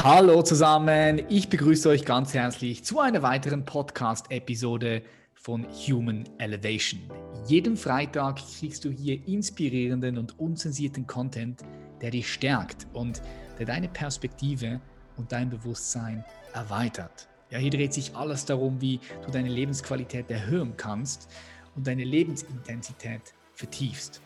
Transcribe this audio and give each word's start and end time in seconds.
Hallo 0.00 0.42
zusammen, 0.42 1.22
ich 1.28 1.48
begrüße 1.48 1.88
euch 1.88 2.04
ganz 2.04 2.32
herzlich 2.32 2.84
zu 2.84 3.00
einer 3.00 3.20
weiteren 3.22 3.64
Podcast-Episode 3.64 5.02
von 5.34 5.66
Human 5.88 6.22
Elevation. 6.38 7.00
Jeden 7.48 7.76
Freitag 7.76 8.36
kriegst 8.36 8.84
du 8.84 8.90
hier 8.90 9.26
inspirierenden 9.26 10.16
und 10.16 10.38
unzensierten 10.38 11.08
Content, 11.08 11.62
der 12.00 12.12
dich 12.12 12.32
stärkt 12.32 12.86
und 12.92 13.22
der 13.58 13.66
deine 13.66 13.88
Perspektive 13.88 14.80
und 15.16 15.32
dein 15.32 15.50
Bewusstsein 15.50 16.24
erweitert. 16.54 17.28
Ja, 17.50 17.58
hier 17.58 17.70
dreht 17.70 17.92
sich 17.92 18.14
alles 18.14 18.44
darum, 18.44 18.80
wie 18.80 19.00
du 19.26 19.32
deine 19.32 19.48
Lebensqualität 19.48 20.30
erhöhen 20.30 20.74
kannst 20.76 21.28
und 21.74 21.88
deine 21.88 22.04
Lebensintensität 22.04 23.34
vertiefst. 23.52 24.22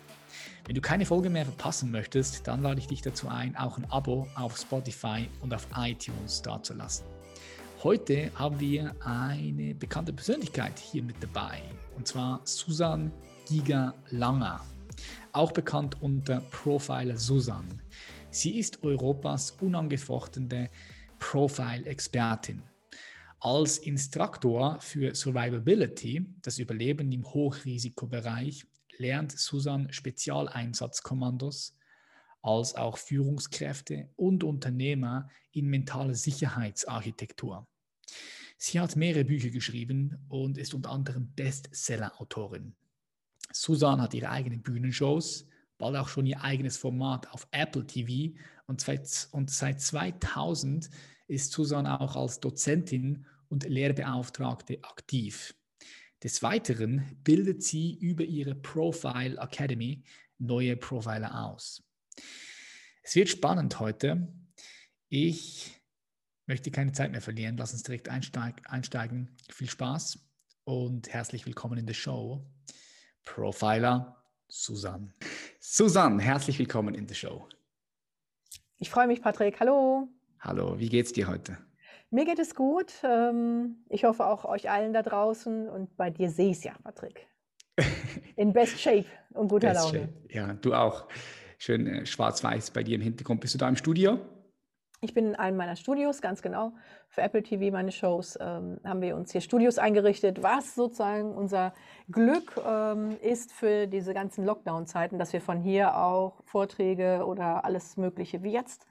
Wenn 0.64 0.76
du 0.76 0.80
keine 0.80 1.04
Folge 1.04 1.28
mehr 1.28 1.44
verpassen 1.44 1.90
möchtest, 1.90 2.46
dann 2.46 2.62
lade 2.62 2.78
ich 2.78 2.86
dich 2.86 3.02
dazu 3.02 3.26
ein, 3.28 3.56
auch 3.56 3.78
ein 3.78 3.84
Abo 3.90 4.28
auf 4.36 4.56
Spotify 4.56 5.28
und 5.40 5.52
auf 5.52 5.66
iTunes 5.76 6.40
dazulassen. 6.40 7.04
Heute 7.82 8.30
haben 8.36 8.60
wir 8.60 8.94
eine 9.00 9.74
bekannte 9.74 10.12
Persönlichkeit 10.12 10.78
hier 10.78 11.02
mit 11.02 11.16
dabei, 11.20 11.60
und 11.96 12.06
zwar 12.06 12.40
Susan 12.44 13.10
Giga 13.48 13.92
Langer, 14.10 14.60
auch 15.32 15.50
bekannt 15.50 16.00
unter 16.00 16.40
Profiler 16.52 17.16
Susan. 17.16 17.66
Sie 18.30 18.60
ist 18.60 18.84
Europas 18.84 19.50
unangefochtene 19.60 20.70
Profile-Expertin. 21.18 22.62
Als 23.40 23.78
Instruktor 23.78 24.78
für 24.80 25.12
Survivability, 25.16 26.24
das 26.40 26.60
Überleben 26.60 27.10
im 27.10 27.24
Hochrisikobereich, 27.24 28.64
lernt 28.98 29.32
Susan 29.32 29.92
Spezialeinsatzkommandos 29.92 31.76
als 32.42 32.74
auch 32.74 32.98
Führungskräfte 32.98 34.08
und 34.16 34.44
Unternehmer 34.44 35.28
in 35.52 35.66
mentaler 35.68 36.14
Sicherheitsarchitektur. 36.14 37.66
Sie 38.58 38.80
hat 38.80 38.96
mehrere 38.96 39.24
Bücher 39.24 39.50
geschrieben 39.50 40.24
und 40.28 40.58
ist 40.58 40.74
unter 40.74 40.90
anderem 40.90 41.32
Bestseller-Autorin. 41.34 42.74
Susan 43.52 44.00
hat 44.00 44.14
ihre 44.14 44.30
eigenen 44.30 44.62
Bühnenshows, 44.62 45.46
bald 45.78 45.96
auch 45.96 46.08
schon 46.08 46.26
ihr 46.26 46.42
eigenes 46.42 46.76
Format 46.76 47.30
auf 47.32 47.46
Apple 47.50 47.86
TV 47.86 48.36
und 48.66 48.80
seit, 48.80 49.28
und 49.32 49.50
seit 49.50 49.80
2000 49.80 50.90
ist 51.26 51.52
Susan 51.52 51.86
auch 51.86 52.16
als 52.16 52.40
Dozentin 52.40 53.26
und 53.48 53.64
Lehrbeauftragte 53.64 54.82
aktiv. 54.82 55.54
Des 56.22 56.40
Weiteren 56.42 57.18
bildet 57.24 57.64
sie 57.64 57.94
über 57.94 58.22
ihre 58.22 58.54
Profile 58.54 59.36
Academy 59.38 60.04
neue 60.38 60.76
Profiler 60.76 61.46
aus. 61.46 61.82
Es 63.02 63.16
wird 63.16 63.28
spannend 63.28 63.80
heute. 63.80 64.32
Ich 65.08 65.82
möchte 66.46 66.70
keine 66.70 66.92
Zeit 66.92 67.10
mehr 67.10 67.20
verlieren. 67.20 67.56
Lass 67.56 67.72
uns 67.72 67.82
direkt 67.82 68.08
einsteig 68.08 68.62
einsteigen. 68.70 69.36
Viel 69.50 69.68
Spaß 69.68 70.20
und 70.62 71.12
herzlich 71.12 71.44
willkommen 71.44 71.78
in 71.78 71.86
der 71.86 71.94
Show. 71.94 72.46
Profiler 73.24 74.24
Susan. 74.46 75.12
Susan, 75.58 76.20
herzlich 76.20 76.56
willkommen 76.58 76.94
in 76.94 77.08
der 77.08 77.14
Show. 77.14 77.48
Ich 78.78 78.90
freue 78.90 79.08
mich, 79.08 79.22
Patrick. 79.22 79.58
Hallo. 79.58 80.08
Hallo, 80.38 80.78
wie 80.78 80.88
geht's 80.88 81.12
dir 81.12 81.26
heute? 81.26 81.58
Mir 82.12 82.26
geht 82.26 82.38
es 82.38 82.54
gut. 82.54 82.92
Ähm, 83.04 83.84
ich 83.88 84.04
hoffe 84.04 84.26
auch 84.26 84.44
euch 84.44 84.70
allen 84.70 84.92
da 84.92 85.02
draußen. 85.02 85.68
Und 85.68 85.96
bei 85.96 86.10
dir 86.10 86.28
sehe 86.28 86.50
ich 86.50 86.58
es 86.58 86.64
ja, 86.64 86.74
Patrick. 86.84 87.26
In 88.36 88.52
best 88.52 88.78
shape 88.78 89.06
und 89.30 89.48
guter 89.48 89.68
best 89.70 89.86
Laune. 89.86 90.00
Shape. 90.00 90.12
Ja, 90.28 90.52
du 90.52 90.74
auch. 90.74 91.08
Schön 91.56 91.86
äh, 91.86 92.04
schwarz-weiß 92.04 92.72
bei 92.72 92.82
dir 92.82 92.96
im 92.96 93.00
Hintergrund. 93.00 93.40
Bist 93.40 93.54
du 93.54 93.58
da 93.58 93.66
im 93.66 93.76
Studio? 93.76 94.18
Ich 95.00 95.14
bin 95.14 95.26
in 95.26 95.36
einem 95.36 95.56
meiner 95.56 95.74
Studios, 95.74 96.20
ganz 96.20 96.42
genau. 96.42 96.74
Für 97.08 97.22
Apple 97.22 97.42
TV, 97.42 97.72
meine 97.72 97.92
Shows, 97.92 98.38
ähm, 98.40 98.78
haben 98.84 99.00
wir 99.00 99.16
uns 99.16 99.32
hier 99.32 99.40
Studios 99.40 99.78
eingerichtet, 99.78 100.42
was 100.42 100.74
sozusagen 100.74 101.34
unser 101.34 101.72
Glück 102.10 102.60
ähm, 102.64 103.16
ist 103.22 103.52
für 103.52 103.86
diese 103.86 104.12
ganzen 104.12 104.44
Lockdown-Zeiten, 104.44 105.18
dass 105.18 105.32
wir 105.32 105.40
von 105.40 105.60
hier 105.60 105.96
auch 105.96 106.42
Vorträge 106.44 107.24
oder 107.24 107.64
alles 107.64 107.96
Mögliche 107.96 108.42
wie 108.42 108.52
jetzt 108.52 108.86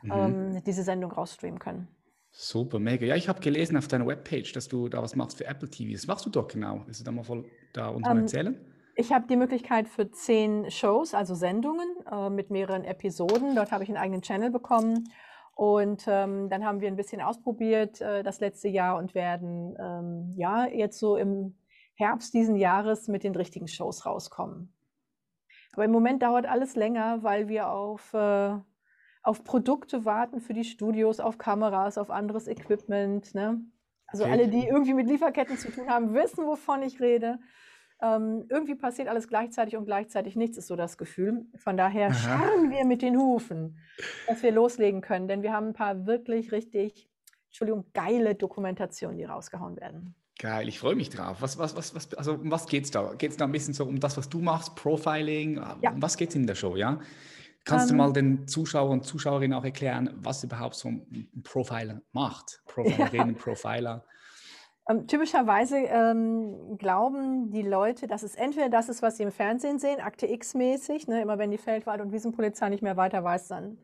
mhm. 0.00 0.12
ähm, 0.12 0.64
diese 0.64 0.82
Sendung 0.82 1.12
rausstreamen 1.12 1.58
können. 1.58 1.86
Super, 2.34 2.78
mega. 2.78 3.04
Ja, 3.04 3.14
ich 3.14 3.28
habe 3.28 3.40
gelesen 3.40 3.76
auf 3.76 3.88
deiner 3.88 4.06
Webpage, 4.06 4.52
dass 4.52 4.66
du 4.66 4.88
da 4.88 5.02
was 5.02 5.14
machst 5.14 5.36
für 5.36 5.46
Apple 5.46 5.68
TV. 5.68 5.92
Was 5.92 6.06
machst 6.06 6.24
du 6.24 6.30
doch 6.30 6.48
genau? 6.48 6.82
Willst 6.86 7.00
du 7.00 7.04
da 7.04 7.12
mal 7.12 7.24
voll 7.24 7.44
da 7.74 7.88
uns 7.88 7.96
um, 7.96 8.02
mal 8.02 8.12
ähm, 8.12 8.22
erzählen? 8.22 8.60
Ich 8.96 9.12
habe 9.12 9.26
die 9.26 9.36
Möglichkeit 9.36 9.86
für 9.88 10.10
zehn 10.10 10.70
Shows, 10.70 11.14
also 11.14 11.34
Sendungen 11.34 11.88
äh, 12.10 12.30
mit 12.30 12.50
mehreren 12.50 12.84
Episoden. 12.84 13.54
Dort 13.54 13.70
habe 13.70 13.84
ich 13.84 13.90
einen 13.90 13.98
eigenen 13.98 14.22
Channel 14.22 14.50
bekommen. 14.50 15.08
Und 15.54 16.04
ähm, 16.08 16.48
dann 16.48 16.64
haben 16.64 16.80
wir 16.80 16.88
ein 16.88 16.96
bisschen 16.96 17.20
ausprobiert 17.20 18.00
äh, 18.00 18.22
das 18.22 18.40
letzte 18.40 18.68
Jahr 18.68 18.96
und 18.96 19.14
werden 19.14 19.76
ähm, 19.78 20.32
ja 20.34 20.66
jetzt 20.66 20.98
so 20.98 21.16
im 21.16 21.54
Herbst 21.94 22.32
diesen 22.32 22.56
Jahres 22.56 23.08
mit 23.08 23.24
den 23.24 23.34
richtigen 23.34 23.68
Shows 23.68 24.06
rauskommen. 24.06 24.72
Aber 25.74 25.84
im 25.84 25.90
Moment 25.90 26.22
dauert 26.22 26.46
alles 26.46 26.76
länger, 26.76 27.22
weil 27.22 27.48
wir 27.48 27.70
auf 27.70 28.14
äh, 28.14 28.56
auf 29.22 29.44
Produkte 29.44 30.04
warten 30.04 30.40
für 30.40 30.52
die 30.52 30.64
Studios, 30.64 31.20
auf 31.20 31.38
Kameras, 31.38 31.98
auf 31.98 32.10
anderes 32.10 32.48
Equipment. 32.48 33.34
Ne? 33.34 33.60
Also 34.06 34.24
okay. 34.24 34.32
alle, 34.32 34.48
die 34.48 34.66
irgendwie 34.66 34.94
mit 34.94 35.06
Lieferketten 35.06 35.56
zu 35.56 35.70
tun 35.70 35.88
haben, 35.88 36.14
wissen, 36.14 36.44
wovon 36.44 36.82
ich 36.82 37.00
rede. 37.00 37.38
Ähm, 38.02 38.46
irgendwie 38.48 38.74
passiert 38.74 39.06
alles 39.06 39.28
gleichzeitig 39.28 39.76
und 39.76 39.84
gleichzeitig 39.84 40.34
nichts, 40.34 40.58
ist 40.58 40.66
so 40.66 40.74
das 40.74 40.98
Gefühl. 40.98 41.46
Von 41.54 41.76
daher 41.76 42.12
scharren 42.12 42.70
wir 42.70 42.84
mit 42.84 43.00
den 43.00 43.16
Hufen, 43.16 43.78
dass 44.26 44.42
wir 44.42 44.50
loslegen 44.50 45.00
können, 45.02 45.28
denn 45.28 45.42
wir 45.42 45.52
haben 45.52 45.68
ein 45.68 45.72
paar 45.72 46.04
wirklich 46.04 46.50
richtig, 46.50 47.08
Entschuldigung, 47.46 47.84
geile 47.94 48.34
Dokumentationen, 48.34 49.18
die 49.18 49.24
rausgehauen 49.24 49.76
werden. 49.76 50.16
Geil, 50.38 50.66
ich 50.66 50.80
freue 50.80 50.96
mich 50.96 51.10
drauf. 51.10 51.36
Was, 51.40 51.58
was, 51.58 51.76
was, 51.76 51.94
was, 51.94 52.12
also 52.14 52.32
um 52.32 52.50
was 52.50 52.66
geht 52.66 52.84
es 52.84 52.90
da? 52.90 53.14
Geht 53.14 53.30
es 53.30 53.36
da 53.36 53.44
ein 53.44 53.52
bisschen 53.52 53.74
so 53.74 53.84
um 53.84 54.00
das, 54.00 54.16
was 54.16 54.28
du 54.28 54.40
machst, 54.40 54.74
Profiling? 54.74 55.62
Ja. 55.80 55.92
Um 55.92 56.02
was 56.02 56.16
geht 56.16 56.30
es 56.30 56.34
in 56.34 56.48
der 56.48 56.56
Show, 56.56 56.74
ja? 56.74 56.98
Kannst 57.64 57.90
ähm, 57.90 57.98
du 57.98 58.02
mal 58.02 58.12
den 58.12 58.48
Zuschauern 58.48 58.92
und 58.92 59.04
Zuschauerinnen 59.04 59.56
auch 59.56 59.64
erklären, 59.64 60.10
was 60.16 60.42
überhaupt 60.42 60.74
so 60.74 60.88
ein 60.88 61.42
Profiler 61.44 62.02
macht? 62.12 62.62
Profilerinnen, 62.66 63.34
ja. 63.36 63.42
Profiler. 63.42 64.04
Ähm, 64.88 65.06
typischerweise 65.06 65.76
ähm, 65.76 66.76
glauben 66.76 67.50
die 67.50 67.62
Leute, 67.62 68.08
dass 68.08 68.24
es 68.24 68.34
entweder 68.34 68.68
das 68.68 68.88
ist, 68.88 69.00
was 69.00 69.16
sie 69.16 69.22
im 69.22 69.30
Fernsehen 69.30 69.78
sehen, 69.78 70.00
Akte 70.00 70.26
X-mäßig, 70.26 71.06
ne, 71.06 71.22
immer 71.22 71.38
wenn 71.38 71.52
die 71.52 71.58
Feldwald- 71.58 72.00
und 72.00 72.12
Wiesenpolizei 72.12 72.68
nicht 72.68 72.82
mehr 72.82 72.96
weiter 72.96 73.22
weiß, 73.22 73.48
dann 73.48 73.78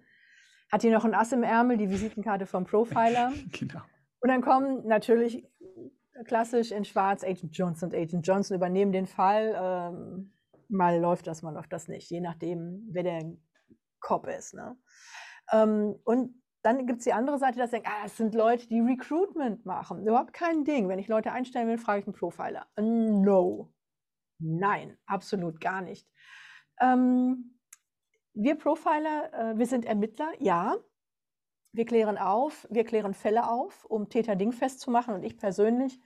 hat 0.73 0.83
die 0.83 0.91
noch 0.91 1.05
ein 1.05 1.15
Ass 1.15 1.33
im 1.33 1.45
Ärmel, 1.45 1.77
die 1.77 1.89
Visitenkarte 1.89 2.47
vom 2.47 2.65
Profiler. 2.65 3.33
genau. 3.53 3.81
Und 4.21 4.29
dann 4.29 4.43
kommen 4.43 4.87
natürlich 4.87 5.47
klassisch 6.25 6.73
in 6.73 6.85
Schwarz 6.85 7.23
Agent 7.23 7.57
Johnson 7.57 7.91
und 7.91 7.95
Agent 7.95 8.27
Johnson 8.27 8.57
übernehmen 8.57 8.91
den 8.91 9.07
Fall. 9.07 9.57
Ähm, 9.57 10.33
mal 10.69 10.99
läuft 10.99 11.29
das, 11.29 11.43
mal 11.43 11.55
läuft 11.55 11.73
das 11.73 11.87
nicht, 11.87 12.11
je 12.11 12.21
nachdem, 12.21 12.89
wer 12.91 13.05
der 13.05 13.23
Cop 14.01 14.27
ist. 14.27 14.55
Ne? 14.55 14.77
Ähm, 15.53 15.97
und 16.05 16.43
dann 16.63 16.87
gibt 16.87 16.99
es 16.99 17.05
die 17.05 17.13
andere 17.13 17.39
Seite, 17.39 17.59
dass 17.59 17.71
denkt, 17.71 17.89
ah, 17.89 18.05
es 18.05 18.17
sind 18.17 18.35
Leute, 18.35 18.67
die 18.67 18.81
Recruitment 18.81 19.65
machen. 19.65 20.07
Überhaupt 20.07 20.33
kein 20.33 20.65
Ding. 20.65 20.89
Wenn 20.89 20.99
ich 20.99 21.09
Leute 21.09 21.33
einstellen 21.33 21.69
will, 21.69 21.79
frage 21.79 22.01
ich 22.01 22.07
einen 22.07 22.15
Profiler. 22.15 22.67
No. 22.77 23.73
Nein, 24.39 24.99
absolut 25.07 25.61
gar 25.61 25.81
nicht. 25.81 26.09
Ähm, 26.81 27.59
wir 28.35 28.57
Profiler, 28.57 29.33
äh, 29.33 29.59
wir 29.59 29.67
sind 29.67 29.85
Ermittler, 29.85 30.31
ja. 30.39 30.77
Wir 31.73 31.85
klären 31.85 32.19
auf, 32.19 32.67
wir 32.71 32.85
klären 32.85 33.15
Fälle 33.15 33.49
auf, 33.49 33.85
um 33.85 34.09
Täter 34.09 34.37
dingfest 34.37 34.81
zu 34.81 34.91
machen. 34.91 35.15
Und 35.15 35.23
ich 35.23 35.39
persönlich 35.39 36.01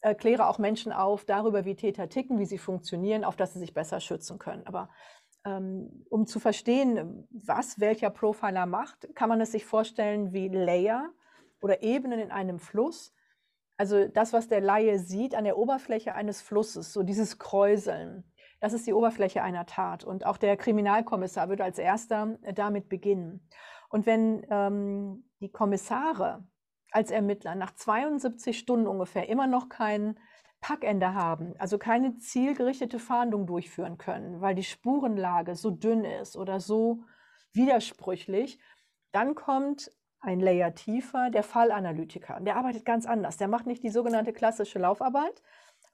äh, 0.00 0.14
kläre 0.14 0.46
auch 0.46 0.58
Menschen 0.58 0.92
auf 0.92 1.24
darüber, 1.24 1.64
wie 1.64 1.76
Täter 1.76 2.08
ticken, 2.08 2.38
wie 2.38 2.46
sie 2.46 2.58
funktionieren, 2.58 3.24
auf 3.24 3.36
dass 3.36 3.52
sie 3.52 3.60
sich 3.60 3.74
besser 3.74 4.00
schützen 4.00 4.38
können. 4.38 4.66
Aber 4.66 4.90
um 5.44 6.26
zu 6.26 6.38
verstehen, 6.38 7.26
was 7.30 7.80
welcher 7.80 8.10
Profiler 8.10 8.66
macht, 8.66 9.08
kann 9.14 9.28
man 9.28 9.40
es 9.40 9.52
sich 9.52 9.64
vorstellen 9.64 10.32
wie 10.32 10.48
Layer 10.48 11.10
oder 11.60 11.82
Ebenen 11.82 12.20
in 12.20 12.30
einem 12.30 12.58
Fluss. 12.58 13.12
Also 13.76 14.06
das, 14.06 14.32
was 14.32 14.48
der 14.48 14.60
Laie 14.60 14.98
sieht 14.98 15.34
an 15.34 15.44
der 15.44 15.58
Oberfläche 15.58 16.14
eines 16.14 16.42
Flusses, 16.42 16.92
so 16.92 17.02
dieses 17.02 17.38
Kräuseln, 17.38 18.24
das 18.62 18.74
ist 18.74 18.86
die 18.86 18.92
Oberfläche 18.92 19.42
einer 19.42 19.66
Tat. 19.66 20.04
Und 20.04 20.24
auch 20.24 20.36
der 20.36 20.56
Kriminalkommissar 20.56 21.48
würde 21.48 21.64
als 21.64 21.78
erster 21.78 22.38
äh, 22.42 22.54
damit 22.54 22.88
beginnen. 22.88 23.48
Und 23.88 24.06
wenn 24.06 24.46
ähm, 24.50 25.28
die 25.40 25.50
Kommissare 25.50 26.44
als 26.92 27.10
Ermittler 27.10 27.56
nach 27.56 27.74
72 27.74 28.56
Stunden 28.56 28.86
ungefähr 28.86 29.28
immer 29.28 29.48
noch 29.48 29.68
keinen 29.68 30.16
Packende 30.62 31.12
haben, 31.12 31.54
also 31.58 31.76
keine 31.76 32.16
zielgerichtete 32.16 32.98
Fahndung 32.98 33.46
durchführen 33.46 33.98
können, 33.98 34.40
weil 34.40 34.54
die 34.54 34.62
Spurenlage 34.62 35.56
so 35.56 35.70
dünn 35.70 36.04
ist 36.04 36.36
oder 36.36 36.60
so 36.60 37.02
widersprüchlich, 37.52 38.58
dann 39.10 39.34
kommt 39.34 39.90
ein 40.20 40.38
Layer 40.38 40.74
tiefer, 40.74 41.30
der 41.30 41.42
Fallanalytiker. 41.42 42.38
Der 42.40 42.56
arbeitet 42.56 42.84
ganz 42.84 43.06
anders. 43.06 43.36
Der 43.36 43.48
macht 43.48 43.66
nicht 43.66 43.82
die 43.82 43.90
sogenannte 43.90 44.32
klassische 44.32 44.78
Laufarbeit, 44.78 45.42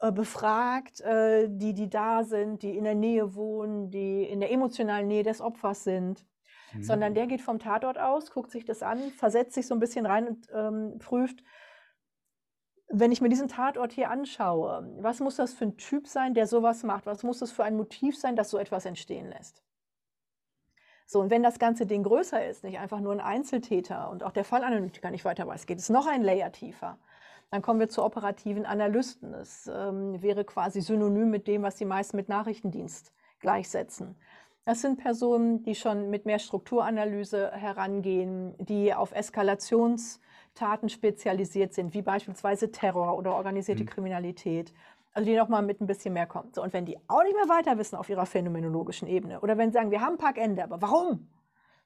äh, 0.00 0.12
befragt 0.12 1.00
äh, 1.00 1.48
die, 1.48 1.72
die 1.72 1.88
da 1.88 2.22
sind, 2.22 2.62
die 2.62 2.76
in 2.76 2.84
der 2.84 2.94
Nähe 2.94 3.34
wohnen, 3.34 3.90
die 3.90 4.22
in 4.22 4.40
der 4.40 4.52
emotionalen 4.52 5.08
Nähe 5.08 5.22
des 5.22 5.40
Opfers 5.40 5.82
sind, 5.82 6.26
mhm. 6.74 6.82
sondern 6.82 7.14
der 7.14 7.26
geht 7.26 7.40
vom 7.40 7.58
Tatort 7.58 7.98
aus, 7.98 8.30
guckt 8.30 8.50
sich 8.50 8.66
das 8.66 8.82
an, 8.82 8.98
versetzt 9.16 9.54
sich 9.54 9.66
so 9.66 9.74
ein 9.74 9.80
bisschen 9.80 10.04
rein 10.04 10.28
und 10.28 10.46
ähm, 10.54 10.98
prüft, 10.98 11.42
wenn 12.88 13.12
ich 13.12 13.20
mir 13.20 13.28
diesen 13.28 13.48
Tatort 13.48 13.92
hier 13.92 14.10
anschaue, 14.10 14.88
was 15.00 15.20
muss 15.20 15.36
das 15.36 15.52
für 15.52 15.64
ein 15.64 15.76
Typ 15.76 16.06
sein, 16.06 16.34
der 16.34 16.46
sowas 16.46 16.82
macht? 16.82 17.06
Was 17.06 17.22
muss 17.22 17.38
das 17.38 17.52
für 17.52 17.64
ein 17.64 17.76
Motiv 17.76 18.16
sein, 18.16 18.34
das 18.34 18.50
so 18.50 18.58
etwas 18.58 18.86
entstehen 18.86 19.28
lässt? 19.28 19.62
So, 21.06 21.20
und 21.20 21.30
wenn 21.30 21.42
das 21.42 21.58
ganze 21.58 21.86
Ding 21.86 22.02
größer 22.02 22.46
ist, 22.46 22.64
nicht 22.64 22.78
einfach 22.78 23.00
nur 23.00 23.12
ein 23.12 23.20
Einzeltäter 23.20 24.10
und 24.10 24.22
auch 24.22 24.32
der 24.32 24.44
Fallanalytiker 24.44 25.10
nicht 25.10 25.24
weiter 25.24 25.46
weiß, 25.46 25.66
geht 25.66 25.78
es 25.78 25.88
noch 25.88 26.06
ein 26.06 26.22
Layer 26.22 26.52
tiefer. 26.52 26.98
Dann 27.50 27.62
kommen 27.62 27.80
wir 27.80 27.88
zu 27.88 28.04
operativen 28.04 28.66
Analysten. 28.66 29.32
Das 29.32 29.70
ähm, 29.72 30.20
wäre 30.20 30.44
quasi 30.44 30.82
synonym 30.82 31.30
mit 31.30 31.46
dem, 31.46 31.62
was 31.62 31.76
die 31.76 31.86
meisten 31.86 32.16
mit 32.16 32.28
Nachrichtendienst 32.28 33.12
gleichsetzen. 33.40 34.16
Das 34.66 34.82
sind 34.82 34.98
Personen, 34.98 35.62
die 35.62 35.74
schon 35.74 36.10
mit 36.10 36.26
mehr 36.26 36.38
Strukturanalyse 36.38 37.52
herangehen, 37.52 38.54
die 38.58 38.92
auf 38.92 39.12
Eskalationstaten 40.58 40.88
spezialisiert 40.88 41.72
sind, 41.72 41.94
wie 41.94 42.02
beispielsweise 42.02 42.70
Terror 42.70 43.16
oder 43.16 43.34
organisierte 43.34 43.84
mhm. 43.84 43.88
Kriminalität. 43.88 44.72
Also 45.12 45.28
die 45.28 45.36
nochmal 45.36 45.62
mit 45.62 45.80
ein 45.80 45.86
bisschen 45.86 46.14
mehr 46.14 46.26
kommen. 46.26 46.52
So, 46.52 46.62
und 46.62 46.72
wenn 46.72 46.84
die 46.84 46.98
auch 47.08 47.22
nicht 47.22 47.34
mehr 47.34 47.48
weiter 47.48 47.78
wissen 47.78 47.96
auf 47.96 48.08
ihrer 48.08 48.26
phänomenologischen 48.26 49.08
Ebene 49.08 49.40
oder 49.40 49.56
wenn 49.56 49.70
sie 49.70 49.74
sagen, 49.74 49.90
wir 49.90 50.00
haben 50.00 50.18
Parkende, 50.18 50.62
aber 50.62 50.80
warum? 50.82 51.28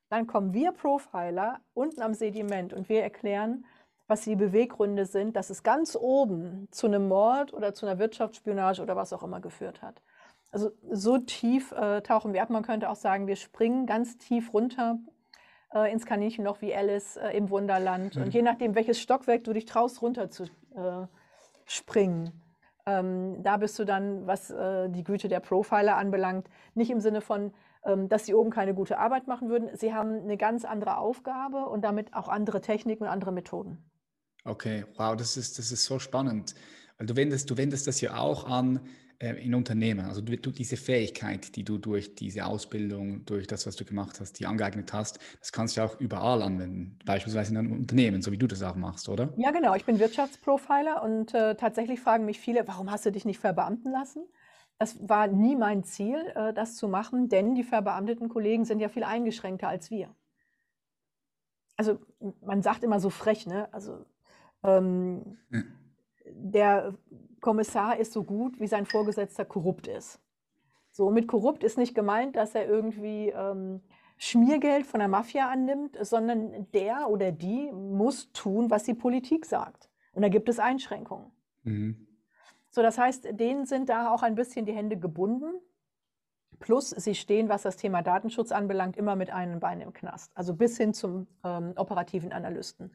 Dann 0.08 0.26
kommen 0.26 0.52
wir 0.52 0.72
Profiler 0.72 1.60
unten 1.72 2.02
am 2.02 2.14
Sediment 2.14 2.74
und 2.74 2.88
wir 2.88 3.02
erklären, 3.02 3.64
was 4.06 4.22
die 4.22 4.36
Beweggründe 4.36 5.06
sind, 5.06 5.36
dass 5.36 5.48
es 5.48 5.62
ganz 5.62 5.96
oben 5.96 6.68
zu 6.70 6.86
einem 6.86 7.08
Mord 7.08 7.54
oder 7.54 7.72
zu 7.72 7.86
einer 7.86 7.98
Wirtschaftsspionage 7.98 8.82
oder 8.82 8.96
was 8.96 9.12
auch 9.12 9.22
immer 9.22 9.40
geführt 9.40 9.80
hat. 9.80 10.02
Also 10.50 10.70
so 10.90 11.16
tief 11.16 11.72
äh, 11.72 12.02
tauchen 12.02 12.34
wir 12.34 12.42
ab. 12.42 12.50
Man 12.50 12.62
könnte 12.62 12.90
auch 12.90 12.96
sagen, 12.96 13.26
wir 13.26 13.36
springen 13.36 13.86
ganz 13.86 14.18
tief 14.18 14.52
runter 14.52 14.98
äh, 15.74 15.92
ins 15.92 16.06
Kaninchenloch 16.06 16.60
wie 16.60 16.74
Alice 16.74 17.16
äh, 17.16 17.36
im 17.36 17.50
Wunderland. 17.50 18.16
Mhm. 18.16 18.22
Und 18.22 18.34
je 18.34 18.42
nachdem, 18.42 18.74
welches 18.74 19.00
Stockwerk 19.00 19.44
du 19.44 19.52
dich 19.52 19.64
traust, 19.64 20.02
runter 20.02 20.30
zu 20.30 20.44
äh, 20.44 21.06
springen, 21.66 22.42
ähm, 22.86 23.42
da 23.42 23.56
bist 23.58 23.78
du 23.78 23.84
dann, 23.84 24.26
was 24.26 24.50
äh, 24.50 24.88
die 24.88 25.04
Güte 25.04 25.28
der 25.28 25.40
Profiler 25.40 25.96
anbelangt, 25.96 26.48
nicht 26.74 26.90
im 26.90 27.00
Sinne 27.00 27.20
von, 27.20 27.52
ähm, 27.84 28.08
dass 28.08 28.26
sie 28.26 28.34
oben 28.34 28.50
keine 28.50 28.74
gute 28.74 28.98
Arbeit 28.98 29.28
machen 29.28 29.48
würden. 29.48 29.70
Sie 29.76 29.94
haben 29.94 30.20
eine 30.20 30.36
ganz 30.36 30.64
andere 30.64 30.98
Aufgabe 30.98 31.66
und 31.66 31.82
damit 31.82 32.14
auch 32.14 32.28
andere 32.28 32.60
Techniken 32.60 33.04
und 33.04 33.08
andere 33.08 33.32
Methoden. 33.32 33.78
Okay, 34.44 34.84
wow, 34.96 35.14
das 35.14 35.36
ist, 35.36 35.58
das 35.58 35.70
ist 35.70 35.84
so 35.84 35.98
spannend. 35.98 36.54
Weil 36.98 37.06
du 37.06 37.16
wendest, 37.16 37.50
du 37.50 37.56
wendest 37.56 37.86
das 37.86 38.00
ja 38.00 38.16
auch 38.16 38.48
an 38.48 38.80
in 39.22 39.54
Unternehmen. 39.54 40.06
Also 40.06 40.20
du, 40.20 40.36
du, 40.36 40.50
diese 40.50 40.76
Fähigkeit, 40.76 41.54
die 41.54 41.64
du 41.64 41.78
durch 41.78 42.14
diese 42.16 42.44
Ausbildung, 42.44 43.24
durch 43.24 43.46
das, 43.46 43.66
was 43.66 43.76
du 43.76 43.84
gemacht 43.84 44.18
hast, 44.20 44.40
die 44.40 44.46
angeeignet 44.46 44.92
hast, 44.92 45.20
das 45.38 45.52
kannst 45.52 45.76
du 45.76 45.82
auch 45.82 46.00
überall 46.00 46.42
anwenden. 46.42 46.98
Beispielsweise 47.04 47.52
in 47.52 47.58
einem 47.58 47.72
Unternehmen, 47.72 48.20
so 48.20 48.32
wie 48.32 48.38
du 48.38 48.48
das 48.48 48.62
auch 48.62 48.74
machst, 48.74 49.08
oder? 49.08 49.32
Ja, 49.36 49.52
genau. 49.52 49.74
Ich 49.76 49.84
bin 49.84 50.00
Wirtschaftsprofiler 50.00 51.02
und 51.02 51.34
äh, 51.34 51.54
tatsächlich 51.54 52.00
fragen 52.00 52.24
mich 52.24 52.40
viele, 52.40 52.66
warum 52.66 52.90
hast 52.90 53.06
du 53.06 53.12
dich 53.12 53.24
nicht 53.24 53.38
verbeamten 53.38 53.92
lassen? 53.92 54.24
Das 54.78 54.96
war 55.08 55.28
nie 55.28 55.54
mein 55.54 55.84
Ziel, 55.84 56.16
äh, 56.34 56.52
das 56.52 56.76
zu 56.76 56.88
machen, 56.88 57.28
denn 57.28 57.54
die 57.54 57.62
verbeamteten 57.62 58.28
Kollegen 58.28 58.64
sind 58.64 58.80
ja 58.80 58.88
viel 58.88 59.04
eingeschränkter 59.04 59.68
als 59.68 59.90
wir. 59.90 60.14
Also 61.76 62.00
man 62.40 62.62
sagt 62.62 62.82
immer 62.82 62.98
so 62.98 63.08
frech, 63.08 63.46
ne? 63.46 63.72
Also 63.72 64.04
ähm, 64.64 65.38
ja. 65.50 65.62
Der 66.34 66.94
Kommissar 67.42 67.98
ist 67.98 68.12
so 68.12 68.24
gut, 68.24 68.58
wie 68.58 68.66
sein 68.66 68.86
Vorgesetzter 68.86 69.44
korrupt 69.44 69.86
ist. 69.86 70.20
So, 70.92 71.10
mit 71.10 71.28
korrupt 71.28 71.64
ist 71.64 71.76
nicht 71.76 71.94
gemeint, 71.94 72.36
dass 72.36 72.54
er 72.54 72.66
irgendwie 72.66 73.28
ähm, 73.28 73.82
Schmiergeld 74.16 74.86
von 74.86 75.00
der 75.00 75.08
Mafia 75.08 75.50
annimmt, 75.50 75.98
sondern 76.00 76.70
der 76.72 77.10
oder 77.10 77.32
die 77.32 77.70
muss 77.72 78.32
tun, 78.32 78.70
was 78.70 78.84
die 78.84 78.94
Politik 78.94 79.44
sagt. 79.44 79.90
Und 80.12 80.22
da 80.22 80.28
gibt 80.28 80.48
es 80.48 80.58
Einschränkungen. 80.58 81.32
Mhm. 81.64 82.06
So, 82.70 82.82
das 82.82 82.98
heißt, 82.98 83.28
denen 83.32 83.66
sind 83.66 83.88
da 83.88 84.10
auch 84.10 84.22
ein 84.22 84.34
bisschen 84.34 84.64
die 84.64 84.72
Hände 84.72 84.96
gebunden. 84.96 85.60
Plus, 86.60 86.90
sie 86.90 87.14
stehen, 87.14 87.48
was 87.48 87.62
das 87.62 87.76
Thema 87.76 88.02
Datenschutz 88.02 88.52
anbelangt, 88.52 88.96
immer 88.96 89.16
mit 89.16 89.30
einem 89.30 89.58
Bein 89.58 89.80
im 89.80 89.92
Knast. 89.92 90.30
Also 90.36 90.54
bis 90.54 90.76
hin 90.76 90.94
zum 90.94 91.26
ähm, 91.42 91.72
operativen 91.76 92.32
Analysten. 92.32 92.94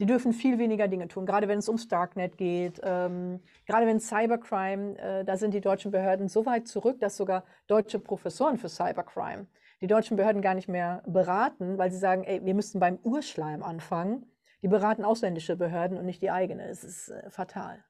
Die 0.00 0.06
dürfen 0.06 0.32
viel 0.32 0.58
weniger 0.58 0.88
Dinge 0.88 1.06
tun, 1.06 1.24
gerade 1.24 1.46
wenn 1.46 1.58
es 1.58 1.68
ums 1.68 1.86
Darknet 1.86 2.36
geht, 2.36 2.80
ähm, 2.82 3.40
gerade 3.66 3.86
wenn 3.86 4.00
Cybercrime, 4.00 4.98
äh, 4.98 5.24
da 5.24 5.36
sind 5.36 5.54
die 5.54 5.60
deutschen 5.60 5.92
Behörden 5.92 6.28
so 6.28 6.46
weit 6.46 6.66
zurück, 6.66 6.98
dass 7.00 7.16
sogar 7.16 7.44
deutsche 7.68 8.00
Professoren 8.00 8.58
für 8.58 8.68
Cybercrime 8.68 9.46
die 9.80 9.86
deutschen 9.86 10.16
Behörden 10.16 10.42
gar 10.42 10.54
nicht 10.54 10.68
mehr 10.68 11.02
beraten, 11.06 11.78
weil 11.78 11.90
sie 11.90 11.98
sagen, 11.98 12.24
ey, 12.24 12.44
wir 12.44 12.54
müssten 12.54 12.80
beim 12.80 12.98
Urschleim 13.02 13.62
anfangen. 13.62 14.26
Die 14.62 14.68
beraten 14.68 15.04
ausländische 15.04 15.56
Behörden 15.56 15.98
und 15.98 16.06
nicht 16.06 16.22
die 16.22 16.30
eigene. 16.30 16.66
Es 16.68 16.84
ist 16.84 17.10
äh, 17.10 17.28
fatal. 17.28 17.84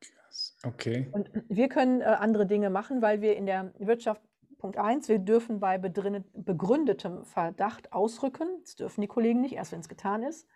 Okay. 0.65 1.09
Und 1.12 1.31
wir 1.49 1.69
können 1.69 2.00
äh, 2.00 2.05
andere 2.05 2.47
Dinge 2.47 2.69
machen, 2.69 3.00
weil 3.00 3.21
wir 3.21 3.37
in 3.37 3.47
der 3.47 3.73
Wirtschaft 3.79 4.21
Punkt 4.59 4.79
eins, 4.79 5.09
wir 5.09 5.19
dürfen 5.19 5.61
bei 5.61 5.77
begründetem 5.77 7.25
Verdacht 7.27 7.93
ausrücken. 7.93 8.49
Das 8.62 8.77
dürfen 8.77 9.03
die 9.03 9.07
Kollegen 9.07 9.43
nicht, 9.43 9.55
erst 9.55 9.73
wenn 9.73 9.81
es 9.81 9.89
getan 9.91 10.23
ist, 10.23 10.49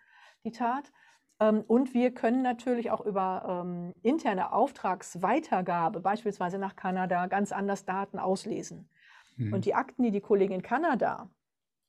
die 0.43 0.51
Tat. 0.51 0.91
Ähm, 1.39 1.63
und 1.67 1.93
wir 1.93 2.11
können 2.11 2.41
natürlich 2.41 2.91
auch 2.91 3.05
über 3.05 3.63
ähm, 3.63 3.93
interne 4.01 4.51
Auftragsweitergabe, 4.53 5.99
beispielsweise 5.99 6.57
nach 6.57 6.75
Kanada, 6.75 7.27
ganz 7.27 7.51
anders 7.51 7.85
Daten 7.85 8.19
auslesen. 8.19 8.89
Mhm. 9.37 9.53
Und 9.53 9.65
die 9.65 9.73
Akten, 9.73 10.03
die 10.03 10.11
die 10.11 10.21
Kollegen 10.21 10.53
in 10.53 10.61
Kanada 10.61 11.29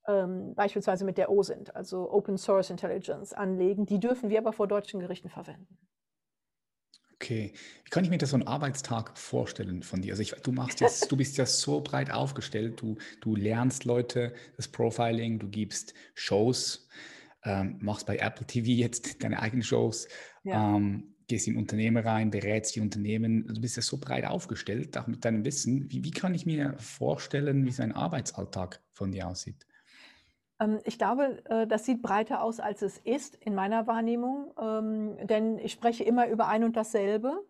ähm, 0.06 0.54
beispielsweise 0.54 1.04
mit 1.04 1.18
der 1.18 1.30
OSINT, 1.30 1.74
also 1.74 2.10
Open 2.10 2.38
Source 2.38 2.70
Intelligence, 2.70 3.32
anlegen, 3.32 3.86
die 3.86 4.00
dürfen 4.00 4.30
wir 4.30 4.38
aber 4.38 4.52
vor 4.52 4.66
deutschen 4.66 5.00
Gerichten 5.00 5.28
verwenden. 5.28 5.78
Okay, 7.14 7.52
wie 7.84 7.90
kann 7.90 8.02
ich 8.02 8.08
mir 8.08 8.16
das 8.16 8.30
so 8.30 8.36
einen 8.36 8.46
Arbeitstag 8.46 9.18
vorstellen 9.18 9.82
von 9.82 10.00
dir? 10.00 10.12
Also 10.12 10.22
ich, 10.22 10.30
du 10.30 10.52
machst 10.52 10.80
jetzt, 10.80 11.12
du 11.12 11.16
bist 11.18 11.36
ja 11.36 11.44
so 11.44 11.82
breit 11.82 12.10
aufgestellt, 12.10 12.80
du, 12.80 12.96
du 13.20 13.36
lernst 13.36 13.84
Leute 13.84 14.32
das 14.56 14.68
Profiling, 14.68 15.38
du 15.38 15.48
gibst 15.48 15.92
Shows 16.14 16.88
ähm, 17.44 17.78
machst 17.80 18.06
bei 18.06 18.16
Apple 18.18 18.46
TV 18.46 18.68
jetzt 18.68 19.22
deine 19.22 19.40
eigenen 19.40 19.62
Shows, 19.62 20.08
ja. 20.42 20.76
ähm, 20.76 21.14
gehst 21.26 21.46
in 21.46 21.56
Unternehmen 21.56 22.04
rein, 22.04 22.30
berätst 22.30 22.74
die 22.74 22.80
Unternehmen. 22.80 23.46
Du 23.46 23.60
bist 23.60 23.76
ja 23.76 23.82
so 23.82 23.98
breit 23.98 24.24
aufgestellt, 24.24 24.98
auch 24.98 25.06
mit 25.06 25.24
deinem 25.24 25.44
Wissen. 25.44 25.90
Wie, 25.90 26.04
wie 26.04 26.10
kann 26.10 26.34
ich 26.34 26.44
mir 26.44 26.74
vorstellen, 26.78 27.64
wie 27.64 27.70
sein 27.70 27.92
Arbeitsalltag 27.92 28.82
von 28.92 29.12
dir 29.12 29.28
aussieht? 29.28 29.66
Ähm, 30.60 30.80
ich 30.84 30.98
glaube, 30.98 31.42
äh, 31.46 31.66
das 31.66 31.84
sieht 31.84 32.02
breiter 32.02 32.42
aus, 32.42 32.60
als 32.60 32.82
es 32.82 32.98
ist 32.98 33.36
in 33.36 33.54
meiner 33.54 33.86
Wahrnehmung, 33.86 34.52
ähm, 34.60 35.26
denn 35.26 35.58
ich 35.58 35.72
spreche 35.72 36.04
immer 36.04 36.28
über 36.28 36.48
ein 36.48 36.64
und 36.64 36.76
dasselbe, 36.76 37.40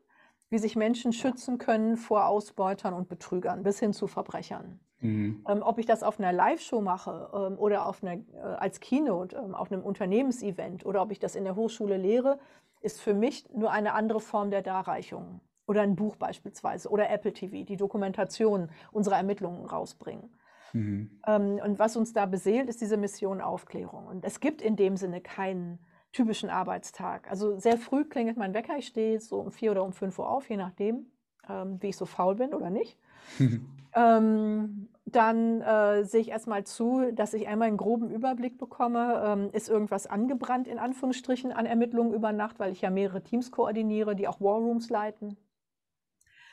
wie 0.50 0.58
sich 0.58 0.76
Menschen 0.76 1.12
schützen 1.12 1.58
können 1.58 1.96
vor 1.96 2.26
Ausbeutern 2.26 2.94
und 2.94 3.08
Betrügern 3.08 3.62
bis 3.62 3.78
hin 3.80 3.92
zu 3.92 4.06
Verbrechern. 4.06 4.80
Mhm. 5.00 5.44
Ähm, 5.48 5.62
ob 5.62 5.78
ich 5.78 5.86
das 5.86 6.02
auf 6.02 6.18
einer 6.18 6.32
Live-Show 6.32 6.80
mache 6.80 7.30
ähm, 7.34 7.58
oder 7.58 7.86
auf 7.86 8.02
einer, 8.02 8.14
äh, 8.14 8.56
als 8.58 8.80
Keynote 8.80 9.36
ähm, 9.36 9.54
auf 9.54 9.72
einem 9.72 9.82
Unternehmensevent 9.82 10.84
oder 10.84 11.02
ob 11.02 11.10
ich 11.10 11.18
das 11.18 11.34
in 11.34 11.44
der 11.44 11.56
Hochschule 11.56 11.96
lehre, 11.96 12.38
ist 12.82 13.00
für 13.00 13.14
mich 13.14 13.48
nur 13.54 13.70
eine 13.70 13.94
andere 13.94 14.20
Form 14.20 14.50
der 14.50 14.62
Darreichung. 14.62 15.40
Oder 15.66 15.82
ein 15.82 15.94
Buch 15.94 16.16
beispielsweise 16.16 16.88
oder 16.88 17.10
Apple 17.10 17.32
TV, 17.32 17.64
die 17.64 17.76
Dokumentation 17.76 18.70
unserer 18.90 19.16
Ermittlungen 19.16 19.64
rausbringen. 19.66 20.30
Mhm. 20.72 21.20
Ähm, 21.26 21.60
und 21.64 21.78
was 21.78 21.96
uns 21.96 22.12
da 22.12 22.26
beseelt, 22.26 22.68
ist 22.68 22.80
diese 22.80 22.96
Mission 22.96 23.40
Aufklärung. 23.40 24.06
Und 24.06 24.24
es 24.24 24.40
gibt 24.40 24.62
in 24.62 24.76
dem 24.76 24.96
Sinne 24.96 25.20
keinen 25.20 25.78
typischen 26.12 26.50
Arbeitstag. 26.50 27.30
Also 27.30 27.58
sehr 27.58 27.78
früh 27.78 28.04
klingelt 28.04 28.36
mein 28.36 28.52
Wecker, 28.52 28.76
ich 28.76 28.88
stehe 28.88 29.20
so 29.20 29.38
um 29.38 29.52
vier 29.52 29.70
oder 29.70 29.84
um 29.84 29.92
fünf 29.92 30.18
Uhr 30.18 30.28
auf, 30.28 30.50
je 30.50 30.56
nachdem, 30.56 31.06
ähm, 31.48 31.80
wie 31.80 31.90
ich 31.90 31.96
so 31.96 32.04
faul 32.04 32.34
bin 32.34 32.52
oder 32.52 32.70
nicht. 32.70 32.98
ähm, 33.94 34.88
dann 35.06 35.60
äh, 35.60 36.04
sehe 36.04 36.20
ich 36.20 36.30
erstmal 36.30 36.64
zu, 36.64 37.12
dass 37.12 37.34
ich 37.34 37.48
einmal 37.48 37.68
einen 37.68 37.76
groben 37.76 38.10
Überblick 38.10 38.58
bekomme. 38.58 39.22
Ähm, 39.24 39.50
ist 39.52 39.68
irgendwas 39.68 40.06
angebrannt, 40.06 40.68
in 40.68 40.78
Anführungsstrichen, 40.78 41.52
an 41.52 41.66
Ermittlungen 41.66 42.14
über 42.14 42.32
Nacht, 42.32 42.58
weil 42.58 42.72
ich 42.72 42.80
ja 42.80 42.90
mehrere 42.90 43.22
Teams 43.22 43.50
koordiniere, 43.50 44.14
die 44.14 44.28
auch 44.28 44.40
Warrooms 44.40 44.88
leiten. 44.90 45.36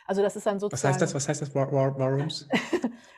Also 0.06 0.22
das 0.22 0.36
ist 0.36 0.46
dann 0.46 0.60
sozusagen. 0.60 0.84
Was 0.84 0.94
heißt 0.94 1.02
das? 1.02 1.14
Was 1.14 1.30
heißt 1.30 1.42
das? 1.42 1.54
War, 1.54 1.72
War, 1.72 1.98
Warrooms? 2.00 2.48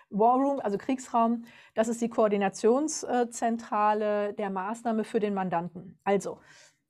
Warroom, 0.09 0.59
also 0.59 0.77
Kriegsraum, 0.77 1.45
das 1.75 1.87
ist 1.87 2.01
die 2.01 2.09
Koordinationszentrale 2.09 4.33
der 4.33 4.49
Maßnahme 4.49 5.03
für 5.03 5.19
den 5.19 5.35
Mandanten. 5.35 5.99
Also 6.03 6.39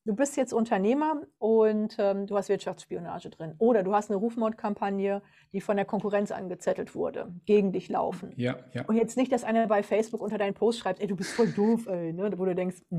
du 0.05 0.15
bist 0.15 0.37
jetzt 0.37 0.53
Unternehmer 0.53 1.21
und 1.37 1.95
ähm, 1.99 2.25
du 2.25 2.37
hast 2.37 2.49
Wirtschaftsspionage 2.49 3.29
drin. 3.29 3.55
Oder 3.57 3.83
du 3.83 3.93
hast 3.93 4.09
eine 4.09 4.17
Rufmordkampagne, 4.17 5.21
die 5.53 5.61
von 5.61 5.75
der 5.75 5.85
Konkurrenz 5.85 6.31
angezettelt 6.31 6.95
wurde, 6.95 7.33
gegen 7.45 7.71
dich 7.71 7.89
laufen. 7.89 8.33
Ja, 8.35 8.57
ja. 8.73 8.85
Und 8.85 8.95
jetzt 8.95 9.17
nicht, 9.17 9.31
dass 9.31 9.43
einer 9.43 9.67
bei 9.67 9.83
Facebook 9.83 10.21
unter 10.21 10.37
deinen 10.37 10.53
Post 10.53 10.79
schreibt, 10.79 11.01
ey, 11.01 11.07
du 11.07 11.15
bist 11.15 11.31
voll 11.31 11.51
doof, 11.51 11.87
ey, 11.87 12.13
ne? 12.13 12.31
wo 12.37 12.45
du 12.45 12.55
denkst, 12.55 12.81
mm. 12.89 12.95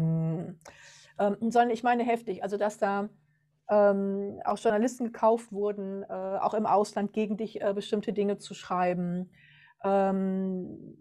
ähm, 1.19 1.37
sondern 1.40 1.71
ich 1.71 1.83
meine 1.83 2.04
heftig, 2.04 2.42
also 2.42 2.57
dass 2.57 2.78
da 2.78 3.09
ähm, 3.71 4.40
auch 4.45 4.59
Journalisten 4.59 5.07
gekauft 5.07 5.52
wurden, 5.52 6.02
äh, 6.02 6.07
auch 6.07 6.54
im 6.54 6.66
Ausland 6.66 7.12
gegen 7.12 7.37
dich 7.37 7.62
äh, 7.62 7.73
bestimmte 7.73 8.12
Dinge 8.12 8.38
zu 8.38 8.52
schreiben. 8.54 9.30
Ähm, 9.85 10.97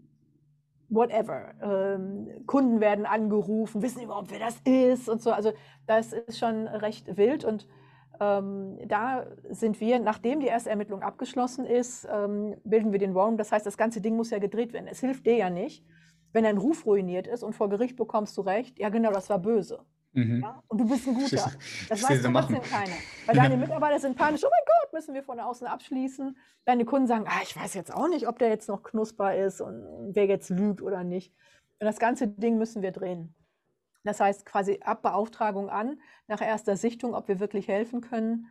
whatever. 0.90 1.54
Ähm, 1.62 2.28
Kunden 2.46 2.80
werden 2.80 3.06
angerufen, 3.06 3.82
wissen 3.82 4.02
überhaupt, 4.02 4.30
wer 4.30 4.40
das 4.40 4.60
ist 4.64 5.08
und 5.08 5.22
so. 5.22 5.32
Also 5.32 5.52
das 5.86 6.12
ist 6.12 6.38
schon 6.38 6.66
recht 6.66 7.16
wild 7.16 7.44
und 7.44 7.66
ähm, 8.20 8.78
da 8.86 9.26
sind 9.48 9.80
wir, 9.80 9.98
nachdem 9.98 10.40
die 10.40 10.46
erste 10.46 10.68
Ermittlung 10.68 11.02
abgeschlossen 11.02 11.64
ist, 11.64 12.06
ähm, 12.12 12.56
bilden 12.64 12.92
wir 12.92 12.98
den 12.98 13.14
Warrant. 13.14 13.40
Das 13.40 13.50
heißt, 13.50 13.64
das 13.64 13.78
ganze 13.78 14.00
Ding 14.02 14.16
muss 14.16 14.30
ja 14.30 14.38
gedreht 14.38 14.72
werden. 14.74 14.88
Es 14.88 15.00
hilft 15.00 15.24
dir 15.24 15.36
ja 15.36 15.48
nicht, 15.48 15.84
wenn 16.32 16.44
dein 16.44 16.58
Ruf 16.58 16.84
ruiniert 16.84 17.26
ist 17.26 17.42
und 17.42 17.54
vor 17.54 17.70
Gericht 17.70 17.96
bekommst 17.96 18.36
du 18.36 18.42
recht, 18.42 18.78
ja 18.78 18.90
genau, 18.90 19.10
das 19.10 19.30
war 19.30 19.38
böse. 19.38 19.80
Mhm. 20.12 20.42
Ja? 20.42 20.62
Und 20.68 20.78
du 20.78 20.88
bist 20.88 21.06
ein 21.06 21.14
guter. 21.14 21.52
Das 21.88 22.02
weiß 22.02 22.22
trotzdem 22.22 22.62
keiner. 22.62 22.94
Weil 23.26 23.36
deine 23.36 23.56
Mitarbeiter 23.56 24.00
sind 24.00 24.16
panisch, 24.16 24.42
oh 24.44 24.50
mein 24.50 24.64
Gott, 24.66 24.92
müssen 24.92 25.14
wir 25.14 25.22
von 25.22 25.38
außen 25.38 25.66
abschließen. 25.66 26.36
Deine 26.64 26.84
Kunden 26.84 27.06
sagen, 27.06 27.24
ah, 27.28 27.40
ich 27.42 27.56
weiß 27.56 27.74
jetzt 27.74 27.94
auch 27.94 28.08
nicht, 28.08 28.26
ob 28.28 28.38
der 28.38 28.48
jetzt 28.48 28.68
noch 28.68 28.82
knusper 28.82 29.36
ist 29.36 29.60
und 29.60 30.10
wer 30.12 30.26
jetzt 30.26 30.50
lügt 30.50 30.82
oder 30.82 31.04
nicht. 31.04 31.32
Und 31.78 31.86
das 31.86 31.98
ganze 31.98 32.28
Ding 32.28 32.58
müssen 32.58 32.82
wir 32.82 32.92
drehen. 32.92 33.34
Das 34.04 34.20
heißt 34.20 34.46
quasi 34.46 34.80
ab 34.82 35.02
Beauftragung 35.02 35.68
an, 35.68 36.00
nach 36.26 36.40
erster 36.40 36.76
Sichtung, 36.76 37.14
ob 37.14 37.28
wir 37.28 37.38
wirklich 37.38 37.68
helfen 37.68 38.00
können, 38.00 38.46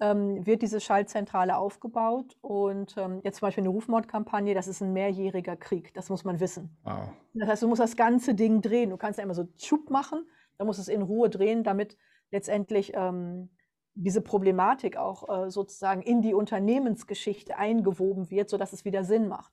ähm, 0.00 0.46
wird 0.46 0.62
diese 0.62 0.80
Schaltzentrale 0.80 1.56
aufgebaut. 1.56 2.36
Und 2.40 2.96
ähm, 2.96 3.20
jetzt 3.22 3.38
zum 3.38 3.46
Beispiel 3.46 3.62
eine 3.62 3.70
Rufmordkampagne, 3.70 4.54
das 4.54 4.68
ist 4.68 4.80
ein 4.80 4.92
mehrjähriger 4.92 5.56
Krieg, 5.56 5.92
das 5.94 6.08
muss 6.08 6.24
man 6.24 6.40
wissen. 6.40 6.76
Wow. 6.84 7.10
Das 7.34 7.48
heißt, 7.48 7.62
du 7.62 7.68
musst 7.68 7.80
das 7.80 7.96
ganze 7.96 8.34
Ding 8.34 8.60
drehen. 8.62 8.90
Du 8.90 8.96
kannst 8.96 9.18
ja 9.18 9.24
immer 9.24 9.34
so 9.34 9.48
Schub 9.58 9.90
machen, 9.90 10.26
dann 10.58 10.66
musst 10.66 10.78
du 10.78 10.82
es 10.82 10.88
in 10.88 11.02
Ruhe 11.02 11.30
drehen, 11.30 11.64
damit 11.64 11.96
letztendlich 12.30 12.92
ähm, 12.94 13.50
diese 13.94 14.20
Problematik 14.20 14.96
auch 14.96 15.28
äh, 15.28 15.50
sozusagen 15.50 16.02
in 16.02 16.22
die 16.22 16.34
Unternehmensgeschichte 16.34 17.56
eingewoben 17.56 18.30
wird, 18.30 18.48
sodass 18.48 18.72
es 18.72 18.84
wieder 18.84 19.04
Sinn 19.04 19.28
macht. 19.28 19.52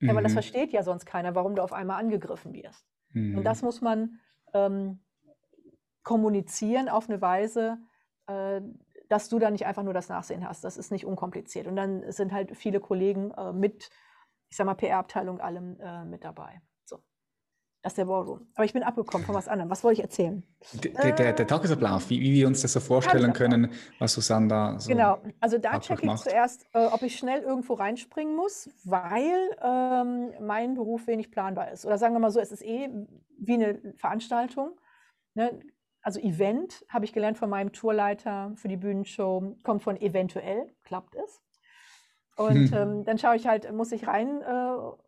Mhm. 0.00 0.08
Ja, 0.08 0.14
weil 0.14 0.22
das 0.22 0.32
versteht 0.32 0.72
ja 0.72 0.82
sonst 0.82 1.06
keiner, 1.06 1.34
warum 1.34 1.54
du 1.54 1.62
auf 1.62 1.72
einmal 1.72 2.00
angegriffen 2.00 2.52
wirst. 2.52 2.86
Mhm. 3.10 3.38
Und 3.38 3.44
das 3.44 3.62
muss 3.62 3.80
man 3.80 4.18
ähm, 4.52 5.00
kommunizieren 6.02 6.88
auf 6.88 7.08
eine 7.08 7.20
Weise, 7.20 7.78
äh, 8.26 8.60
dass 9.08 9.28
du 9.28 9.38
da 9.38 9.50
nicht 9.50 9.66
einfach 9.66 9.82
nur 9.82 9.94
das 9.94 10.08
Nachsehen 10.08 10.48
hast. 10.48 10.64
Das 10.64 10.76
ist 10.76 10.90
nicht 10.90 11.06
unkompliziert. 11.06 11.66
Und 11.66 11.76
dann 11.76 12.10
sind 12.10 12.32
halt 12.32 12.56
viele 12.56 12.80
Kollegen 12.80 13.30
äh, 13.32 13.52
mit, 13.52 13.90
ich 14.48 14.56
sag 14.56 14.66
mal, 14.66 14.74
PR-Abteilung 14.74 15.40
allem 15.40 15.78
äh, 15.80 16.04
mit 16.04 16.24
dabei. 16.24 16.60
Das 17.84 17.92
ist 17.92 17.98
der 17.98 18.06
Ballroom. 18.06 18.46
Aber 18.54 18.64
ich 18.64 18.72
bin 18.72 18.82
abgekommen 18.82 19.26
von 19.26 19.34
was 19.34 19.46
anderem. 19.46 19.70
Was 19.70 19.84
wollte 19.84 20.00
ich 20.00 20.02
erzählen? 20.02 20.42
Der, 20.72 21.12
der, 21.12 21.32
der 21.34 21.46
Tagesablauf, 21.46 22.08
wie, 22.08 22.18
wie, 22.18 22.32
wir 22.32 22.46
uns 22.46 22.62
das 22.62 22.72
so 22.72 22.80
vorstellen 22.80 23.34
können, 23.34 23.70
was 23.98 24.14
Susanne 24.14 24.48
da 24.48 24.80
so 24.80 24.88
Genau, 24.88 25.18
also 25.38 25.58
da 25.58 25.78
checke 25.80 26.00
ich 26.00 26.06
macht. 26.06 26.24
zuerst, 26.24 26.64
äh, 26.72 26.86
ob 26.86 27.02
ich 27.02 27.18
schnell 27.18 27.42
irgendwo 27.42 27.74
reinspringen 27.74 28.34
muss, 28.34 28.70
weil 28.84 29.50
ähm, 29.62 30.30
mein 30.40 30.72
Beruf 30.72 31.06
wenig 31.06 31.30
planbar 31.30 31.72
ist. 31.72 31.84
Oder 31.84 31.98
sagen 31.98 32.14
wir 32.14 32.20
mal 32.20 32.30
so, 32.30 32.40
es 32.40 32.52
ist 32.52 32.64
eh 32.64 32.88
wie 33.38 33.52
eine 33.52 33.78
Veranstaltung. 33.98 34.70
Ne? 35.34 35.60
Also 36.00 36.20
Event, 36.20 36.86
habe 36.88 37.04
ich 37.04 37.12
gelernt 37.12 37.36
von 37.36 37.50
meinem 37.50 37.72
Tourleiter 37.72 38.52
für 38.56 38.68
die 38.68 38.78
Bühnenshow, 38.78 39.58
kommt 39.62 39.82
von 39.82 40.00
eventuell, 40.00 40.72
klappt 40.84 41.16
es. 41.16 41.42
Und 42.36 42.70
hm. 42.70 42.72
ähm, 42.72 43.04
dann 43.04 43.18
schaue 43.18 43.36
ich 43.36 43.46
halt, 43.46 43.70
muss 43.74 43.92
ich 43.92 44.06
reinspringen 44.06 44.40
äh, 44.40 45.04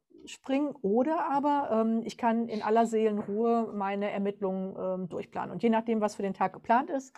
oder 0.83 1.31
aber 1.31 1.71
ähm, 1.73 2.03
ich 2.05 2.19
kann 2.19 2.49
in 2.49 2.63
aller 2.63 2.87
Seelenruhe 2.87 3.73
meine 3.75 4.11
Ermittlungen 4.11 4.77
ähm, 4.79 5.09
durchplanen. 5.09 5.53
Und 5.53 5.63
je 5.63 5.71
nachdem, 5.71 6.01
was 6.01 6.17
für 6.17 6.23
den 6.23 6.35
Tag 6.35 6.53
geplant 6.53 6.91
ist, 6.91 7.15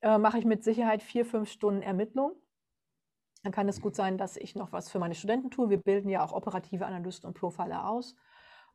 äh, 0.00 0.18
mache 0.18 0.38
ich 0.38 0.44
mit 0.44 0.64
Sicherheit 0.64 1.02
vier, 1.02 1.24
fünf 1.24 1.50
Stunden 1.50 1.82
Ermittlung. 1.82 2.32
Dann 3.42 3.52
kann 3.52 3.68
es 3.68 3.80
gut 3.80 3.94
sein, 3.94 4.18
dass 4.18 4.36
ich 4.36 4.54
noch 4.54 4.72
was 4.72 4.90
für 4.90 4.98
meine 4.98 5.14
Studenten 5.14 5.50
tue. 5.50 5.70
Wir 5.70 5.78
bilden 5.78 6.08
ja 6.08 6.24
auch 6.24 6.32
operative 6.32 6.86
Analysten 6.86 7.28
und 7.28 7.34
Profiler 7.34 7.88
aus 7.88 8.16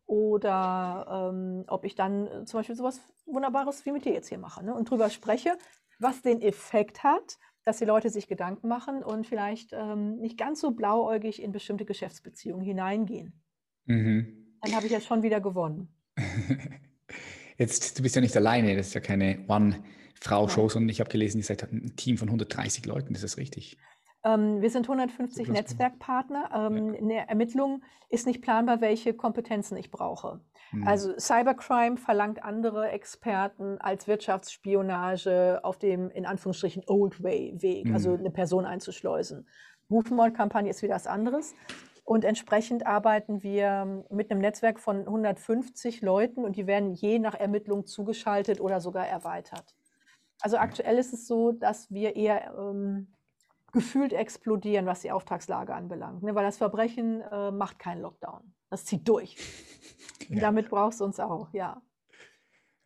oder 0.06 1.32
ähm, 1.32 1.63
ob 1.68 1.86
ich 1.86 1.96
dann 1.96 2.27
äh, 2.27 2.46
zum 2.46 2.60
Beispiel 2.60 2.75
sowas 2.75 3.01
Wunderbares 3.25 3.86
wie 3.86 3.92
mit 3.92 4.06
dir 4.06 4.13
jetzt 4.13 4.30
hier 4.30 4.38
mache 4.38 4.63
ne? 4.63 4.74
und 4.74 4.89
drüber 4.89 5.10
spreche, 5.10 5.58
was 6.00 6.22
den 6.22 6.42
Effekt 6.42 7.03
hat, 7.03 7.38
dass 7.63 7.77
die 7.77 7.86
Leute 7.86 8.10
sich 8.10 8.27
Gedanken 8.27 8.68
machen 8.68 9.03
und 9.03 9.25
vielleicht 9.25 9.72
ähm, 9.72 10.18
nicht 10.18 10.38
ganz 10.38 10.60
so 10.60 10.72
blauäugig 10.72 11.42
in 11.42 11.51
bestimmte 11.51 11.86
Geschäftsbeziehungen 11.86 12.65
hineingehen. 12.65 13.43
Mhm. 13.86 14.56
Dann 14.62 14.75
habe 14.75 14.86
ich 14.86 14.92
jetzt 14.92 15.08
schon 15.08 15.24
wieder 15.24 15.42
gewonnen. 15.42 15.90
Jetzt, 17.58 18.00
du 18.00 18.04
bist 18.04 18.16
ja 18.16 18.22
nicht 18.22 18.36
alleine, 18.36 18.75
das 18.75 18.88
ist 18.88 18.94
ja 18.96 19.00
keine 19.00 19.46
One-Frau-Show, 19.48 20.70
sondern 20.70 20.90
ich 20.90 21.00
habe 21.00 21.10
gelesen, 21.12 21.38
ihr 21.38 21.44
seid 21.44 21.62
ein 21.72 21.96
Team 21.96 22.18
von 22.18 22.28
130 22.28 22.86
Leuten, 22.88 23.13
ist 23.13 23.24
das 23.24 23.38
richtig? 23.38 23.78
Ähm, 24.24 24.62
wir 24.62 24.70
sind 24.70 24.90
150 24.90 25.50
Netzwerkpartner. 25.50 26.50
Ähm, 26.54 26.94
ja. 26.94 27.00
Eine 27.00 27.30
Ermittlung 27.30 27.84
ist 28.10 28.25
nicht 28.25 28.42
planbar, 28.42 28.82
welche 28.82 29.13
Kompetenzen 29.13 29.78
ich 29.78 29.92
brauche. 29.92 30.40
Mhm. 30.72 30.88
Also 30.88 31.18
Cybercrime 31.20 31.98
verlangt 31.98 32.44
andere 32.44 32.90
Experten 32.90 33.78
als 33.80 34.08
Wirtschaftsspionage 34.08 35.60
auf 35.63 35.78
dem 35.78 36.10
in 36.10 36.25
Anführungsstrichen 36.25 36.84
Old 36.88 37.22
Way 37.22 37.62
Weg, 37.62 37.88
mhm. 37.88 37.94
also 37.94 38.13
eine 38.13 38.32
Person 38.32 38.66
einzuschleusen. 38.66 39.48
Rufmordkampagne 39.92 40.70
ist 40.70 40.82
wieder 40.82 40.96
was 40.96 41.08
anderes. 41.08 41.54
Und 42.05 42.25
entsprechend 42.25 42.86
arbeiten 42.86 43.43
wir 43.43 44.03
mit 44.10 44.29
einem 44.29 44.41
Netzwerk 44.41 44.79
von 44.79 45.00
150 45.00 46.01
Leuten 46.01 46.43
und 46.43 46.57
die 46.57 46.67
werden 46.67 46.93
je 46.93 47.17
nach 47.17 47.33
Ermittlung 47.33 47.86
zugeschaltet 47.86 48.60
oder 48.60 48.81
sogar 48.81 49.07
erweitert. 49.07 49.75
Also 50.41 50.57
aktuell 50.57 50.98
ist 50.98 51.13
es 51.13 51.27
so, 51.27 51.53
dass 51.53 51.89
wir 51.91 52.17
eher 52.17 52.53
ähm, 52.57 53.13
gefühlt 53.72 54.12
explodieren, 54.12 54.86
was 54.86 55.01
die 55.01 55.12
Auftragslage 55.12 55.74
anbelangt. 55.74 56.24
Ne? 56.24 56.36
Weil 56.36 56.43
das 56.43 56.57
Verbrechen 56.57 57.22
äh, 57.22 57.51
macht 57.51 57.79
keinen 57.79 58.01
Lockdown. 58.01 58.53
Das 58.69 58.86
zieht 58.86 59.07
durch. 59.07 59.36
Ja. 60.29 60.39
damit 60.39 60.69
brauchst 60.69 61.01
du 61.01 61.03
uns 61.03 61.19
auch, 61.19 61.53
ja. 61.53 61.81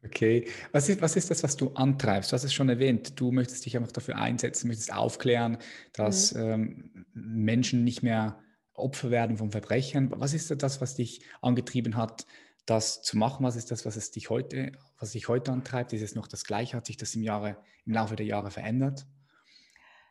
Okay. 0.03 0.47
Was 0.71 0.89
ist, 0.89 1.01
was 1.01 1.15
ist 1.15 1.29
das, 1.29 1.43
was 1.43 1.55
du 1.55 1.69
antreibst? 1.75 2.31
Du 2.31 2.33
hast 2.33 2.43
es 2.43 2.53
schon 2.53 2.67
erwähnt. 2.67 3.19
Du 3.19 3.31
möchtest 3.31 3.63
dich 3.63 3.77
einfach 3.77 3.91
dafür 3.91 4.17
einsetzen, 4.17 4.69
möchtest 4.69 4.91
aufklären, 4.91 5.59
dass 5.93 6.33
mhm. 6.33 6.41
ähm, 6.41 7.05
Menschen 7.13 7.83
nicht 7.83 8.01
mehr 8.01 8.39
Opfer 8.77 9.12
werden 9.12 9.38
von 9.38 9.51
Verbrechen. 9.51 10.12
Was 10.15 10.34
ist 10.34 10.62
das, 10.62 10.81
was 10.81 10.96
dich 10.96 11.22
angetrieben 11.41 11.98
hat, 11.98 12.25
das 12.65 13.01
zu 13.01 13.17
machen? 13.17 13.46
Was 13.46 13.55
ist 13.55 13.72
das, 13.72 13.86
was 13.86 13.96
es 13.96 14.12
dich 14.12 14.29
heute, 14.29 14.72
was 15.00 15.12
dich 15.12 15.27
heute 15.27 15.51
antreibt? 15.51 15.93
Ist 15.93 16.01
es 16.01 16.15
noch 16.15 16.27
das 16.27 16.43
Gleiche? 16.43 16.77
Hat 16.77 16.86
sich 16.86 16.98
das 16.98 17.15
im 17.15 17.24
Jahre, 17.24 17.57
im 17.86 17.93
Laufe 17.93 18.15
der 18.15 18.25
Jahre 18.25 18.51
verändert? 18.51 19.07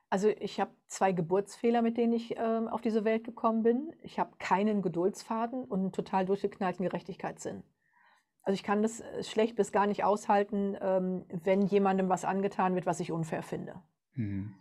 Also 0.09 0.29
ich 0.29 0.61
habe 0.61 0.71
zwei 0.87 1.13
Geburtsfehler, 1.13 1.83
mit 1.83 1.97
denen 1.97 2.13
ich 2.13 2.37
ähm, 2.37 2.69
auf 2.69 2.81
diese 2.81 3.05
Welt 3.05 3.25
gekommen 3.25 3.63
bin. 3.63 3.93
Ich 4.03 4.19
habe 4.19 4.37
keinen 4.39 4.81
Geduldsfaden 4.81 5.65
und 5.65 5.81
einen 5.81 5.93
total 5.93 6.27
durchgeknallten 6.27 6.85
Gerechtigkeitssinn. 6.85 7.65
Also 8.43 8.55
ich 8.55 8.63
kann 8.63 8.83
das 8.83 9.01
äh, 9.01 9.25
schlecht 9.25 9.57
bis 9.57 9.73
gar 9.73 9.87
nicht 9.89 10.05
aushalten, 10.05 10.77
ähm, 10.81 11.25
wenn 11.29 11.63
jemandem 11.63 12.09
was 12.09 12.25
angetan 12.25 12.77
wird, 12.77 12.87
was 12.87 13.01
ich 13.01 13.11
unfair 13.11 13.43
finde. 13.43 13.83
Mhm. 14.15 14.55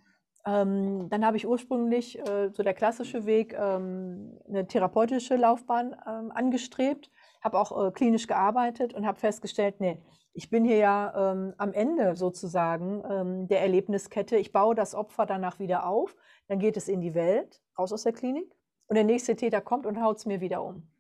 Ähm, 0.46 1.10
dann 1.10 1.26
habe 1.26 1.38
ich 1.38 1.48
ursprünglich, 1.48 2.20
äh, 2.20 2.50
so 2.52 2.62
der 2.62 2.76
klassische 2.76 3.26
Weg, 3.26 3.54
ähm, 3.54 4.40
eine 4.48 4.68
therapeutische 4.68 5.36
Laufbahn 5.36 5.96
ähm, 6.08 6.32
angestrebt, 6.32 7.10
habe 7.42 7.60
auch 7.60 7.88
äh, 7.88 7.92
klinisch 7.92 8.28
gearbeitet 8.28 8.94
und 8.94 9.08
habe 9.08 9.20
festgestellt, 9.20 9.80
nee, 9.80 10.00
ich 10.34 10.50
bin 10.50 10.64
hier 10.64 10.78
ja 10.78 11.32
ähm, 11.32 11.54
am 11.58 11.74
Ende 11.74 12.16
sozusagen 12.16 13.04
ähm, 13.10 13.48
der 13.48 13.62
Erlebniskette. 13.62 14.36
Ich 14.38 14.52
baue 14.52 14.76
das 14.76 14.94
Opfer 14.94 15.26
danach 15.26 15.60
wieder 15.60 15.88
auf, 15.88 16.16
dann 16.48 16.60
geht 16.60 16.78
es 16.78 16.90
in 16.90 17.02
die 17.02 17.16
Welt, 17.16 17.62
raus 17.80 17.92
aus 17.92 18.04
der 18.04 18.14
Klinik 18.14 18.54
und 18.88 18.96
der 18.96 19.04
nächste 19.04 19.36
Täter 19.36 19.62
kommt 19.62 19.86
und 19.86 20.02
haut 20.02 20.18
es 20.18 20.26
mir 20.26 20.42
wieder 20.42 20.62
um. 20.64 20.92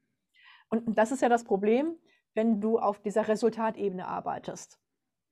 Und 0.69 0.97
das 0.97 1.11
ist 1.11 1.21
ja 1.21 1.29
das 1.29 1.43
Problem, 1.43 1.95
wenn 2.33 2.61
du 2.61 2.79
auf 2.79 2.99
dieser 2.99 3.27
Resultatebene 3.27 4.07
arbeitest. 4.07 4.79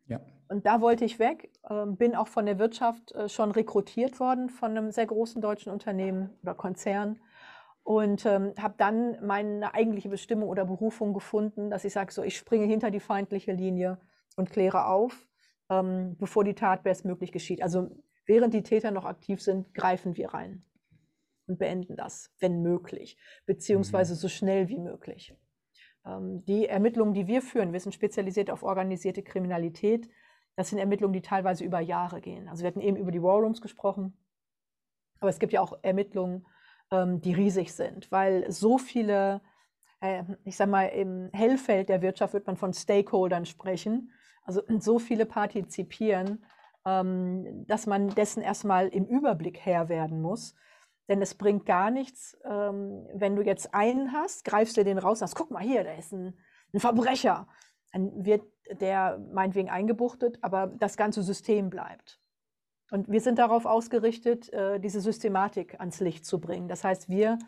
Ja. 0.06 0.20
Und 0.48 0.66
da 0.66 0.82
wollte 0.82 1.06
ich 1.06 1.20
weg, 1.20 1.52
äh, 1.70 1.86
bin 1.86 2.16
auch 2.16 2.28
von 2.28 2.46
der 2.46 2.60
Wirtschaft 2.60 3.12
äh, 3.14 3.30
schon 3.30 3.52
rekrutiert 3.52 4.20
worden 4.20 4.50
von 4.50 4.72
einem 4.72 4.92
sehr 4.92 5.06
großen 5.06 5.42
deutschen 5.42 5.72
Unternehmen 5.72 6.30
oder 6.42 6.54
Konzern 6.54 7.20
und 7.84 8.26
ähm, 8.26 8.54
habe 8.58 8.76
dann 8.78 9.18
meine 9.26 9.74
eigentliche 9.74 10.10
Bestimmung 10.10 10.50
oder 10.50 10.66
Berufung 10.66 11.14
gefunden, 11.14 11.70
dass 11.70 11.86
ich 11.86 11.94
sage, 11.94 12.14
so 12.14 12.24
ich 12.24 12.38
springe 12.38 12.66
hinter 12.66 12.92
die 12.92 13.00
feindliche 13.00 13.52
Linie 13.52 14.00
und 14.36 14.50
kläre 14.50 14.86
auf, 14.86 15.28
ähm, 15.70 16.16
bevor 16.18 16.44
die 16.44 16.56
Tat 16.56 16.84
bestmöglich 16.84 17.32
geschieht. 17.32 17.62
Also 17.62 17.90
während 18.26 18.54
die 18.54 18.64
Täter 18.64 18.92
noch 18.92 19.06
aktiv 19.06 19.42
sind, 19.42 19.74
greifen 19.74 20.16
wir 20.16 20.34
rein 20.34 20.64
und 21.48 21.60
beenden 21.60 21.98
das, 21.98 22.32
wenn 22.40 22.62
möglich, 22.62 23.18
beziehungsweise 23.46 24.14
mhm. 24.14 24.18
so 24.18 24.30
schnell 24.30 24.70
wie 24.70 24.80
möglich. 24.80 25.36
Ähm, 26.06 26.44
die 26.46 26.68
Ermittlungen, 26.68 27.14
die 27.14 27.28
wir 27.28 27.42
führen, 27.42 27.74
wir 27.74 27.80
sind 27.80 27.94
spezialisiert 27.94 28.50
auf 28.50 28.64
organisierte 28.64 29.24
Kriminalität. 29.24 30.10
Das 30.56 30.70
sind 30.70 30.80
Ermittlungen, 30.80 31.14
die 31.14 31.22
teilweise 31.22 31.64
über 31.64 31.80
Jahre 31.80 32.22
gehen. 32.22 32.48
Also 32.48 32.64
wir 32.64 32.68
hatten 32.68 32.82
eben 32.82 32.98
über 32.98 33.12
die 33.12 33.22
War 33.22 33.40
Rooms 33.40 33.62
gesprochen, 33.62 34.18
aber 35.20 35.30
es 35.30 35.40
gibt 35.40 35.54
ja 35.54 35.62
auch 35.62 35.80
Ermittlungen, 35.82 36.46
ähm, 36.92 37.22
die 37.22 37.34
riesig 37.34 37.74
sind, 37.74 38.12
weil 38.12 38.52
so 38.52 38.78
viele, 38.78 39.42
äh, 40.02 40.24
ich 40.44 40.56
sage 40.56 40.72
mal, 40.72 40.86
im 40.88 41.30
Hellfeld 41.34 41.90
der 41.90 42.02
Wirtschaft 42.02 42.34
wird 42.34 42.46
man 42.46 42.58
von 42.58 42.74
Stakeholdern 42.74 43.46
sprechen, 43.46 44.12
also 44.44 44.62
so 44.80 45.00
viele 45.00 45.26
partizipieren, 45.26 46.46
ähm, 46.86 47.66
dass 47.68 47.88
man 47.88 48.10
dessen 48.10 48.44
erstmal 48.44 48.90
im 48.90 49.06
Überblick 49.06 49.60
Herr 49.60 49.90
werden 49.90 50.22
muss. 50.22 50.56
Denn 51.10 51.22
es 51.22 51.36
bringt 51.36 51.66
gar 51.66 51.92
nichts, 51.92 52.38
ähm, 52.46 53.06
wenn 53.14 53.36
du 53.36 53.42
jetzt 53.42 53.74
einen 53.74 54.14
hast, 54.14 54.46
greifst 54.46 54.78
du 54.78 54.84
den 54.84 54.98
raus 54.98 55.22
und 55.22 55.28
sagst, 55.28 55.36
guck 55.36 55.52
mal 55.52 55.64
hier, 55.64 55.84
da 55.84 55.94
ist 55.94 56.14
ein, 56.14 56.38
ein 56.74 56.80
Verbrecher. 56.80 57.48
Dann 57.94 58.26
wird 58.26 58.44
der 58.70 59.20
meinetwegen 59.32 59.70
eingebuchtet, 59.70 60.40
aber 60.42 60.68
das 60.68 60.98
ganze 60.98 61.24
System 61.24 61.70
bleibt. 61.70 62.20
Und 62.92 63.10
wir 63.10 63.22
sind 63.22 63.40
darauf 63.40 63.66
ausgerichtet, 63.66 64.52
äh, 64.54 64.80
diese 64.80 65.02
Systematik 65.02 65.80
ans 65.80 66.00
Licht 66.00 66.26
zu 66.26 66.40
bringen. 66.40 66.68
Das 66.68 66.84
heißt, 66.84 67.10
wir 67.10 67.40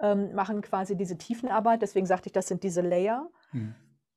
ähm, 0.00 0.34
machen 0.34 0.60
quasi 0.60 0.96
diese 0.96 1.18
Tiefenarbeit, 1.18 1.82
deswegen 1.82 2.06
sagte 2.06 2.28
ich, 2.28 2.32
das 2.32 2.48
sind 2.48 2.62
diese 2.62 2.82
Layer. 2.82 3.28
Mhm. 3.52 3.74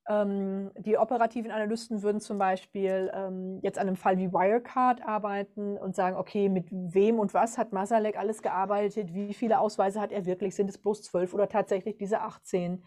Ähm, 0.08 0.72
die 0.77 0.98
operativen 0.98 1.50
Analysten 1.50 2.04
würden 2.04 2.22
zum 2.22 2.38
Beispiel 2.38 3.12
ähm, 3.15 3.60
jetzt 3.63 3.80
an 3.80 3.88
einem 3.88 3.96
Fall 3.96 4.20
wie 4.20 4.32
Wirecard 4.32 5.01
arbeiten 5.04 5.77
und 5.77 5.96
sagen, 5.96 6.15
okay, 6.15 6.48
mit 6.48 6.68
wem 6.70 7.18
und 7.18 7.34
was 7.34 7.58
hat 7.58 7.74
Masalek 7.74 8.18
alles 8.18 8.44
gearbeitet? 8.44 9.13
Wie 9.15 9.34
viele 9.34 9.60
Ausweise 9.60 10.00
hat 10.00 10.12
er 10.12 10.27
wirklich? 10.27 10.56
Sind 10.56 10.70
es 10.70 10.77
bloß 10.77 11.01
zwölf 11.01 11.34
oder 11.34 11.50
tatsächlich 11.50 11.98
diese 11.98 12.22
18? 12.22 12.84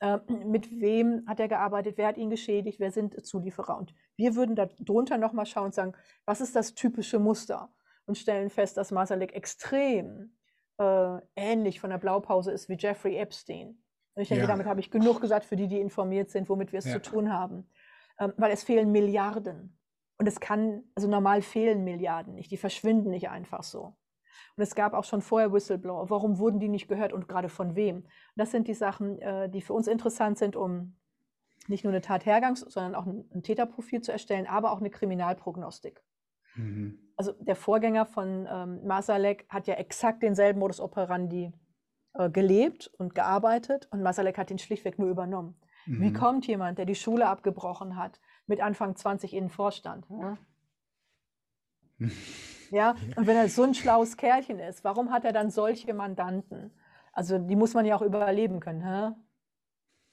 Äh, 0.00 0.18
mit 0.28 0.70
wem 0.80 1.24
hat 1.26 1.40
er 1.40 1.48
gearbeitet? 1.48 1.98
Wer 1.98 2.08
hat 2.08 2.16
ihn 2.16 2.30
geschädigt? 2.30 2.80
Wer 2.80 2.90
sind 2.90 3.24
Zulieferer? 3.24 3.76
Und 3.76 3.94
wir 4.16 4.34
würden 4.34 4.56
darunter 4.56 5.18
nochmal 5.18 5.46
schauen 5.46 5.66
und 5.66 5.74
sagen, 5.74 5.92
was 6.24 6.40
ist 6.40 6.56
das 6.56 6.74
typische 6.74 7.18
Muster? 7.18 7.70
Und 8.06 8.16
stellen 8.16 8.50
fest, 8.50 8.76
dass 8.76 8.90
Masalek 8.90 9.34
extrem 9.34 10.34
äh, 10.78 11.18
ähnlich 11.36 11.80
von 11.80 11.90
der 11.90 11.98
Blaupause 11.98 12.50
ist 12.50 12.68
wie 12.68 12.76
Jeffrey 12.78 13.16
Epstein. 13.16 13.82
Und 14.14 14.22
ich 14.22 14.28
denke, 14.28 14.44
ja. 14.44 14.48
damit 14.48 14.66
habe 14.66 14.80
ich 14.80 14.90
genug 14.90 15.20
gesagt 15.20 15.44
für 15.44 15.56
die, 15.56 15.68
die 15.68 15.78
informiert 15.78 16.30
sind, 16.30 16.48
womit 16.48 16.72
wir 16.72 16.78
es 16.78 16.86
ja. 16.86 16.94
zu 16.94 17.02
tun 17.02 17.32
haben. 17.32 17.68
Ähm, 18.18 18.32
weil 18.36 18.52
es 18.52 18.64
fehlen 18.64 18.90
Milliarden. 18.90 19.78
Und 20.18 20.26
es 20.26 20.40
kann, 20.40 20.84
also 20.94 21.08
normal 21.08 21.42
fehlen 21.42 21.84
Milliarden 21.84 22.34
nicht, 22.34 22.50
die 22.50 22.56
verschwinden 22.56 23.10
nicht 23.10 23.28
einfach 23.28 23.62
so. 23.62 23.96
Und 24.56 24.62
es 24.62 24.74
gab 24.74 24.94
auch 24.94 25.04
schon 25.04 25.22
vorher 25.22 25.52
Whistleblower. 25.52 26.10
Warum 26.10 26.38
wurden 26.38 26.60
die 26.60 26.68
nicht 26.68 26.88
gehört 26.88 27.12
und 27.12 27.28
gerade 27.28 27.48
von 27.48 27.76
wem? 27.76 27.96
Und 27.96 28.06
das 28.36 28.50
sind 28.50 28.68
die 28.68 28.74
Sachen, 28.74 29.18
äh, 29.20 29.48
die 29.48 29.60
für 29.60 29.72
uns 29.72 29.86
interessant 29.86 30.38
sind, 30.38 30.56
um 30.56 30.96
nicht 31.68 31.84
nur 31.84 31.92
eine 31.92 32.02
Tathergangs-, 32.02 32.68
sondern 32.68 32.94
auch 32.94 33.06
ein, 33.06 33.42
Täterprofil 33.42 34.00
zu 34.02 34.12
erstellen, 34.12 34.46
aber 34.46 34.72
auch 34.72 34.80
eine 34.80 34.90
Kriminalprognostik. 34.90 36.02
Mhm. 36.56 36.98
Also 37.16 37.32
der 37.32 37.56
Vorgänger 37.56 38.06
von 38.06 38.48
ähm, 38.50 38.86
Masalek 38.86 39.46
hat 39.48 39.66
ja 39.66 39.74
exakt 39.74 40.22
denselben 40.22 40.58
Modus 40.58 40.80
operandi 40.80 41.52
äh, 42.14 42.30
gelebt 42.30 42.90
und 42.98 43.14
gearbeitet 43.14 43.88
und 43.90 44.02
Masalek 44.02 44.36
hat 44.38 44.50
ihn 44.50 44.58
schlichtweg 44.58 44.98
nur 44.98 45.08
übernommen. 45.08 45.54
Mhm. 45.86 46.00
Wie 46.00 46.12
kommt 46.12 46.46
jemand, 46.46 46.78
der 46.78 46.86
die 46.86 46.94
Schule 46.94 47.26
abgebrochen 47.26 47.96
hat, 47.96 48.20
mit 48.46 48.60
Anfang 48.60 48.96
20 48.96 49.32
in 49.34 49.44
den 49.44 49.50
Vorstand? 49.50 50.06
Ja? 50.10 50.38
ja, 52.70 52.94
und 53.16 53.26
wenn 53.26 53.36
er 53.36 53.48
so 53.48 53.62
ein 53.62 53.74
schlaues 53.74 54.16
Kerlchen 54.16 54.58
ist, 54.58 54.84
warum 54.84 55.10
hat 55.10 55.24
er 55.24 55.32
dann 55.32 55.50
solche 55.50 55.92
Mandanten? 55.94 56.70
Also 57.12 57.38
die 57.38 57.56
muss 57.56 57.74
man 57.74 57.84
ja 57.84 57.96
auch 57.96 58.02
überleben 58.02 58.60
können. 58.60 58.82
Hä? 58.82 59.12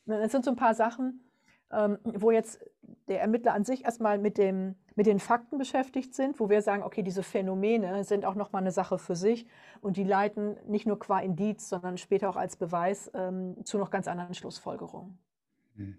Das 0.06 0.32
sind 0.32 0.46
so 0.46 0.52
ein 0.52 0.58
paar 0.58 0.74
Sachen, 0.74 1.30
ähm, 1.72 2.00
wo 2.04 2.32
jetzt 2.32 2.60
der 3.08 3.22
Ermittler 3.22 3.54
an 3.54 3.66
sich 3.66 3.86
erstmal 3.86 4.18
mit, 4.18 4.38
dem, 4.38 4.76
mit 4.96 5.06
den 5.06 5.20
Fakten 5.20 5.58
beschäftigt 5.58 6.16
sind, 6.16 6.40
wo 6.40 6.50
wir 6.50 6.62
sagen, 6.62 6.84
okay, 6.84 7.04
diese 7.04 7.24
Phänomene 7.24 8.04
sind 8.04 8.26
auch 8.26 8.36
nochmal 8.36 8.62
eine 8.62 8.72
Sache 8.72 8.98
für 8.98 9.16
sich 9.16 9.46
und 9.82 9.98
die 9.98 10.04
leiten 10.04 10.58
nicht 10.66 10.88
nur 10.88 10.98
qua 10.98 11.20
Indiz, 11.20 11.70
sondern 11.70 11.98
später 11.98 12.30
auch 12.30 12.38
als 12.38 12.56
Beweis 12.56 13.12
ähm, 13.14 13.58
zu 13.66 13.78
noch 13.78 13.92
ganz 13.92 14.08
anderen 14.08 14.34
Schlussfolgerungen. 14.34 15.18
Hm. 15.76 15.98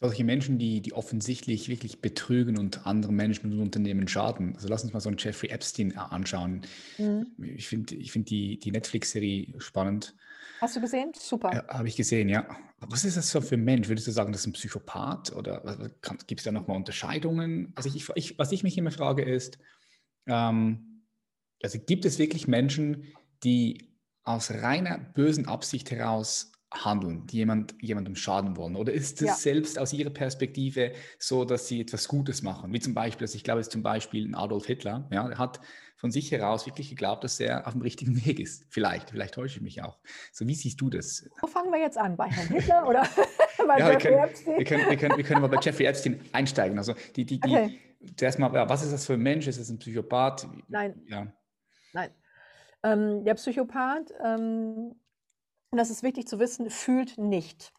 Solche 0.00 0.22
Menschen, 0.22 0.58
die, 0.58 0.80
die 0.80 0.92
offensichtlich 0.92 1.68
wirklich 1.68 2.00
betrügen 2.00 2.56
und 2.56 2.86
anderen 2.86 3.16
Menschen 3.16 3.52
und 3.52 3.60
Unternehmen 3.60 4.06
schaden. 4.06 4.54
Also 4.54 4.68
lass 4.68 4.84
uns 4.84 4.92
mal 4.92 5.00
so 5.00 5.08
einen 5.08 5.18
Jeffrey 5.18 5.50
Epstein 5.50 5.96
anschauen. 5.96 6.62
Mhm. 6.98 7.26
Ich 7.42 7.66
finde 7.66 7.96
ich 7.96 8.12
find 8.12 8.30
die, 8.30 8.58
die 8.60 8.70
Netflix-Serie 8.70 9.54
spannend. 9.58 10.14
Hast 10.60 10.76
du 10.76 10.80
gesehen? 10.80 11.12
Super. 11.18 11.52
Ja, 11.52 11.66
Habe 11.68 11.88
ich 11.88 11.96
gesehen, 11.96 12.28
ja. 12.28 12.46
Was 12.80 13.04
ist 13.04 13.16
das 13.16 13.30
so 13.30 13.40
für 13.40 13.56
ein 13.56 13.64
Mensch? 13.64 13.88
Würdest 13.88 14.06
du 14.06 14.12
sagen, 14.12 14.30
das 14.30 14.42
ist 14.42 14.46
ein 14.46 14.52
Psychopath 14.52 15.32
oder 15.32 15.90
gibt 16.26 16.40
es 16.40 16.44
da 16.44 16.52
nochmal 16.52 16.76
Unterscheidungen? 16.76 17.72
Also 17.74 17.88
ich, 17.88 18.08
ich, 18.14 18.38
was 18.38 18.52
ich 18.52 18.62
mich 18.62 18.78
immer 18.78 18.92
frage 18.92 19.22
ist, 19.22 19.58
ähm, 20.26 21.02
also 21.60 21.78
gibt 21.80 22.04
es 22.04 22.20
wirklich 22.20 22.46
Menschen, 22.46 23.04
die 23.42 23.96
aus 24.22 24.50
reiner 24.50 24.98
bösen 24.98 25.46
Absicht 25.46 25.90
heraus 25.90 26.52
handeln, 26.72 27.26
die 27.26 27.38
jemand, 27.38 27.74
jemandem 27.80 28.14
schaden 28.14 28.56
wollen? 28.56 28.76
Oder 28.76 28.92
ist 28.92 29.22
es 29.22 29.28
ja. 29.28 29.34
selbst 29.34 29.78
aus 29.78 29.92
ihrer 29.92 30.10
Perspektive 30.10 30.92
so, 31.18 31.44
dass 31.44 31.66
sie 31.66 31.80
etwas 31.80 32.08
Gutes 32.08 32.42
machen? 32.42 32.72
Wie 32.72 32.80
zum 32.80 32.94
Beispiel, 32.94 33.24
also 33.24 33.36
ich 33.36 33.44
glaube, 33.44 33.60
es 33.60 33.68
ist 33.68 33.72
zum 33.72 33.82
Beispiel 33.82 34.28
ein 34.28 34.34
Adolf 34.34 34.66
Hitler, 34.66 35.08
ja, 35.10 35.26
der 35.26 35.38
hat 35.38 35.60
von 35.96 36.12
sich 36.12 36.30
heraus 36.30 36.64
wirklich 36.64 36.90
geglaubt, 36.90 37.24
dass 37.24 37.40
er 37.40 37.66
auf 37.66 37.72
dem 37.72 37.82
richtigen 37.82 38.14
Weg 38.26 38.38
ist. 38.38 38.64
Vielleicht, 38.68 39.10
vielleicht 39.10 39.34
täusche 39.34 39.56
ich 39.56 39.62
mich 39.62 39.82
auch. 39.82 39.98
So, 40.32 40.46
wie 40.46 40.54
siehst 40.54 40.80
du 40.80 40.90
das? 40.90 41.28
Wo 41.40 41.46
fangen 41.46 41.72
wir 41.72 41.80
jetzt 41.80 41.98
an? 41.98 42.16
Bei 42.16 42.28
Herrn 42.28 42.48
Hitler 42.48 42.88
oder 42.88 43.06
bei 43.66 43.78
ja, 43.78 43.92
Jeffrey 43.92 44.14
Epstein? 44.14 44.58
Wir 44.58 44.64
können, 44.64 44.88
wir, 44.88 44.96
können, 44.96 45.16
wir 45.16 45.24
können 45.24 45.40
mal 45.40 45.48
bei 45.48 45.60
Jeffrey 45.60 45.86
Epstein 45.86 46.20
einsteigen. 46.32 46.78
Also 46.78 46.94
die, 47.16 47.24
die, 47.24 47.40
die 47.40 47.50
okay. 47.50 47.80
zuerst 48.16 48.38
mal, 48.38 48.52
ja, 48.54 48.68
was 48.68 48.84
ist 48.84 48.92
das 48.92 49.06
für 49.06 49.14
ein 49.14 49.20
Mensch? 49.20 49.46
Ist 49.46 49.58
es 49.58 49.70
ein 49.70 49.78
Psychopath? 49.78 50.46
Nein. 50.68 51.02
Ja. 51.08 51.26
Nein. 51.92 52.10
Ähm, 52.84 53.24
der 53.24 53.34
Psychopath, 53.34 54.12
ähm, 54.24 54.94
und 55.70 55.78
das 55.78 55.90
ist 55.90 56.02
wichtig 56.02 56.26
zu 56.26 56.38
wissen, 56.38 56.70
fühlt 56.70 57.18
nicht. 57.18 57.72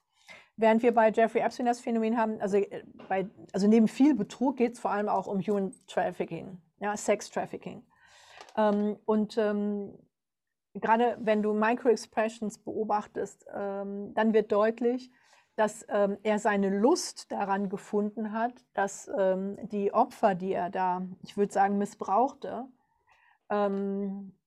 Während 0.58 0.84
wir 0.84 0.94
bei 0.94 1.10
Jeffrey 1.10 1.42
Epstein 1.42 1.66
das 1.66 1.80
Phänomen 1.80 2.18
haben, 2.18 2.42
also, 2.42 2.58
äh, 2.58 2.84
bei, 3.08 3.30
also 3.54 3.68
neben 3.68 3.88
viel 3.88 4.14
Betrug 4.14 4.58
geht 4.58 4.74
es 4.74 4.80
vor 4.80 4.92
allem 4.92 5.08
auch 5.08 5.28
um 5.28 5.40
Human 5.40 5.74
Trafficking, 5.88 6.62
ja, 6.80 6.96
Sex 6.98 7.30
Trafficking. 7.30 7.84
Ähm, 8.58 8.98
und 9.06 9.38
ähm, 9.38 9.98
gerade 10.74 11.18
wenn 11.22 11.42
du 11.42 11.54
Microexpressions 11.54 12.60
beobachtest, 12.60 13.46
ähm, 13.54 14.14
dann 14.14 14.34
wird 14.34 14.52
deutlich, 14.52 15.12
dass 15.56 15.86
ähm, 15.90 16.18
er 16.24 16.40
seine 16.40 16.70
Lust 16.70 17.32
daran 17.32 17.70
gefunden 17.70 18.32
hat, 18.34 18.66
dass 18.74 19.10
ähm, 19.18 19.58
die 19.70 19.94
Opfer, 19.94 20.36
die 20.36 20.54
er 20.54 20.70
da, 20.70 21.06
ich 21.22 21.38
würde 21.38 21.52
sagen, 21.52 21.78
missbrauchte, 21.78 22.66
ähm, 23.50 24.38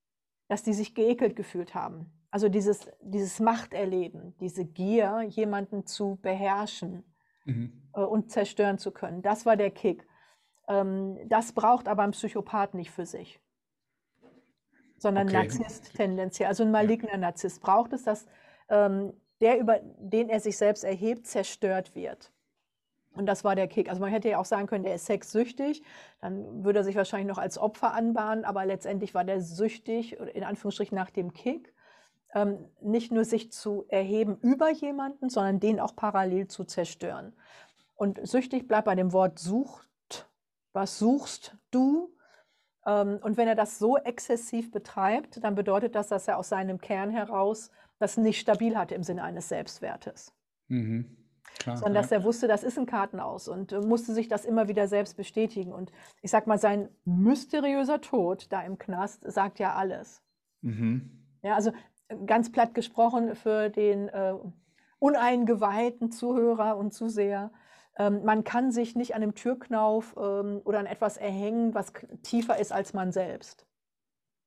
dass 0.48 0.62
die 0.62 0.72
sich 0.74 0.94
geekelt 0.94 1.36
gefühlt 1.36 1.74
haben. 1.74 2.21
Also 2.32 2.48
dieses, 2.48 2.90
dieses 3.00 3.38
Machterleben, 3.38 4.34
diese 4.40 4.64
Gier, 4.64 5.22
jemanden 5.28 5.86
zu 5.86 6.18
beherrschen 6.20 7.04
mhm. 7.44 7.88
äh, 7.94 8.00
und 8.00 8.32
zerstören 8.32 8.78
zu 8.78 8.90
können, 8.90 9.22
das 9.22 9.46
war 9.46 9.56
der 9.56 9.70
Kick. 9.70 10.06
das 10.66 11.52
braucht 11.52 11.86
aber 11.88 12.02
ein 12.02 12.12
Psychopath 12.12 12.74
nicht 12.74 12.90
für 12.90 13.04
sich 13.04 13.40
sondern 15.02 15.28
okay. 15.28 15.36
Narzisst 15.36 15.94
tendenziell, 15.94 16.48
also 16.48 16.62
ein 16.62 16.70
maligner 16.70 17.16
Narzisst 17.18 17.60
braucht 17.60 17.92
es, 17.92 18.04
dass 18.04 18.26
ähm, 18.70 19.12
der, 19.40 19.58
über 19.58 19.80
den 19.98 20.28
er 20.30 20.40
sich 20.40 20.56
selbst 20.56 20.84
erhebt, 20.84 21.26
zerstört 21.26 21.94
wird. 21.94 22.32
Und 23.14 23.26
das 23.26 23.44
war 23.44 23.54
der 23.54 23.66
Kick. 23.66 23.90
Also 23.90 24.00
man 24.00 24.10
hätte 24.10 24.30
ja 24.30 24.38
auch 24.38 24.46
sagen 24.46 24.66
können, 24.66 24.84
der 24.84 24.94
ist 24.94 25.04
sexsüchtig, 25.04 25.82
dann 26.20 26.64
würde 26.64 26.78
er 26.78 26.84
sich 26.84 26.96
wahrscheinlich 26.96 27.28
noch 27.28 27.38
als 27.38 27.58
Opfer 27.58 27.92
anbahnen, 27.92 28.44
aber 28.46 28.64
letztendlich 28.64 29.12
war 29.12 29.24
der 29.24 29.42
süchtig, 29.42 30.18
in 30.18 30.44
Anführungsstrichen 30.44 30.96
nach 30.96 31.10
dem 31.10 31.34
Kick, 31.34 31.74
ähm, 32.34 32.64
nicht 32.80 33.12
nur 33.12 33.24
sich 33.24 33.52
zu 33.52 33.84
erheben 33.88 34.36
über 34.40 34.70
jemanden, 34.70 35.28
sondern 35.28 35.60
den 35.60 35.80
auch 35.80 35.94
parallel 35.94 36.48
zu 36.48 36.64
zerstören. 36.64 37.34
Und 37.94 38.26
süchtig 38.26 38.66
bleibt 38.66 38.86
bei 38.86 38.94
dem 38.94 39.12
Wort 39.12 39.38
sucht. 39.38 39.88
Was 40.72 40.98
suchst 40.98 41.56
du? 41.70 42.14
Ähm, 42.86 43.20
und 43.22 43.36
wenn 43.36 43.48
er 43.48 43.54
das 43.54 43.78
so 43.78 43.96
exzessiv 43.96 44.70
betreibt, 44.70 45.42
dann 45.44 45.54
bedeutet 45.54 45.94
das, 45.94 46.08
dass 46.08 46.26
er 46.26 46.38
aus 46.38 46.48
seinem 46.48 46.80
Kern 46.80 47.10
heraus 47.10 47.70
das 47.98 48.16
nicht 48.16 48.40
stabil 48.40 48.76
hatte 48.76 48.94
im 48.94 49.02
Sinne 49.02 49.22
eines 49.22 49.48
Selbstwertes. 49.48 50.34
Mhm. 50.68 51.16
Klar, 51.58 51.76
sondern 51.76 51.94
dass 51.94 52.10
er 52.10 52.24
wusste, 52.24 52.48
das 52.48 52.64
ist 52.64 52.78
ein 52.78 52.86
Kartenaus 52.86 53.46
und 53.46 53.72
musste 53.86 54.14
sich 54.14 54.26
das 54.26 54.44
immer 54.44 54.68
wieder 54.68 54.88
selbst 54.88 55.16
bestätigen. 55.16 55.72
Und 55.72 55.92
ich 56.22 56.30
sag 56.30 56.46
mal, 56.46 56.58
sein 56.58 56.88
mysteriöser 57.04 58.00
Tod 58.00 58.46
da 58.50 58.62
im 58.62 58.78
Knast 58.78 59.30
sagt 59.30 59.58
ja 59.58 59.74
alles. 59.74 60.22
Mhm. 60.62 61.22
Ja, 61.42 61.54
also 61.56 61.72
ganz 62.26 62.52
platt 62.52 62.74
gesprochen 62.74 63.34
für 63.34 63.70
den 63.70 64.08
äh, 64.08 64.34
uneingeweihten 64.98 66.10
Zuhörer 66.12 66.76
und 66.76 66.92
Zuseher. 66.92 67.50
Ähm, 67.96 68.24
man 68.24 68.44
kann 68.44 68.72
sich 68.72 68.94
nicht 68.94 69.14
an 69.14 69.22
einem 69.22 69.34
Türknauf 69.34 70.14
ähm, 70.16 70.60
oder 70.64 70.78
an 70.78 70.86
etwas 70.86 71.16
erhängen, 71.16 71.74
was 71.74 71.92
tiefer 72.22 72.58
ist 72.58 72.72
als 72.72 72.94
man 72.94 73.12
selbst. 73.12 73.66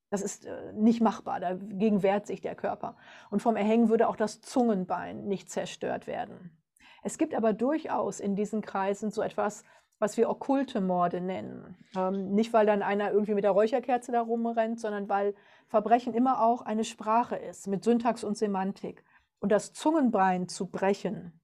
Das 0.10 0.22
ist 0.22 0.46
äh, 0.46 0.74
nicht 0.74 1.02
machbar, 1.02 1.40
dagegen 1.40 2.04
wehrt 2.04 2.28
sich 2.28 2.42
der 2.42 2.56
Körper. 2.56 2.96
Und 3.30 3.42
vom 3.42 3.56
Erhängen 3.56 3.90
würde 3.90 4.08
auch 4.08 4.16
das 4.16 4.42
Zungenbein 4.42 5.26
nicht 5.26 5.50
zerstört 5.50 6.08
werden. 6.08 6.58
Es 7.04 7.18
gibt 7.18 7.36
aber 7.36 7.54
durchaus 7.54 8.20
in 8.20 8.36
diesen 8.36 8.62
Kreisen 8.62 9.12
so 9.12 9.22
etwas, 9.22 9.64
was 10.00 10.18
wir 10.18 10.30
okkulte 10.30 10.82
Morde 10.82 11.22
nennen. 11.22 11.78
Ähm, 11.96 12.34
nicht, 12.34 12.54
weil 12.54 12.66
dann 12.66 12.82
einer 12.82 13.12
irgendwie 13.12 13.34
mit 13.34 13.44
der 13.44 13.52
Räucherkerze 13.52 14.12
da 14.12 14.22
rumrennt, 14.22 14.80
sondern 14.80 15.08
weil 15.10 15.36
Verbrechen 15.68 16.14
immer 16.14 16.42
auch 16.42 16.62
eine 16.62 16.84
Sprache 16.84 17.36
ist 17.36 17.68
mit 17.68 17.84
Syntax 17.84 18.24
und 18.24 18.38
Semantik. 18.38 19.04
Und 19.40 19.52
das 19.52 19.74
Zungenbein 19.74 20.48
zu 20.48 20.68
brechen, 20.68 21.40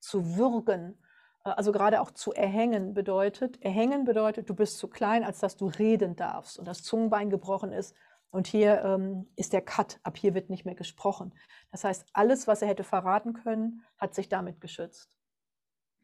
zu 0.00 0.36
würgen, 0.36 0.98
äh, 1.44 1.50
also 1.50 1.72
gerade 1.72 2.00
auch 2.00 2.10
zu 2.10 2.32
erhängen 2.32 2.94
bedeutet, 2.94 3.62
erhängen 3.62 4.04
bedeutet, 4.04 4.48
du 4.50 4.54
bist 4.54 4.78
zu 4.78 4.88
klein, 4.88 5.24
als 5.24 5.38
dass 5.40 5.56
du 5.56 5.66
reden 5.66 6.16
darfst 6.16 6.58
und 6.58 6.66
das 6.66 6.82
Zungenbein 6.82 7.30
gebrochen 7.30 7.72
ist 7.72 7.94
Und 8.30 8.46
hier 8.48 8.82
ähm, 8.82 9.28
ist 9.36 9.52
der 9.52 9.62
Cut, 9.62 9.98
ab 10.02 10.16
hier 10.18 10.34
wird 10.34 10.50
nicht 10.50 10.64
mehr 10.64 10.74
gesprochen. 10.74 11.32
Das 11.70 11.84
heißt, 11.84 12.06
alles, 12.12 12.46
was 12.46 12.60
er 12.60 12.68
hätte 12.68 12.84
verraten 12.84 13.32
können, 13.32 13.82
hat 13.98 14.14
sich 14.14 14.28
damit 14.28 14.60
geschützt. 14.60 15.16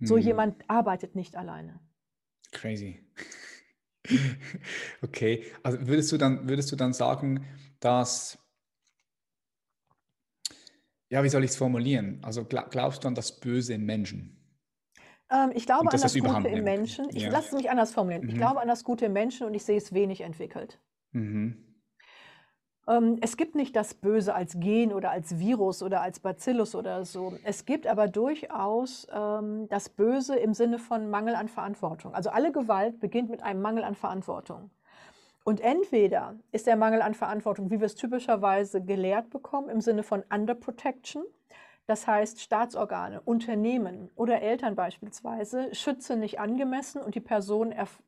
So 0.04 0.16
Hm. 0.16 0.22
jemand 0.22 0.64
arbeitet 0.68 1.14
nicht 1.14 1.36
alleine. 1.36 1.80
Crazy. 2.52 3.00
Okay, 5.02 5.44
also 5.62 5.86
würdest 5.86 6.10
du 6.12 6.16
dann, 6.18 6.48
würdest 6.48 6.70
du 6.72 6.76
dann 6.76 6.92
sagen, 6.92 7.46
dass, 7.80 8.38
ja, 11.10 11.22
wie 11.22 11.28
soll 11.28 11.44
ich 11.44 11.50
es 11.50 11.56
formulieren? 11.56 12.18
Also 12.22 12.42
gla- 12.42 12.68
glaubst 12.68 13.04
du 13.04 13.08
an 13.08 13.14
das 13.14 13.38
Böse 13.40 13.74
im 13.74 13.84
Menschen? 13.84 14.38
Ähm, 15.30 15.50
ich 15.54 15.66
glaube 15.66 15.90
an 15.92 16.00
das 16.00 16.02
das 16.02 16.18
Gute 16.18 16.48
im? 16.48 16.64
Menschen. 16.64 17.08
Ich 17.14 17.22
Ja. 17.22 17.30
lasse 17.30 17.48
es 17.48 17.52
mich 17.52 17.70
anders 17.70 17.92
formulieren. 17.92 18.24
Ich 18.26 18.34
Mhm. 18.34 18.38
glaube 18.38 18.60
an 18.60 18.68
das 18.68 18.84
Gute 18.84 19.06
im 19.06 19.12
Menschen 19.12 19.46
und 19.46 19.54
ich 19.54 19.64
sehe 19.64 19.76
es 19.78 19.92
wenig 19.92 20.20
entwickelt. 20.22 20.80
Mhm. 21.12 21.71
Ähm, 22.88 23.18
es 23.20 23.36
gibt 23.36 23.54
nicht 23.54 23.76
das 23.76 23.94
Böse 23.94 24.34
als 24.34 24.58
Gen 24.58 24.92
oder 24.92 25.10
als 25.10 25.38
Virus 25.38 25.82
oder 25.82 26.00
als 26.00 26.20
Bacillus 26.20 26.74
oder 26.74 27.04
so. 27.04 27.34
Es 27.44 27.64
gibt 27.64 27.86
aber 27.86 28.08
durchaus 28.08 29.06
ähm, 29.12 29.68
das 29.68 29.88
Böse 29.88 30.36
im 30.36 30.54
Sinne 30.54 30.78
von 30.78 31.08
Mangel 31.08 31.34
an 31.34 31.48
Verantwortung. 31.48 32.14
Also 32.14 32.30
alle 32.30 32.52
Gewalt 32.52 32.98
beginnt 33.00 33.30
mit 33.30 33.42
einem 33.42 33.62
Mangel 33.62 33.84
an 33.84 33.94
Verantwortung. 33.94 34.70
Und 35.44 35.60
entweder 35.60 36.36
ist 36.52 36.66
der 36.66 36.76
Mangel 36.76 37.02
an 37.02 37.14
Verantwortung, 37.14 37.70
wie 37.70 37.80
wir 37.80 37.86
es 37.86 37.96
typischerweise 37.96 38.82
gelehrt 38.82 39.30
bekommen, 39.30 39.68
im 39.68 39.80
Sinne 39.80 40.02
von 40.02 40.22
Underprotection. 40.32 41.24
Das 41.86 42.06
heißt, 42.06 42.40
Staatsorgane, 42.40 43.20
Unternehmen 43.22 44.10
oder 44.14 44.40
Eltern 44.40 44.76
beispielsweise 44.76 45.74
schützen 45.74 46.20
nicht 46.20 46.38
angemessen 46.38 47.02
und 47.02 47.14
die 47.14 47.20
Person 47.20 47.72
erf 47.72 48.02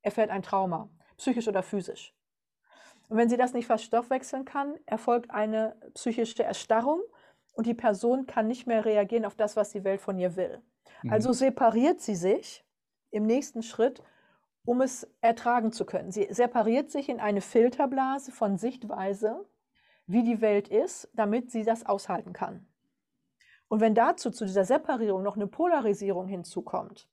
erfährt 0.00 0.28
ein 0.28 0.42
Trauma, 0.42 0.90
psychisch 1.16 1.48
oder 1.48 1.62
physisch. 1.62 2.14
Und 3.08 3.18
wenn 3.18 3.28
sie 3.28 3.36
das 3.36 3.52
nicht 3.52 3.66
verstoffwechseln 3.66 4.44
kann, 4.44 4.74
erfolgt 4.86 5.30
eine 5.30 5.76
psychische 5.94 6.42
Erstarrung 6.42 7.00
und 7.54 7.66
die 7.66 7.74
Person 7.74 8.26
kann 8.26 8.46
nicht 8.46 8.66
mehr 8.66 8.84
reagieren 8.84 9.24
auf 9.24 9.34
das, 9.34 9.56
was 9.56 9.70
die 9.70 9.84
Welt 9.84 10.00
von 10.00 10.18
ihr 10.18 10.36
will. 10.36 10.60
Mhm. 11.02 11.12
Also 11.12 11.32
separiert 11.32 12.00
sie 12.00 12.16
sich 12.16 12.64
im 13.10 13.26
nächsten 13.26 13.62
Schritt, 13.62 14.02
um 14.64 14.80
es 14.80 15.06
ertragen 15.20 15.72
zu 15.72 15.84
können. 15.84 16.10
Sie 16.10 16.26
separiert 16.30 16.90
sich 16.90 17.08
in 17.08 17.20
eine 17.20 17.40
Filterblase 17.40 18.32
von 18.32 18.56
Sichtweise, 18.56 19.46
wie 20.06 20.22
die 20.22 20.40
Welt 20.40 20.68
ist, 20.68 21.08
damit 21.14 21.50
sie 21.50 21.64
das 21.64 21.86
aushalten 21.86 22.32
kann. 22.32 22.66
Und 23.68 23.80
wenn 23.80 23.94
dazu 23.94 24.30
zu 24.30 24.44
dieser 24.44 24.64
Separierung 24.64 25.22
noch 25.22 25.36
eine 25.36 25.46
Polarisierung 25.46 26.26
hinzukommt, 26.26 27.08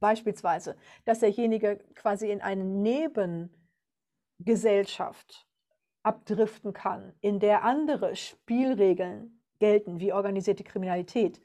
beispielsweise, 0.00 0.76
dass 1.04 1.20
derjenige 1.20 1.78
quasi 1.94 2.30
in 2.30 2.40
eine 2.40 2.64
Nebengesellschaft 4.42 5.46
abdriften 6.02 6.72
kann, 6.72 7.12
in 7.20 7.38
der 7.38 7.62
andere 7.62 8.16
Spielregeln 8.16 9.40
gelten, 9.60 10.00
wie 10.00 10.12
organisierte 10.12 10.64
Kriminalität, 10.64 11.40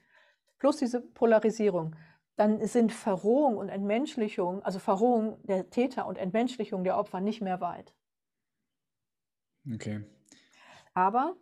plus 0.57 0.77
diese 0.77 1.01
Polarisierung, 1.01 1.95
dann 2.37 2.65
sind 2.65 2.91
Verrohung 2.91 3.57
und 3.57 3.69
Entmenschlichung, 3.69 4.63
also 4.63 4.79
Verrohung 4.79 5.37
der 5.43 5.69
Täter 5.69 6.07
und 6.07 6.17
Entmenschlichung 6.17 6.83
der 6.83 6.97
Opfer 6.97 7.21
nicht 7.21 7.41
mehr 7.41 7.61
weit. 7.61 7.93
Okay. 9.71 10.03
Aber 10.95 11.35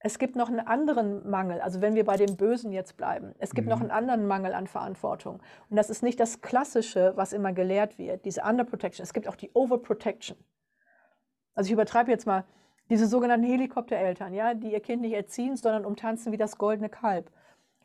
es 0.00 0.18
gibt 0.18 0.34
noch 0.34 0.48
einen 0.48 0.60
anderen 0.60 1.28
Mangel, 1.28 1.60
also 1.60 1.80
wenn 1.80 1.94
wir 1.94 2.04
bei 2.04 2.16
dem 2.16 2.36
Bösen 2.36 2.72
jetzt 2.72 2.96
bleiben, 2.96 3.34
es 3.38 3.54
gibt 3.54 3.68
noch 3.68 3.76
Mhm. 3.76 3.82
einen 3.82 3.90
anderen 3.92 4.26
Mangel 4.26 4.54
an 4.54 4.66
Verantwortung. 4.66 5.40
Und 5.68 5.76
das 5.76 5.90
ist 5.90 6.02
nicht 6.02 6.18
das 6.18 6.40
Klassische, 6.40 7.12
was 7.16 7.32
immer 7.32 7.52
gelehrt 7.52 7.96
wird, 7.98 8.24
diese 8.24 8.42
Underprotection. 8.42 9.04
Es 9.04 9.12
gibt 9.12 9.28
auch 9.28 9.36
die 9.36 9.50
Overprotection. 9.52 10.36
Also 11.56 11.68
ich 11.68 11.72
übertreibe 11.72 12.12
jetzt 12.12 12.26
mal, 12.26 12.44
diese 12.88 13.08
sogenannten 13.08 13.46
Helikoptereltern, 13.46 14.32
ja, 14.32 14.54
die 14.54 14.72
ihr 14.72 14.80
Kind 14.80 15.02
nicht 15.02 15.14
erziehen, 15.14 15.56
sondern 15.56 15.84
umtanzen 15.84 16.30
wie 16.30 16.36
das 16.36 16.56
goldene 16.56 16.88
Kalb. 16.88 17.32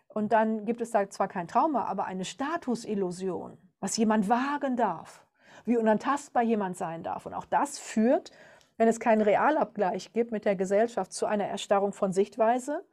Und 0.08 0.32
dann 0.32 0.66
gibt 0.66 0.82
es 0.82 0.92
da 0.92 1.10
zwar 1.10 1.28
kein 1.28 1.48
Trauma, 1.48 1.86
aber 1.86 2.06
eine 2.06 2.26
Statusillusion, 2.26 3.58
was 3.80 3.98
jemand 3.98 4.30
wagen 4.30 4.76
darf, 4.76 5.26
wie 5.66 5.78
unantastbar 5.78 6.44
jemand 6.44 6.78
sein 6.78 7.02
darf. 7.02 7.26
Und 7.26 7.34
auch 7.34 7.46
das 7.46 7.80
führt, 7.80 8.32
wenn 8.78 8.88
es 8.88 9.00
keinen 9.00 9.22
Realabgleich 9.22 10.14
gibt 10.14 10.32
mit 10.32 10.46
der 10.46 10.56
Gesellschaft, 10.56 11.14
zu 11.14 11.26
einer 11.26 11.46
Erstarrung 11.46 11.94
von 11.94 12.14
Sichtweise, 12.14 12.84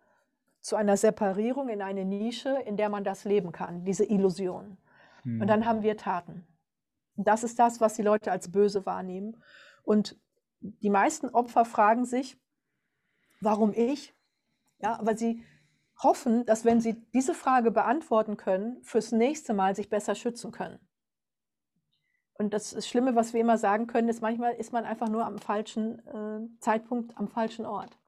zu 0.61 0.77
einer 0.77 0.97
Separierung 0.97 1.69
in 1.69 1.83
eine 1.83 2.05
Nische, 2.05 2.59
in 2.67 2.77
der 2.77 2.89
man 2.89 3.05
das 3.05 3.25
leben 3.25 3.53
kann, 3.53 3.85
diese 3.85 4.05
Illusion. 4.05 4.79
Mhm. 5.25 5.41
Und 5.43 5.47
dann 5.49 5.67
haben 5.67 5.83
wir 5.83 5.97
Taten. 5.97 6.47
Und 7.17 7.27
das 7.27 7.43
ist 7.43 7.59
das, 7.59 7.81
was 7.81 7.95
die 7.95 8.03
Leute 8.03 8.31
als 8.31 8.51
böse 8.51 8.87
wahrnehmen. 8.87 9.43
Und 9.83 10.17
die 10.61 10.91
meisten 10.91 11.29
Opfer 11.29 11.65
fragen 11.65 12.05
sich, 12.05 12.39
warum 13.41 13.73
ich? 13.73 14.15
Ja, 14.79 14.99
weil 15.03 15.19
sie 15.19 15.45
hoffen, 16.03 16.47
dass 16.47 16.65
wenn 16.65 16.81
sie 16.81 16.95
diese 17.13 17.35
Frage 17.35 17.71
beantworten 17.71 18.37
können, 18.37 18.83
fürs 18.83 19.13
nächste 19.13 19.55
Mal 19.55 19.75
sich 19.75 19.89
besser 19.89 20.15
schützen 20.15 20.53
können. 20.53 20.79
Und 22.35 22.55
das, 22.55 22.71
das 22.71 22.87
Schlimme, 22.89 23.17
was 23.17 23.33
wir 23.33 23.41
immer 23.41 23.59
sagen 23.59 23.89
können, 23.89 24.09
ist, 24.09 24.23
manchmal 24.23 24.55
ist 24.55 24.73
man 24.73 24.85
einfach 24.85 25.09
nur 25.09 25.27
am 25.27 25.39
falschen 25.39 25.99
äh, 26.07 26.61
Zeitpunkt, 26.61 27.17
am 27.19 27.29
falschen 27.29 27.67
Ort. 27.67 27.99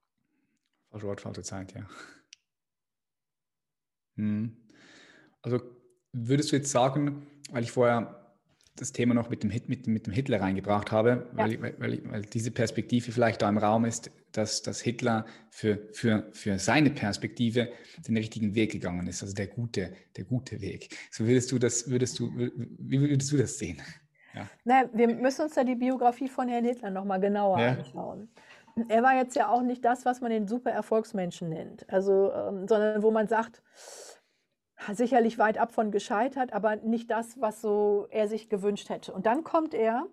Falsche 0.90 1.08
Ort, 1.08 1.20
falsche 1.20 1.42
Zeit, 1.42 1.74
ja. 1.74 1.82
Hm. 4.14 4.56
Also 5.42 5.60
würdest 6.12 6.52
du 6.52 6.56
jetzt 6.56 6.70
sagen, 6.70 7.26
weil 7.50 7.64
ich 7.64 7.72
vorher 7.72 8.19
das 8.76 8.92
Thema 8.92 9.14
noch 9.14 9.28
mit 9.30 9.42
dem, 9.42 9.50
Hit, 9.50 9.68
mit, 9.68 9.87
mit 9.87 10.06
dem 10.06 10.12
Hitler 10.12 10.40
reingebracht 10.40 10.90
habe, 10.92 11.28
weil, 11.33 11.52
Ja. 11.52 11.62
weil, 11.62 11.74
weil, 11.78 12.00
weil 12.11 12.22
diese 12.22 12.50
Perspektive 12.50 13.12
vielleicht 13.12 13.42
da 13.42 13.48
im 13.48 13.59
Raum 13.59 13.85
ist, 13.85 14.11
dass, 14.33 14.62
dass 14.62 14.80
Hitler 14.80 15.26
für, 15.50 15.88
für, 15.92 16.28
für 16.33 16.59
seine 16.59 16.90
Perspektive 16.90 17.68
den 18.06 18.16
richtigen 18.16 18.54
Weg 18.54 18.72
gegangen 18.72 19.06
ist, 19.09 19.22
also 19.22 19.35
der 19.35 19.48
gute, 19.48 19.92
der 20.16 20.24
gute 20.24 20.61
Weg. 20.61 20.96
So 21.11 21.26
würdest 21.26 21.50
du 21.52 21.59
das, 21.59 21.90
würdest 21.90 22.18
du, 22.18 22.30
wie 22.37 23.00
würdest 23.00 23.33
du 23.33 23.37
das 23.37 23.59
sehen? 23.59 23.83
Na, 24.64 24.85
wir 24.92 25.09
müssen 25.09 25.42
uns 25.42 25.56
ja 25.56 25.64
die 25.64 25.74
Biografie 25.74 26.28
von 26.28 26.48
Herrn 26.48 26.64
Hitler 26.64 26.90
nochmal 26.90 27.20
genauer 27.20 27.59
Ja. 27.59 27.72
anschauen. 27.72 28.28
Er 28.88 29.02
war 29.02 29.16
jetzt 29.16 29.35
ja 29.35 29.48
auch 29.48 29.62
nicht 29.62 29.85
das, 29.85 30.04
was 30.04 30.20
man 30.20 30.30
den 30.30 30.46
super 30.46 30.70
Erfolgsmenschen 30.70 31.48
nennt. 31.48 31.85
Also, 31.92 32.33
ähm, 32.33 32.68
sondern 32.68 33.02
wo 33.02 33.11
man 33.11 33.26
sagt, 33.26 33.62
sicherlich 34.93 35.38
weit 35.38 35.59
ab 35.59 35.73
von 35.73 35.90
gescheitert, 35.90 36.53
aber 36.53 36.77
nicht 36.77 37.11
das, 37.11 37.40
was 37.40 37.61
so 37.61 38.07
er 38.11 38.29
sich 38.29 38.49
gewünscht 38.49 38.88
hätte. 38.88 39.12
Und 39.12 39.27
dann 39.27 39.45
kommt 39.45 39.75
er 39.75 40.07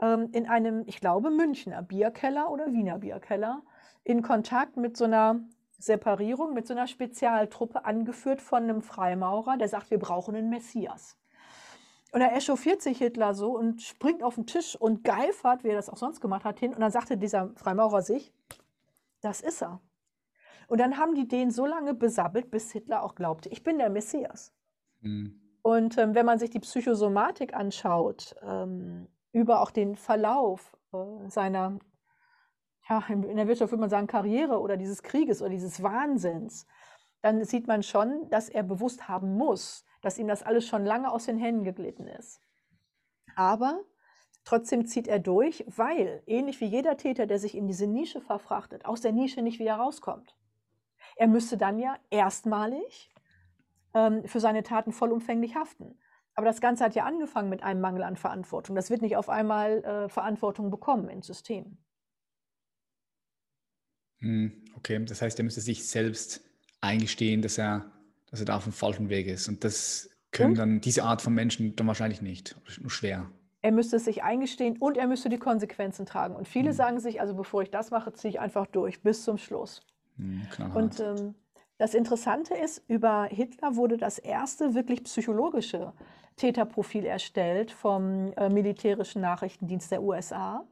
ähm, 0.00 0.28
in 0.32 0.46
einem, 0.48 0.84
ich 0.86 1.00
glaube, 1.00 1.30
Münchner 1.30 1.82
Bierkeller 1.82 2.50
oder 2.50 2.72
Wiener 2.72 2.98
Bierkeller 2.98 3.62
in 4.04 4.22
Kontakt 4.22 4.76
mit 4.76 4.96
so 4.96 5.04
einer 5.04 5.40
Separierung, 5.78 6.54
mit 6.54 6.66
so 6.66 6.74
einer 6.74 6.86
Spezialtruppe, 6.86 7.84
angeführt 7.84 8.40
von 8.40 8.64
einem 8.64 8.82
Freimaurer, 8.82 9.56
der 9.56 9.68
sagt, 9.68 9.90
wir 9.90 9.98
brauchen 9.98 10.34
einen 10.34 10.50
Messias. 10.50 11.16
Und 12.12 12.20
da 12.20 12.28
echauffiert 12.28 12.80
sich 12.80 12.98
Hitler 12.98 13.34
so 13.34 13.56
und 13.56 13.82
springt 13.82 14.22
auf 14.22 14.36
den 14.36 14.46
Tisch 14.46 14.76
und 14.76 15.04
geifert, 15.04 15.64
wie 15.64 15.68
er 15.68 15.76
das 15.76 15.90
auch 15.90 15.96
sonst 15.96 16.20
gemacht 16.20 16.44
hat, 16.44 16.58
hin. 16.58 16.72
Und 16.72 16.80
dann 16.80 16.90
sagte 16.90 17.18
dieser 17.18 17.50
Freimaurer 17.56 18.00
sich, 18.00 18.32
das 19.20 19.40
ist 19.40 19.62
er. 19.62 19.80
Und 20.66 20.80
dann 20.80 20.98
haben 20.98 21.14
die 21.14 21.28
den 21.28 21.50
so 21.50 21.66
lange 21.66 21.94
besabbelt, 21.94 22.50
bis 22.50 22.72
Hitler 22.72 23.02
auch 23.02 23.14
glaubte, 23.14 23.48
ich 23.48 23.62
bin 23.62 23.78
der 23.78 23.90
Messias. 23.90 24.52
Hm. 25.00 25.40
Und 25.62 25.98
ähm, 25.98 26.14
wenn 26.14 26.26
man 26.26 26.38
sich 26.38 26.50
die 26.50 26.60
Psychosomatik 26.60 27.54
anschaut, 27.54 28.34
ähm, 28.42 29.08
über 29.32 29.60
auch 29.60 29.70
den 29.70 29.96
Verlauf 29.96 30.76
äh, 30.92 31.28
seiner, 31.28 31.78
ja, 32.88 33.04
in 33.08 33.36
der 33.36 33.48
Wirtschaft 33.48 33.72
würde 33.72 33.80
man 33.80 33.90
sagen, 33.90 34.06
Karriere 34.06 34.60
oder 34.60 34.76
dieses 34.76 35.02
Krieges 35.02 35.42
oder 35.42 35.50
dieses 35.50 35.82
Wahnsinns, 35.82 36.66
dann 37.20 37.44
sieht 37.44 37.66
man 37.66 37.82
schon, 37.82 38.28
dass 38.30 38.48
er 38.48 38.62
bewusst 38.62 39.08
haben 39.08 39.36
muss, 39.36 39.84
dass 40.02 40.18
ihm 40.18 40.28
das 40.28 40.42
alles 40.42 40.66
schon 40.66 40.84
lange 40.84 41.10
aus 41.10 41.26
den 41.26 41.38
Händen 41.38 41.64
geglitten 41.64 42.06
ist. 42.06 42.40
Aber 43.34 43.80
trotzdem 44.44 44.86
zieht 44.86 45.08
er 45.08 45.18
durch, 45.18 45.64
weil, 45.66 46.22
ähnlich 46.26 46.60
wie 46.60 46.66
jeder 46.66 46.96
Täter, 46.96 47.26
der 47.26 47.38
sich 47.38 47.56
in 47.56 47.66
diese 47.66 47.86
Nische 47.86 48.20
verfrachtet, 48.20 48.86
aus 48.86 49.00
der 49.00 49.12
Nische 49.12 49.42
nicht 49.42 49.58
wieder 49.58 49.74
rauskommt. 49.74 50.36
Er 51.16 51.28
müsste 51.28 51.56
dann 51.58 51.78
ja 51.78 51.96
erstmalig 52.10 53.10
ähm, 53.94 54.26
für 54.26 54.40
seine 54.40 54.62
Taten 54.62 54.92
vollumfänglich 54.92 55.56
haften. 55.56 55.98
Aber 56.34 56.46
das 56.46 56.60
Ganze 56.60 56.84
hat 56.84 56.94
ja 56.94 57.04
angefangen 57.06 57.50
mit 57.50 57.62
einem 57.62 57.80
Mangel 57.82 58.02
an 58.04 58.16
Verantwortung. 58.16 58.76
Das 58.76 58.90
wird 58.90 59.02
nicht 59.02 59.16
auf 59.16 59.28
einmal 59.30 59.84
äh, 59.84 60.08
Verantwortung 60.10 60.70
bekommen 60.70 61.08
ins 61.10 61.26
System. 61.28 61.78
Hm, 64.20 64.52
Okay, 64.76 65.02
das 65.04 65.22
heißt, 65.22 65.38
er 65.38 65.44
müsste 65.44 65.60
sich 65.60 65.86
selbst 65.88 66.42
eingestehen, 66.80 67.42
dass 67.42 67.58
er, 67.58 67.90
dass 68.30 68.40
er 68.40 68.46
da 68.46 68.56
auf 68.56 68.64
dem 68.64 68.72
falschen 68.72 69.08
Weg 69.08 69.26
ist. 69.26 69.48
Und 69.48 69.64
das 69.64 70.10
können 70.30 70.54
Und? 70.54 70.54
dann 70.54 70.80
diese 70.80 71.04
Art 71.04 71.22
von 71.22 71.34
Menschen 71.34 71.76
dann 71.76 71.86
wahrscheinlich 71.86 72.20
nicht. 72.22 72.56
Nur 72.80 72.90
schwer. 72.90 73.30
Er 73.60 73.70
müsste 73.70 73.96
es 73.96 74.06
sich 74.06 74.22
eingestehen 74.22 74.78
und 74.78 74.96
er 74.96 75.06
müsste 75.06 75.28
die 75.28 75.38
Konsequenzen 75.38 76.06
tragen. 76.06 76.34
Und 76.34 76.48
viele 76.48 76.72
Mhm. 76.72 76.72
sagen 76.72 77.00
sich, 77.00 77.20
also 77.20 77.34
bevor 77.34 77.60
ich 77.62 77.70
das 77.70 77.90
mache, 77.90 78.14
ziehe 78.14 78.30
ich 78.30 78.40
einfach 78.40 78.66
durch 78.66 79.02
bis 79.02 79.24
zum 79.24 79.36
Schluss. 79.36 79.82
Hm, 80.16 80.46
knallhart. 80.50 80.76
Und 80.76 81.00
ähm, 81.00 81.34
das 81.78 81.94
Interessante 81.94 82.54
ist, 82.54 82.82
über 82.88 83.24
Hitler 83.24 83.76
wurde 83.76 83.96
das 83.96 84.18
erste 84.18 84.74
wirklich 84.74 85.04
psychologische 85.04 85.92
Täterprofil 86.36 87.04
erstellt 87.04 87.70
vom 87.70 88.32
äh, 88.36 88.48
militärischen 88.48 89.20
Nachrichtendienst 89.22 89.90
der 89.90 90.02
USA. 90.02 90.66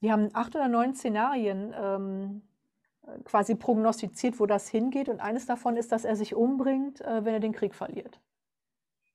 Die 0.00 0.10
haben 0.10 0.30
acht 0.32 0.54
oder 0.54 0.68
neun 0.68 0.94
Szenarien 0.94 1.72
ähm, 1.76 2.42
quasi 3.24 3.54
prognostiziert, 3.54 4.40
wo 4.40 4.46
das 4.46 4.68
hingeht. 4.68 5.08
Und 5.08 5.20
eines 5.20 5.46
davon 5.46 5.76
ist, 5.76 5.92
dass 5.92 6.04
er 6.04 6.16
sich 6.16 6.34
umbringt, 6.34 7.00
äh, 7.00 7.24
wenn 7.24 7.34
er 7.34 7.40
den 7.40 7.52
Krieg 7.52 7.74
verliert. 7.74 8.20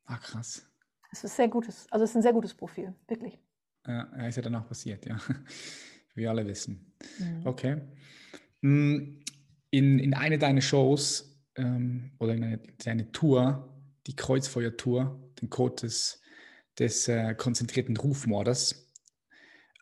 Ah, 0.05 0.17
krass. 0.17 0.65
Es 1.11 1.23
ist 1.23 1.35
sehr 1.35 1.47
gutes, 1.47 1.87
also 1.91 2.03
es 2.03 2.11
ist 2.11 2.15
ein 2.17 2.21
sehr 2.21 2.33
gutes 2.33 2.53
Profil, 2.53 2.93
wirklich. 3.07 3.39
Ja, 3.85 4.03
ist 4.27 4.35
ja 4.35 4.41
dann 4.41 4.55
auch 4.55 4.67
passiert, 4.67 5.05
ja. 5.05 5.17
Wie 6.13 6.21
wir 6.21 6.29
alle 6.29 6.45
wissen. 6.45 6.93
Mhm. 7.19 7.41
Okay. 7.45 7.81
Hm, 8.61 9.19
in, 9.77 9.99
in 9.99 10.13
eine 10.15 10.39
deiner 10.39 10.61
Shows 10.61 11.39
ähm, 11.55 12.11
oder 12.19 12.33
in 12.33 12.43
eine, 12.43 12.59
deine 12.83 13.11
Tour, 13.11 13.69
die 14.07 14.15
Kreuzfeuer-Tour, 14.15 15.31
den 15.39 15.49
Code 15.49 15.75
des, 15.83 16.21
des 16.79 17.07
äh, 17.07 17.35
konzentrierten 17.35 17.95
Rufmordes, 17.95 18.91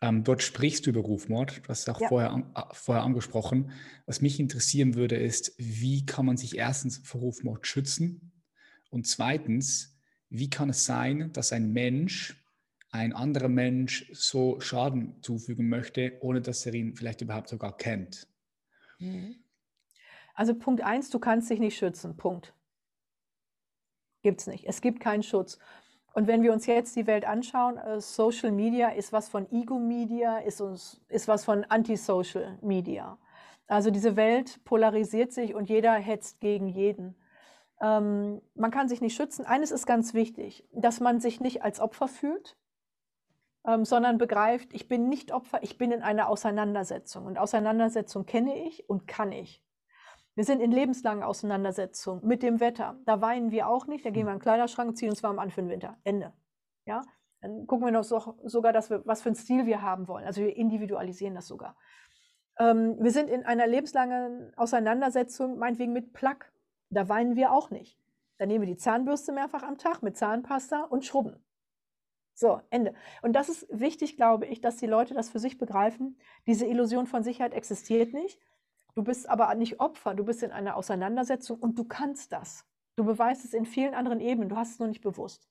ähm, 0.02 0.22
dort 0.24 0.42
sprichst 0.42 0.84
du 0.84 0.90
über 0.90 1.00
Rufmord, 1.00 1.62
du 1.64 1.68
hast 1.68 1.82
es 1.82 1.88
auch 1.88 2.00
ja. 2.00 2.08
vorher, 2.08 2.30
an, 2.30 2.52
vorher 2.72 3.04
angesprochen. 3.04 3.70
Was 4.04 4.20
mich 4.20 4.38
interessieren 4.38 4.94
würde, 4.94 5.16
ist, 5.16 5.54
wie 5.56 6.04
kann 6.04 6.26
man 6.26 6.36
sich 6.36 6.58
erstens 6.58 6.98
vor 6.98 7.22
Rufmord 7.22 7.66
schützen 7.66 8.32
und 8.90 9.06
zweitens, 9.06 9.98
wie 10.28 10.50
kann 10.50 10.68
es 10.68 10.84
sein, 10.84 11.32
dass 11.32 11.52
ein 11.52 11.72
Mensch 11.72 12.42
ein 12.90 13.14
anderer 13.14 13.48
Mensch 13.48 14.10
so 14.12 14.60
Schaden 14.60 15.22
zufügen 15.22 15.68
möchte, 15.68 16.18
ohne 16.20 16.42
dass 16.42 16.66
er 16.66 16.74
ihn 16.74 16.94
vielleicht 16.94 17.22
überhaupt 17.22 17.48
sogar 17.48 17.76
kennt? 17.76 18.28
Mhm. 18.98 19.36
Also 20.36 20.54
Punkt 20.54 20.82
eins, 20.82 21.10
du 21.10 21.18
kannst 21.18 21.50
dich 21.50 21.58
nicht 21.58 21.76
schützen. 21.76 22.16
Punkt. 22.16 22.54
Gibt 24.22 24.40
es 24.40 24.46
nicht. 24.46 24.66
Es 24.66 24.80
gibt 24.80 25.00
keinen 25.00 25.22
Schutz. 25.22 25.58
Und 26.12 26.26
wenn 26.26 26.42
wir 26.42 26.52
uns 26.52 26.66
jetzt 26.66 26.94
die 26.96 27.06
Welt 27.06 27.26
anschauen, 27.26 27.78
äh, 27.78 28.00
Social 28.00 28.52
Media 28.52 28.90
ist 28.90 29.12
was 29.12 29.28
von 29.28 29.50
Ego-Media, 29.50 30.38
ist, 30.38 30.60
ist 31.08 31.28
was 31.28 31.44
von 31.44 31.64
Anti-Social 31.64 32.58
Media. 32.62 33.18
Also 33.66 33.90
diese 33.90 34.16
Welt 34.16 34.62
polarisiert 34.64 35.32
sich 35.32 35.54
und 35.54 35.68
jeder 35.68 35.94
hetzt 35.94 36.40
gegen 36.40 36.68
jeden. 36.68 37.16
Ähm, 37.80 38.40
man 38.54 38.70
kann 38.70 38.88
sich 38.88 39.00
nicht 39.00 39.16
schützen. 39.16 39.46
Eines 39.46 39.70
ist 39.70 39.86
ganz 39.86 40.14
wichtig, 40.14 40.64
dass 40.72 41.00
man 41.00 41.20
sich 41.20 41.40
nicht 41.40 41.62
als 41.62 41.80
Opfer 41.80 42.08
fühlt, 42.08 42.56
ähm, 43.66 43.84
sondern 43.84 44.18
begreift, 44.18 44.68
ich 44.72 44.88
bin 44.88 45.08
nicht 45.08 45.32
Opfer, 45.32 45.62
ich 45.62 45.78
bin 45.78 45.92
in 45.92 46.02
einer 46.02 46.28
Auseinandersetzung. 46.28 47.26
Und 47.26 47.38
Auseinandersetzung 47.38 48.26
kenne 48.26 48.66
ich 48.66 48.88
und 48.88 49.06
kann 49.06 49.32
ich. 49.32 49.65
Wir 50.36 50.44
sind 50.44 50.60
in 50.60 50.70
lebenslangen 50.70 51.24
Auseinandersetzungen 51.24 52.24
mit 52.26 52.42
dem 52.42 52.60
Wetter. 52.60 53.00
Da 53.06 53.22
weinen 53.22 53.50
wir 53.50 53.68
auch 53.68 53.86
nicht. 53.86 54.04
Da 54.04 54.10
gehen 54.10 54.26
wir 54.26 54.32
in 54.32 54.38
den 54.38 54.42
Kleiderschrank 54.42 54.90
und 54.90 54.96
ziehen 54.96 55.08
uns 55.08 55.22
warm 55.22 55.38
an 55.38 55.50
für 55.50 55.62
den 55.62 55.70
Winter. 55.70 55.96
Ende. 56.04 56.34
Ja? 56.84 57.02
Dann 57.40 57.66
gucken 57.66 57.86
wir 57.86 57.92
noch 57.92 58.04
so, 58.04 58.36
sogar, 58.44 58.74
dass 58.74 58.90
wir, 58.90 59.04
was 59.06 59.22
für 59.22 59.30
einen 59.30 59.36
Stil 59.36 59.64
wir 59.64 59.80
haben 59.80 60.08
wollen. 60.08 60.26
Also 60.26 60.42
wir 60.42 60.54
individualisieren 60.54 61.34
das 61.34 61.46
sogar. 61.46 61.74
Ähm, 62.58 62.96
wir 63.00 63.12
sind 63.12 63.30
in 63.30 63.46
einer 63.46 63.66
lebenslangen 63.66 64.52
Auseinandersetzung, 64.58 65.56
meinetwegen 65.56 65.94
mit 65.94 66.12
Plack. 66.12 66.52
Da 66.90 67.08
weinen 67.08 67.34
wir 67.34 67.52
auch 67.52 67.70
nicht. 67.70 67.98
Dann 68.36 68.48
nehmen 68.48 68.66
wir 68.66 68.74
die 68.74 68.78
Zahnbürste 68.78 69.32
mehrfach 69.32 69.62
am 69.62 69.78
Tag 69.78 70.02
mit 70.02 70.18
Zahnpasta 70.18 70.82
und 70.82 71.06
schrubben. 71.06 71.42
So, 72.34 72.60
Ende. 72.68 72.92
Und 73.22 73.32
das 73.32 73.48
ist 73.48 73.66
wichtig, 73.70 74.16
glaube 74.16 74.44
ich, 74.44 74.60
dass 74.60 74.76
die 74.76 74.86
Leute 74.86 75.14
das 75.14 75.30
für 75.30 75.38
sich 75.38 75.56
begreifen. 75.56 76.18
Diese 76.46 76.66
Illusion 76.66 77.06
von 77.06 77.22
Sicherheit 77.22 77.54
existiert 77.54 78.12
nicht. 78.12 78.38
Du 78.96 79.04
bist 79.04 79.28
aber 79.28 79.54
nicht 79.54 79.78
Opfer, 79.78 80.14
du 80.14 80.24
bist 80.24 80.42
in 80.42 80.50
einer 80.50 80.74
Auseinandersetzung 80.74 81.58
und 81.58 81.78
du 81.78 81.84
kannst 81.84 82.32
das. 82.32 82.66
Du 82.96 83.04
beweist 83.04 83.44
es 83.44 83.52
in 83.52 83.66
vielen 83.66 83.94
anderen 83.94 84.20
Ebenen, 84.20 84.48
du 84.48 84.56
hast 84.56 84.72
es 84.72 84.78
nur 84.78 84.88
nicht 84.88 85.02
bewusst. 85.02 85.46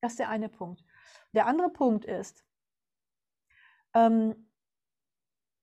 Das 0.00 0.12
ist 0.12 0.18
der 0.18 0.30
eine 0.30 0.48
Punkt. 0.48 0.82
Der 1.34 1.46
andere 1.46 1.68
Punkt 1.68 2.06
ist, 2.06 2.46
ähm, 3.92 4.48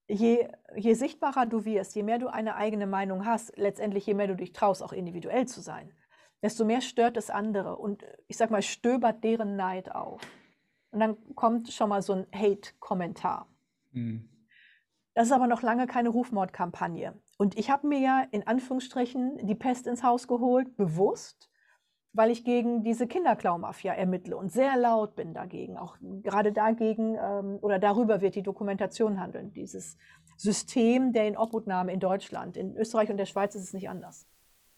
je, 0.08 0.48
je 0.76 0.94
sichtbarer 0.94 1.48
du 1.48 1.66
wirst, 1.66 1.96
je 1.96 2.04
mehr 2.04 2.20
du 2.20 2.28
eine 2.28 2.56
eigene 2.58 2.86
Meinung 2.86 3.26
hast, 3.26 3.58
letztendlich 3.58 4.06
je 4.06 4.14
mehr 4.14 4.28
du 4.28 4.36
dich 4.36 4.54
traust, 4.54 4.84
auch 4.84 4.94
individuell 4.94 5.48
zu 5.48 5.62
sein, 5.62 5.92
desto 6.44 6.64
mehr 6.64 6.82
stört 6.82 7.18
es 7.18 7.32
andere 7.32 7.78
und 7.78 8.06
ich 8.28 8.38
sag 8.38 8.52
mal, 8.52 8.62
stöbert 8.62 9.24
deren 9.24 9.56
Neid 9.56 9.96
auf. 9.96 10.22
Und 10.92 11.00
dann 11.00 11.34
kommt 11.34 11.74
schon 11.74 11.90
mal 11.90 12.04
so 12.04 12.14
ein 12.14 12.28
Hate-Kommentar. 12.32 13.48
Mhm. 13.94 14.30
Das 15.16 15.28
ist 15.28 15.32
aber 15.32 15.48
noch 15.48 15.62
lange 15.62 15.88
keine 15.88 16.10
Rufmordkampagne. 16.10 17.14
Und 17.38 17.58
ich 17.58 17.70
habe 17.70 17.88
mir 17.88 18.00
ja 18.00 18.24
in 18.32 18.46
Anführungsstrichen 18.46 19.48
die 19.48 19.56
Pest 19.56 19.88
ins 19.88 20.04
Haus 20.04 20.28
geholt, 20.28 20.76
bewusst, 20.76 21.50
weil 22.12 22.32
ich 22.32 22.44
gegen 22.44 22.84
diese 22.84 23.08
Kinderklaumafia 23.08 23.94
ermittle 23.94 24.36
und 24.36 24.52
sehr 24.52 24.78
laut 24.78 25.16
bin 25.16 25.34
dagegen. 25.34 25.78
Auch 25.78 25.98
gerade 26.02 26.52
dagegen 26.52 27.16
ähm, 27.16 27.60
oder 27.62 27.80
darüber 27.80 28.20
wird 28.20 28.36
die 28.36 28.44
Dokumentation 28.44 29.20
handeln. 29.20 29.54
Dieses 29.54 29.98
System 30.36 31.14
der 31.14 31.30
Inobhutnahme 31.30 31.94
in 31.94 32.02
Deutschland. 32.02 32.58
In 32.58 32.76
Österreich 32.76 33.10
und 33.10 33.18
der 33.18 33.26
Schweiz 33.26 33.56
ist 33.56 33.64
es 33.64 33.74
nicht 33.74 33.88
anders. 33.88 34.28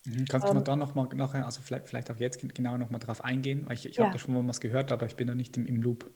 Mhm. 0.05 0.25
Kannst 0.29 0.47
du 0.47 0.53
ähm, 0.53 0.63
da 0.63 0.75
nochmal 0.75 1.07
nachher, 1.15 1.45
also 1.45 1.61
vielleicht, 1.61 1.87
vielleicht 1.87 2.11
auch 2.11 2.17
jetzt 2.17 2.39
genau 2.53 2.77
nochmal 2.77 2.99
drauf 2.99 3.23
eingehen? 3.23 3.63
Weil 3.65 3.73
ich, 3.73 3.87
ich 3.87 3.97
ja. 3.97 4.05
habe 4.05 4.13
da 4.13 4.19
schon 4.19 4.35
mal 4.35 4.47
was 4.47 4.61
gehört, 4.61 4.91
aber 4.91 5.07
ich 5.07 5.15
bin 5.15 5.27
da 5.27 5.33
nicht 5.33 5.57
im, 5.57 5.65
im 5.65 5.81
Loop. 5.81 6.11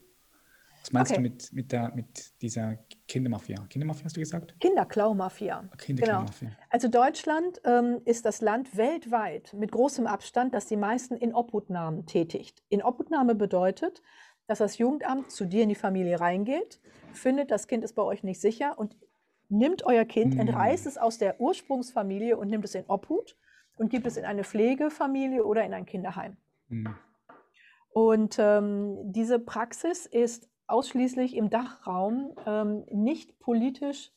Was 0.82 0.92
meinst 0.92 1.12
okay. 1.12 1.22
du 1.22 1.30
mit, 1.30 1.54
mit, 1.54 1.72
der, 1.72 1.92
mit 1.94 2.42
dieser 2.42 2.78
Kindermafia? 3.08 3.56
Kindermafia 3.70 4.06
hast 4.06 4.18
du 4.18 4.20
gesagt? 4.20 4.60
Kinderklaumafia. 4.60 5.70
Kinderklaumafia. 5.78 6.50
Genau. 6.50 6.62
Also 6.70 6.88
Deutschland 6.88 7.62
ähm, 7.66 8.02
ist 8.06 8.26
das 8.26 8.42
Land 8.42 8.76
weltweit 8.76 9.54
mit 9.54 9.72
großem 9.72 10.08
Abstand, 10.08 10.54
das 10.54 10.66
die 10.66 10.78
meisten 10.78 11.16
in 11.16 11.36
Obhutnahmen 11.36 12.06
tätigt. 12.08 12.64
In 12.70 12.82
Obhutnahme 12.82 13.36
bedeutet, 13.36 14.02
dass 14.48 14.58
das 14.60 14.80
Jugendamt 14.80 15.32
zu 15.32 15.46
dir 15.46 15.64
in 15.64 15.70
die 15.70 15.76
Familie 15.76 16.20
reingeht, 16.20 16.82
findet, 17.14 17.52
das 17.52 17.68
Kind 17.68 17.84
ist 17.84 17.94
bei 17.94 18.02
euch 18.02 18.24
nicht 18.24 18.42
sicher 18.42 18.78
und 18.80 18.96
nimmt 19.50 19.86
euer 19.86 20.06
Kind, 20.06 20.34
hm. 20.34 20.42
entreißt 20.42 20.88
es 20.88 20.98
aus 20.98 21.18
der 21.18 21.40
Ursprungsfamilie 21.40 22.38
und 22.38 22.50
nimmt 22.50 22.66
es 22.66 22.74
in 22.74 22.86
Obhut 22.88 23.38
und 23.78 23.90
gibt 23.90 24.08
es 24.08 24.18
in 24.18 24.26
eine 24.26 24.44
Pflegefamilie 24.44 25.46
oder 25.46 25.64
in 25.64 25.74
ein 25.74 25.86
Kinderheim. 25.86 26.38
Mhm. 26.70 26.96
Und 27.94 28.38
ähm, 28.40 28.98
diese 29.12 29.40
Praxis 29.40 30.06
ist 30.06 30.51
ausschließlich 30.72 31.36
im 31.36 31.50
Dachraum, 31.50 32.34
ähm, 32.46 32.86
nicht 32.92 33.40
politisch 33.40 34.12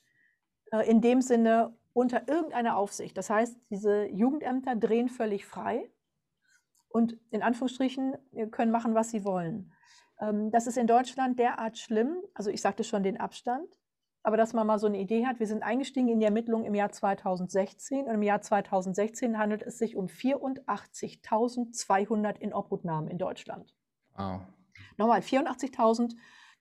äh, 0.73 0.89
in 0.89 1.01
dem 1.01 1.21
Sinne 1.21 1.77
unter 1.93 2.29
irgendeiner 2.29 2.77
Aufsicht. 2.77 3.17
Das 3.17 3.31
heißt, 3.31 3.57
diese 3.71 4.07
Jugendämter 4.07 4.77
drehen 4.77 5.09
völlig 5.09 5.47
frei 5.47 5.91
und 6.89 7.17
in 7.31 7.43
Anführungsstrichen 7.43 8.17
können 8.51 8.73
machen, 8.73 8.95
was 8.95 9.11
sie 9.11 9.25
wollen. 9.25 9.73
Ähm, 10.21 10.51
das 10.51 10.67
ist 10.67 10.77
in 10.77 10.87
Deutschland 10.87 11.39
derart 11.39 11.79
schlimm, 11.79 12.19
also 12.35 12.51
ich 12.51 12.61
sagte 12.61 12.85
schon 12.85 13.03
den 13.03 13.17
Abstand, 13.19 13.69
aber 14.23 14.37
dass 14.37 14.53
man 14.55 14.67
mal 14.67 14.79
so 14.79 14.87
eine 14.87 14.99
Idee 14.99 15.27
hat, 15.27 15.39
wir 15.39 15.47
sind 15.47 15.63
eingestiegen 15.63 16.09
in 16.09 16.19
die 16.19 16.25
Ermittlungen 16.25 16.65
im 16.65 16.75
Jahr 16.75 16.91
2016 16.91 18.07
und 18.07 18.15
im 18.15 18.23
Jahr 18.23 18.41
2016 18.41 19.39
handelt 19.39 19.63
es 19.63 19.77
sich 19.79 19.97
um 19.97 20.07
84.200 20.07 22.39
Inobhutnahmen 22.39 23.11
in 23.11 23.19
Deutschland. 23.19 23.75
Wow. 24.17 24.41
Nochmal, 24.97 25.21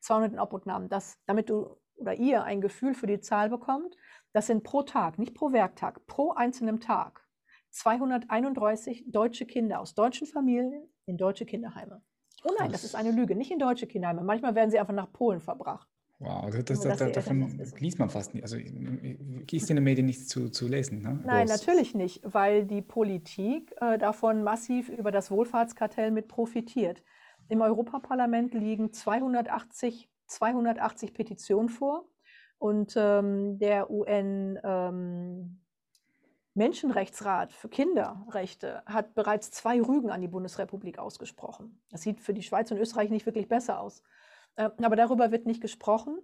84.200 0.04 0.34
Inobhutnahmen. 0.34 0.90
Das, 0.90 1.18
damit 1.26 1.50
du 1.50 1.78
oder 1.96 2.16
ihr 2.16 2.44
ein 2.44 2.62
Gefühl 2.62 2.96
für 2.96 3.08
die 3.08 3.20
Zahl 3.20 3.50
bekommt, 3.50 3.96
das 4.34 4.48
sind 4.48 4.64
pro 4.64 4.84
Tag, 4.84 5.20
nicht 5.20 5.36
pro 5.36 5.52
Werktag, 5.52 6.06
pro 6.08 6.32
einzelnen 6.32 6.80
Tag 6.80 7.22
231 7.70 9.06
deutsche 9.08 9.46
Kinder 9.46 9.80
aus 9.80 9.96
deutschen 9.96 10.28
Familien 10.28 10.88
in 11.06 11.18
deutsche 11.18 11.46
Kinderheime. 11.46 12.02
Oh 12.44 12.52
nein, 12.60 12.72
das 12.72 12.84
ist 12.84 12.96
eine 12.96 13.12
Lüge, 13.12 13.36
nicht 13.36 13.52
in 13.52 13.60
deutsche 13.60 13.88
Kinderheime. 13.88 14.24
Manchmal 14.24 14.54
werden 14.56 14.70
sie 14.70 14.80
einfach 14.80 14.94
nach 14.94 15.12
Polen 15.12 15.40
verbracht. 15.40 15.88
Wow, 16.20 16.50
das, 16.52 16.80
das, 16.82 16.98
das, 16.98 17.12
davon 17.12 17.60
liest 17.80 18.00
man 18.00 18.10
fast 18.10 18.34
nicht. 18.34 18.44
Also 18.44 18.58
ist 18.58 19.70
in 19.70 19.76
den 19.76 19.84
Medien 19.84 20.06
nichts 20.06 20.28
zu, 20.28 20.50
zu 20.50 20.68
lesen. 20.68 21.02
Ne? 21.02 21.20
Nein, 21.26 21.48
natürlich 21.48 21.96
nicht, 21.96 22.22
weil 22.24 22.66
die 22.66 22.82
Politik 22.82 23.74
äh, 23.82 23.98
davon 23.98 24.44
massiv 24.44 24.90
über 24.90 25.12
das 25.12 25.32
Wohlfahrtskartell 25.32 26.12
mit 26.12 26.28
profitiert. 26.28 27.04
Im 27.54 27.62
Europaparlament 27.62 28.56
liegen 28.56 28.94
280, 28.94 30.10
280 30.26 31.14
Petitionen 31.14 31.70
vor 31.70 32.10
und 32.58 32.96
ähm, 32.98 33.60
der 33.60 33.92
UN 33.92 34.60
ähm, 34.64 35.62
Menschenrechtsrat 36.56 37.54
für 37.54 37.70
Kinderrechte 37.70 38.82
hat 38.88 39.14
bereits 39.14 39.52
zwei 39.52 39.80
Rügen 39.80 40.10
an 40.10 40.22
die 40.22 40.28
Bundesrepublik 40.28 40.98
ausgesprochen. 40.98 41.80
Das 41.92 42.02
sieht 42.02 42.22
für 42.22 42.34
die 42.34 42.42
Schweiz 42.42 42.72
und 42.72 42.80
Österreich 42.80 43.12
nicht 43.12 43.28
wirklich 43.28 43.48
besser 43.48 43.80
aus. 43.80 44.02
Äh, 44.56 44.72
aber 44.82 44.96
darüber 44.96 45.30
wird 45.32 45.46
nicht 45.46 45.62
gesprochen. 45.62 46.18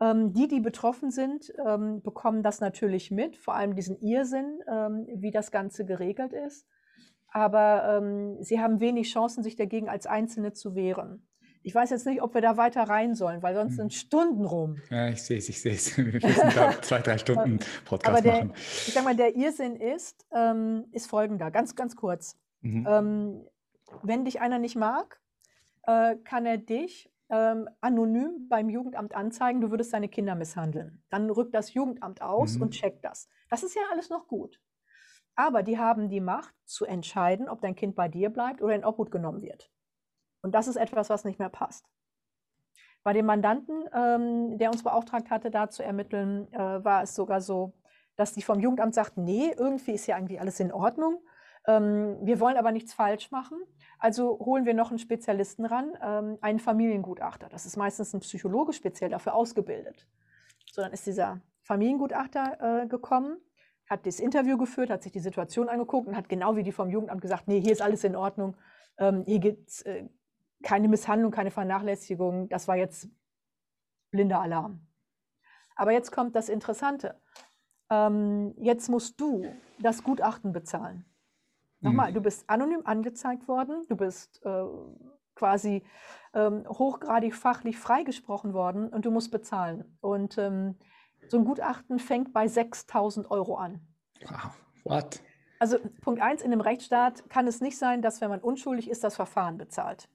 Ähm, 0.00 0.32
die, 0.32 0.48
die 0.48 0.60
betroffen 0.60 1.10
sind, 1.10 1.52
ähm, 1.66 2.00
bekommen 2.00 2.42
das 2.42 2.60
natürlich 2.60 3.10
mit, 3.10 3.36
vor 3.36 3.56
allem 3.56 3.76
diesen 3.76 4.00
Irrsinn, 4.00 4.60
ähm, 4.66 5.06
wie 5.06 5.32
das 5.32 5.50
Ganze 5.50 5.84
geregelt 5.84 6.32
ist. 6.32 6.66
Aber 7.34 8.36
sie 8.40 8.60
haben 8.60 8.80
wenig 8.80 9.10
Chancen, 9.10 9.42
sich 9.42 9.56
dagegen 9.56 9.88
als 9.88 10.06
Einzelne 10.06 10.52
zu 10.52 10.74
wehren. 10.74 11.26
Ich 11.64 11.74
weiß 11.74 11.90
jetzt 11.90 12.06
nicht, 12.06 12.22
ob 12.22 12.34
wir 12.34 12.40
da 12.40 12.56
weiter 12.56 12.82
rein 12.82 13.14
sollen, 13.14 13.42
weil 13.42 13.54
sonst 13.54 13.76
sind 13.76 13.92
hm. 13.92 13.98
Stunden 13.98 14.44
rum. 14.44 14.78
Ja, 14.90 15.08
ich 15.08 15.22
sehe 15.22 15.38
es, 15.38 15.48
ich 15.48 15.60
sehe 15.60 15.74
es. 15.74 15.96
Wir 15.96 16.06
müssen 16.06 16.50
da 16.54 16.72
zwei, 16.82 16.98
drei 17.00 17.18
Stunden 17.18 17.60
Podcast 17.84 18.24
der, 18.24 18.32
machen. 18.32 18.52
Ich 18.56 18.92
sage 18.92 19.04
mal, 19.04 19.14
der 19.14 19.36
Irrsinn 19.36 19.76
ist, 19.76 20.26
ähm, 20.32 20.86
ist 20.90 21.06
folgender, 21.06 21.50
ganz, 21.50 21.76
ganz 21.76 21.94
kurz. 21.94 22.36
Mhm. 22.62 22.86
Ähm, 22.88 23.44
wenn 24.02 24.24
dich 24.24 24.40
einer 24.40 24.58
nicht 24.58 24.74
mag, 24.74 25.20
äh, 25.84 26.16
kann 26.24 26.46
er 26.46 26.58
dich 26.58 27.10
ähm, 27.30 27.68
anonym 27.80 28.48
beim 28.48 28.68
Jugendamt 28.68 29.14
anzeigen, 29.14 29.60
du 29.60 29.70
würdest 29.70 29.92
deine 29.92 30.08
Kinder 30.08 30.34
misshandeln. 30.34 31.02
Dann 31.10 31.30
rückt 31.30 31.54
das 31.54 31.74
Jugendamt 31.74 32.22
aus 32.22 32.56
Mhm. 32.56 32.62
und 32.62 32.70
checkt 32.72 33.04
das. 33.04 33.28
Das 33.48 33.62
ist 33.62 33.74
ja 33.74 33.82
alles 33.92 34.10
noch 34.10 34.26
gut. 34.26 34.60
Aber 35.34 35.62
die 35.62 35.78
haben 35.78 36.08
die 36.08 36.20
Macht 36.20 36.54
zu 36.64 36.84
entscheiden, 36.84 37.48
ob 37.48 37.60
dein 37.60 37.74
Kind 37.74 37.94
bei 37.94 38.08
dir 38.08 38.30
bleibt 38.30 38.62
oder 38.62 38.74
in 38.74 38.84
Obhut 38.84 39.10
genommen 39.10 39.42
wird. 39.42 39.70
Und 40.42 40.54
das 40.54 40.66
ist 40.66 40.76
etwas, 40.76 41.08
was 41.10 41.24
nicht 41.24 41.38
mehr 41.38 41.48
passt. 41.48 41.86
Bei 43.02 43.12
dem 43.12 43.26
Mandanten, 43.26 43.84
ähm, 43.92 44.58
der 44.58 44.70
uns 44.70 44.82
beauftragt 44.82 45.30
hatte, 45.30 45.50
da 45.50 45.68
zu 45.68 45.82
ermitteln, 45.82 46.52
äh, 46.52 46.84
war 46.84 47.02
es 47.02 47.14
sogar 47.14 47.40
so, 47.40 47.72
dass 48.16 48.32
die 48.32 48.42
vom 48.42 48.60
Jugendamt 48.60 48.94
sagten, 48.94 49.24
nee, 49.24 49.52
irgendwie 49.56 49.92
ist 49.92 50.06
ja 50.06 50.16
eigentlich 50.16 50.40
alles 50.40 50.60
in 50.60 50.72
Ordnung. 50.72 51.20
Ähm, 51.66 52.18
wir 52.22 52.38
wollen 52.40 52.56
aber 52.56 52.70
nichts 52.70 52.92
falsch 52.92 53.30
machen. 53.30 53.58
Also 53.98 54.38
holen 54.38 54.66
wir 54.66 54.74
noch 54.74 54.90
einen 54.90 54.98
Spezialisten 54.98 55.64
ran, 55.64 55.92
ähm, 56.02 56.38
einen 56.40 56.58
Familiengutachter. 56.58 57.48
Das 57.48 57.66
ist 57.66 57.76
meistens 57.76 58.12
ein 58.12 58.20
Psychologe 58.20 58.72
speziell 58.72 59.10
dafür 59.10 59.34
ausgebildet. 59.34 60.06
So, 60.70 60.82
dann 60.82 60.92
ist 60.92 61.06
dieser 61.06 61.40
Familiengutachter 61.62 62.82
äh, 62.82 62.86
gekommen, 62.86 63.38
hat 63.92 64.06
das 64.06 64.20
Interview 64.20 64.56
geführt, 64.56 64.88
hat 64.88 65.02
sich 65.02 65.12
die 65.12 65.20
Situation 65.20 65.68
angeguckt 65.68 66.08
und 66.08 66.16
hat 66.16 66.28
genau 66.30 66.56
wie 66.56 66.62
die 66.62 66.72
vom 66.72 66.88
Jugendamt 66.88 67.20
gesagt, 67.20 67.46
nee, 67.46 67.60
hier 67.60 67.72
ist 67.72 67.82
alles 67.82 68.04
in 68.04 68.16
Ordnung. 68.16 68.56
Ähm, 68.96 69.22
hier 69.26 69.38
gibt 69.38 69.68
es 69.68 69.82
äh, 69.82 70.08
keine 70.62 70.88
Misshandlung, 70.88 71.30
keine 71.30 71.50
Vernachlässigung. 71.50 72.48
Das 72.48 72.68
war 72.68 72.76
jetzt 72.76 73.08
blinder 74.10 74.40
Alarm. 74.40 74.80
Aber 75.76 75.92
jetzt 75.92 76.10
kommt 76.10 76.34
das 76.34 76.48
Interessante. 76.48 77.20
Ähm, 77.90 78.54
jetzt 78.56 78.88
musst 78.88 79.20
du 79.20 79.44
das 79.78 80.02
Gutachten 80.02 80.52
bezahlen. 80.52 81.04
Nochmal, 81.80 82.10
Mhm. 82.10 82.14
du 82.14 82.20
bist 82.22 82.48
anonym 82.48 82.80
angezeigt 82.84 83.46
worden, 83.46 83.84
du 83.88 83.96
bist 83.96 84.40
äh, 84.46 84.64
quasi 85.34 85.84
ähm, 86.32 86.64
hochgradig 86.66 87.34
fachlich 87.34 87.78
freigesprochen 87.78 88.54
worden 88.54 88.88
und 88.88 89.04
du 89.04 89.10
musst 89.10 89.30
bezahlen. 89.30 89.98
Und 90.00 90.38
ähm, 90.38 90.76
so 91.28 91.38
ein 91.38 91.44
Gutachten 91.44 91.98
fängt 91.98 92.32
bei 92.32 92.48
6000 92.48 93.30
Euro 93.30 93.56
an. 93.56 93.80
Wow. 94.24 94.58
What? 94.84 95.22
Also 95.58 95.78
Punkt 96.00 96.20
eins, 96.20 96.42
in 96.42 96.52
einem 96.52 96.60
Rechtsstaat 96.60 97.28
kann 97.30 97.46
es 97.46 97.60
nicht 97.60 97.78
sein, 97.78 98.02
dass 98.02 98.20
wenn 98.20 98.30
man 98.30 98.40
unschuldig 98.40 98.90
ist, 98.90 99.04
das 99.04 99.14
Verfahren 99.14 99.58
bezahlt. 99.58 100.08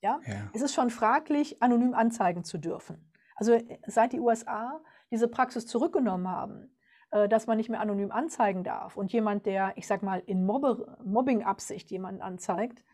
Ja? 0.00 0.20
Ja. 0.26 0.50
Es 0.52 0.62
ist 0.62 0.74
schon 0.74 0.90
fraglich, 0.90 1.62
anonym 1.62 1.94
anzeigen 1.94 2.44
zu 2.44 2.58
dürfen. 2.58 3.12
Also 3.36 3.52
äh, 3.52 3.78
seit 3.86 4.12
die 4.12 4.20
USA 4.20 4.80
diese 5.10 5.28
Praxis 5.28 5.66
zurückgenommen 5.66 6.28
haben, 6.28 6.76
äh, 7.10 7.28
dass 7.28 7.46
man 7.46 7.56
nicht 7.56 7.70
mehr 7.70 7.80
anonym 7.80 8.10
anzeigen 8.10 8.64
darf 8.64 8.96
und 8.96 9.12
jemand, 9.12 9.46
der, 9.46 9.72
ich 9.76 9.86
sag 9.86 10.02
mal, 10.02 10.22
in 10.26 10.44
Mobbe, 10.44 10.98
Mobbing-Absicht 11.04 11.90
jemanden 11.90 12.20
anzeigt, 12.20 12.84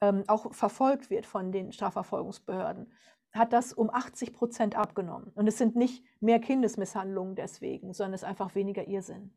ähm, 0.00 0.24
auch 0.26 0.52
verfolgt 0.52 1.08
wird 1.08 1.26
von 1.26 1.52
den 1.52 1.72
Strafverfolgungsbehörden, 1.72 2.92
hat 3.32 3.52
das 3.52 3.72
um 3.72 3.90
80 3.90 4.32
Prozent 4.32 4.76
abgenommen. 4.76 5.32
Und 5.34 5.46
es 5.46 5.58
sind 5.58 5.76
nicht 5.76 6.04
mehr 6.20 6.38
Kindesmisshandlungen 6.38 7.34
deswegen, 7.34 7.92
sondern 7.94 8.14
es 8.14 8.22
ist 8.22 8.28
einfach 8.28 8.54
weniger 8.54 8.86
Irrsinn. 8.86 9.34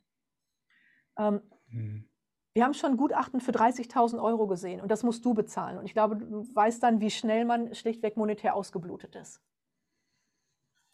Ähm, 1.17 1.41
Mhm. 1.69 2.07
wir 2.53 2.63
haben 2.63 2.73
schon 2.73 2.97
Gutachten 2.97 3.41
für 3.41 3.51
30.000 3.51 4.21
Euro 4.21 4.47
gesehen 4.47 4.81
und 4.81 4.89
das 4.89 5.03
musst 5.03 5.25
du 5.25 5.33
bezahlen. 5.33 5.77
Und 5.77 5.85
ich 5.85 5.93
glaube, 5.93 6.15
du 6.17 6.47
weißt 6.55 6.81
dann, 6.83 7.01
wie 7.01 7.09
schnell 7.09 7.45
man 7.45 7.73
schlichtweg 7.75 8.17
monetär 8.17 8.55
ausgeblutet 8.55 9.15
ist. 9.15 9.41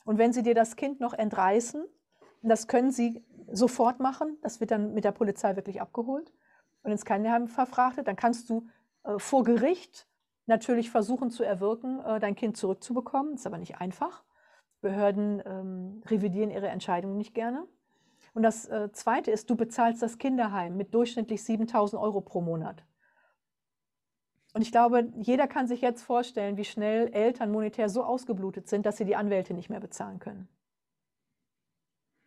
Und 0.04 0.18
wenn 0.18 0.34
sie 0.34 0.42
dir 0.42 0.56
das 0.56 0.76
Kind 0.76 1.00
noch 1.00 1.14
entreißen, 1.14 1.86
das 2.42 2.68
können 2.68 2.92
sie 2.92 3.24
sofort 3.52 4.00
machen, 4.00 4.38
das 4.42 4.60
wird 4.60 4.72
dann 4.72 4.94
mit 4.94 5.04
der 5.04 5.12
Polizei 5.12 5.56
wirklich 5.56 5.82
abgeholt 5.82 6.34
und 6.82 6.92
ins 6.92 7.06
Krankenheim 7.06 7.48
verfrachtet, 7.48 8.08
dann 8.08 8.16
kannst 8.16 8.50
du 8.50 8.68
äh, 9.04 9.20
vor 9.20 9.44
Gericht 9.44 10.08
natürlich 10.46 10.90
versuchen 10.90 11.32
zu 11.32 11.44
erwirken, 11.44 12.00
äh, 12.06 12.20
dein 12.20 12.36
Kind 12.36 12.58
zurückzubekommen. 12.58 13.36
Ist 13.36 13.48
aber 13.48 13.58
nicht 13.58 13.78
einfach. 13.78 14.24
Behörden 14.82 15.42
ähm, 15.46 16.04
revidieren 16.08 16.50
ihre 16.50 16.68
Entscheidungen 16.68 17.18
nicht 17.18 17.34
gerne. 17.34 17.68
Und 18.34 18.44
das 18.44 18.68
äh, 18.68 18.92
Zweite 18.92 19.32
ist, 19.32 19.50
du 19.50 19.56
bezahlst 19.56 20.02
das 20.02 20.18
Kinderheim 20.18 20.78
mit 20.78 20.94
durchschnittlich 20.94 21.44
7000 21.44 22.02
Euro 22.02 22.22
pro 22.22 22.42
Monat. 22.42 22.84
Und 24.54 24.62
ich 24.62 24.72
glaube, 24.72 25.12
jeder 25.18 25.48
kann 25.48 25.68
sich 25.68 25.82
jetzt 25.82 26.04
vorstellen, 26.04 26.58
wie 26.58 26.66
schnell 26.66 27.14
Eltern 27.14 27.52
monetär 27.52 27.90
so 27.90 28.04
ausgeblutet 28.04 28.68
sind, 28.68 28.86
dass 28.86 28.98
sie 28.98 29.06
die 29.06 29.16
Anwälte 29.16 29.54
nicht 29.54 29.70
mehr 29.70 29.80
bezahlen 29.80 30.20
können. 30.20 30.50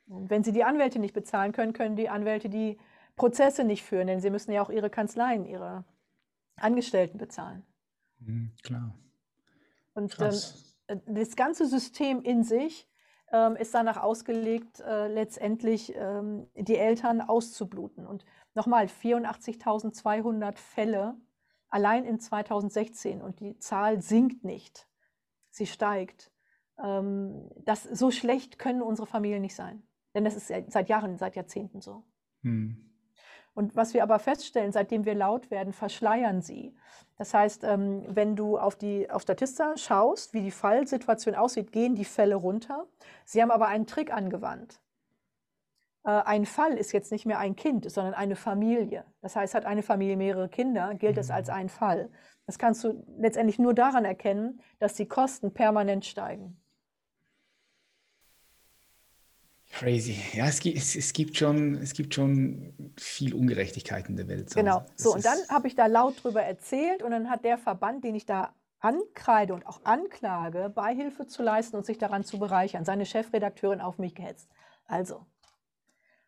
Und 0.07 0.31
wenn 0.31 0.45
sie 0.45 0.53
die 0.53 0.65
Anwälte 0.65 0.99
nicht 0.99 1.15
bezahlen 1.15 1.53
können, 1.53 1.73
können 1.73 1.97
die 1.97 2.09
Anwälte 2.09 2.49
die 2.49 2.79
Prozesse 3.17 3.65
nicht 3.65 3.85
führen, 3.85 4.07
denn 4.07 4.21
sie 4.21 4.31
müssen 4.31 4.53
ja 4.53 4.63
auch 4.63 4.71
ihre 4.71 4.91
Kanzleien, 4.91 5.45
ihre 5.45 5.85
Angestellten 6.57 7.19
bezahlen. 7.19 7.65
Mhm, 8.25 8.53
klar. 8.63 8.95
Und 9.95 10.17
ähm, 10.21 10.35
äh, 10.87 10.97
das 11.07 11.37
ganze 11.37 11.67
System 11.67 12.23
in 12.23 12.43
sich 12.43 12.89
ähm, 13.33 13.57
ist 13.57 13.75
danach 13.75 13.97
ausgelegt, 13.97 14.81
äh, 14.81 15.09
letztendlich 15.09 15.93
ähm, 15.97 16.49
die 16.55 16.77
Eltern 16.77 17.21
auszubluten. 17.21 18.07
Und 18.07 18.25
nochmal, 18.55 18.87
84.200 18.87 20.57
Fälle 20.57 21.17
allein 21.69 22.05
in 22.05 22.21
2016 22.21 23.21
und 23.21 23.41
die 23.41 23.59
Zahl 23.59 24.01
sinkt 24.01 24.45
nicht, 24.45 24.89
sie 25.51 25.67
steigt. 25.67 26.31
Ähm, 26.83 27.51
das, 27.65 27.85
so 27.85 28.11
schlecht 28.11 28.59
können 28.59 28.83
unsere 28.83 29.07
Familien 29.07 29.43
nicht 29.43 29.55
sein. 29.55 29.83
Denn 30.15 30.25
das 30.25 30.37
ist 30.37 30.49
seit 30.49 30.89
Jahren, 30.89 31.19
seit 31.19 31.35
Jahrzehnten 31.35 31.81
so. 31.81 32.05
Mhm. 32.43 32.94
Und 33.55 33.77
was 33.77 33.95
wir 33.95 34.03
aber 34.03 34.19
feststellen, 34.19 34.73
seitdem 34.73 35.05
wir 35.05 35.15
laut 35.15 35.51
werden, 35.51 35.73
verschleiern 35.73 36.43
sie. 36.43 36.75
Das 37.17 37.33
heißt, 37.33 37.63
ähm, 37.65 38.05
wenn 38.09 38.35
du 38.35 38.59
auf 38.59 38.75
die 38.75 39.09
auf 39.11 39.23
Statista 39.23 39.77
schaust, 39.77 40.35
wie 40.35 40.43
die 40.43 40.51
Fallsituation 40.51 41.37
aussieht, 41.37 41.71
gehen 41.71 41.95
die 41.95 42.05
Fälle 42.05 42.35
runter. 42.35 42.87
Sie 43.25 43.41
haben 43.41 43.53
aber 43.53 43.69
einen 43.69 43.87
Trick 43.87 44.13
angewandt. 44.13 44.81
Äh, 46.05 46.11
Ein 46.11 46.47
Fall 46.47 46.77
ist 46.77 46.93
jetzt 46.93 47.13
nicht 47.13 47.27
mehr 47.27 47.39
ein 47.39 47.55
Kind, 47.55 47.91
sondern 47.91 48.15
eine 48.15 48.37
Familie. 48.37 49.05
Das 49.21 49.37
heißt, 49.37 49.55
hat 49.55 49.67
eine 49.67 49.83
Familie 49.83 50.17
mehrere 50.17 50.49
Kinder, 50.49 50.95
gilt 50.95 51.19
es 51.19 51.31
als 51.31 51.49
ein 51.49 51.69
Fall. 51.69 52.11
Das 52.47 52.59
kannst 52.59 52.83
du 52.83 53.05
letztendlich 53.19 53.59
nur 53.61 53.75
daran 53.75 54.05
erkennen, 54.05 54.61
dass 54.81 54.95
die 54.95 55.07
Kosten 55.07 55.55
permanent 55.55 56.05
steigen. 56.05 56.61
Crazy. 59.75 60.17
Ja, 60.35 60.47
es 60.47 60.61
gibt, 60.61 60.77
es, 60.77 60.95
es 60.95 61.13
gibt 61.13 61.37
schon, 61.37 61.75
es 61.79 61.95
gibt 61.95 62.15
schon 62.15 62.73
viel 62.97 63.35
Ungerechtigkeit 63.35 64.09
in 64.09 64.17
der 64.17 64.29
Welt. 64.29 64.55
Genau. 64.55 64.81
Das 64.81 65.03
So, 65.03 65.15
und 65.15 65.25
dann 65.25 65.39
habe 65.49 65.67
ich 65.67 65.75
da 65.75 65.87
laut 65.87 66.23
drüber 66.23 66.43
erzählt 66.43 67.03
und 67.03 67.11
dann 67.11 67.29
hat 67.29 67.45
der 67.45 67.59
Verband, 67.59 68.05
den 68.05 68.15
ich 68.15 68.25
da 68.25 68.55
ankreide 68.79 69.53
und 69.53 69.67
auch 69.67 69.81
anklage, 69.85 70.71
Beihilfe 70.73 71.27
zu 71.27 71.43
leisten 71.43 71.77
und 71.77 71.85
sich 71.85 71.99
daran 71.99 72.23
zu 72.23 72.39
bereichern, 72.39 72.85
seine 72.85 73.05
Chefredakteurin 73.05 73.81
auf 73.81 73.99
mich 73.99 74.15
gehetzt. 74.15 74.49
Also, 74.87 75.27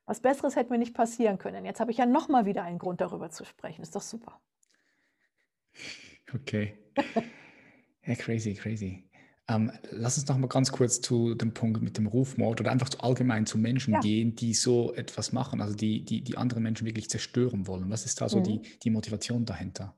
was 0.07 0.21
Besseres 0.21 0.57
hätte 0.57 0.73
mir 0.73 0.79
nicht 0.79 0.95
passieren 0.95 1.39
können. 1.39 1.65
Jetzt 1.65 1.79
habe 1.79 1.93
ich 1.93 1.99
ja 1.99 2.07
nochmal 2.07 2.47
wieder 2.47 2.65
einen 2.65 2.79
Grund, 2.79 3.01
darüber 3.01 3.31
zu 3.31 3.45
sprechen. 3.45 3.83
Ist 3.83 3.95
doch 3.95 4.03
super. 4.03 4.41
Okay. 6.35 6.77
Ja, 8.05 8.17
crazy, 8.17 8.55
crazy. 8.55 9.09
Ähm, 9.49 9.71
lass 9.91 10.19
uns 10.19 10.27
noch 10.29 10.39
mal 10.39 10.49
ganz 10.49 10.73
kurz 10.73 11.01
zu 11.01 11.35
dem 11.35 11.55
Punkt 11.55 11.81
mit 11.81 11.99
dem 11.99 12.07
Rufmord 12.09 12.61
oder 12.61 12.73
einfach 12.73 12.89
zu 12.89 13.01
allgemein 13.01 13.47
zu 13.47 13.59
Menschen 13.59 14.01
Ja. 14.01 14.01
gehen, 14.01 14.35
die 14.35 14.55
so 14.55 14.93
etwas 14.95 15.33
machen, 15.33 15.61
also 15.61 15.75
die, 15.77 16.05
die, 16.05 16.23
die 16.23 16.37
andere 16.37 16.61
Menschen 16.61 16.85
wirklich 16.87 17.09
zerstören 17.11 17.67
wollen. 17.69 17.89
Was 17.91 18.05
ist 18.07 18.21
da 18.21 18.29
so 18.29 18.41
Mhm. 18.41 18.41
die, 18.41 18.63
die 18.83 18.91
Motivation 18.91 19.45
dahinter 19.45 19.97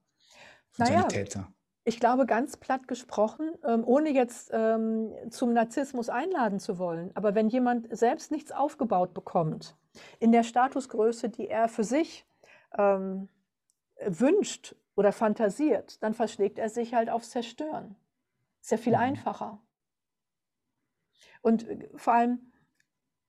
von 0.71 0.85
so 0.87 0.93
Naja, 0.93 0.95
einem 0.95 1.09
Täter? 1.09 1.53
Ich 1.85 2.01
glaube, 2.01 2.27
ganz 2.27 2.57
platt 2.59 2.89
gesprochen, 2.89 3.53
ähm, 3.67 3.85
ohne 3.87 4.11
jetzt 4.11 4.51
ähm, 4.53 5.13
zum 5.31 5.53
Narzissmus 5.55 6.11
einladen 6.11 6.61
zu 6.61 6.79
wollen, 6.79 7.11
aber 7.17 7.35
wenn 7.35 7.49
jemand 7.49 7.89
selbst 7.97 8.31
nichts 8.33 8.53
aufgebaut 8.53 9.15
bekommt, 9.15 9.77
in 10.21 10.33
der 10.33 10.45
Statusgröße, 10.45 11.31
die 11.31 11.49
er 11.49 11.69
für 11.69 11.85
sich 11.85 12.27
ähm, 12.79 13.29
wünscht 14.05 14.77
oder 14.97 15.13
fantasiert, 15.13 16.03
dann 16.03 16.15
verschlägt 16.15 16.59
er 16.59 16.71
sich 16.71 16.95
halt 16.95 17.11
aufs 17.11 17.31
Zerstören. 17.31 17.97
Ist 18.61 18.71
ja 18.71 18.77
viel 18.77 18.95
Mhm. 18.95 19.01
einfacher. 19.01 19.63
Und 21.43 21.67
äh, 21.69 21.89
vor 21.97 22.15
allem, 22.15 22.53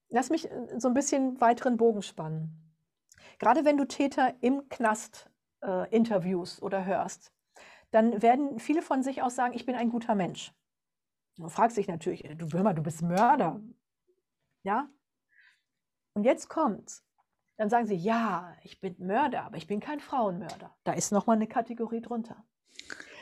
lass 0.09 0.29
mich 0.29 0.49
äh, 0.49 0.79
so 0.79 0.87
ein 0.87 0.93
bisschen 0.93 1.39
weiteren 1.41 1.77
Bogen 1.77 2.01
spannen. 2.01 2.75
Gerade 3.37 3.65
wenn 3.65 3.77
du 3.77 3.85
Täter 3.85 4.35
im 4.41 4.67
Knast 4.69 5.29
äh, 5.61 5.89
interviewst 5.95 6.61
oder 6.61 6.85
hörst, 6.85 7.33
dann 7.91 8.21
werden 8.21 8.59
viele 8.59 8.81
von 8.81 9.03
sich 9.03 9.21
aus 9.21 9.35
sagen, 9.35 9.53
ich 9.53 9.65
bin 9.65 9.75
ein 9.75 9.89
guter 9.89 10.15
Mensch. 10.15 10.53
Du 11.37 11.47
fragst 11.49 11.77
dich 11.77 11.87
natürlich, 11.87 12.25
äh, 12.25 12.35
du 12.35 12.47
hör 12.51 12.63
mal, 12.63 12.73
du 12.73 12.83
bist 12.83 13.01
Mörder. 13.01 13.61
Ja? 14.63 14.89
Und 16.13 16.23
jetzt 16.23 16.49
kommt's. 16.49 17.05
Dann 17.57 17.69
sagen 17.69 17.87
sie, 17.87 17.95
ja, 17.95 18.55
ich 18.63 18.79
bin 18.79 18.95
Mörder, 18.99 19.43
aber 19.43 19.57
ich 19.57 19.67
bin 19.67 19.79
kein 19.81 19.99
Frauenmörder. 19.99 20.75
Da 20.83 20.93
ist 20.93 21.11
nochmal 21.11 21.35
eine 21.35 21.47
Kategorie 21.47 22.01
drunter. 22.01 22.45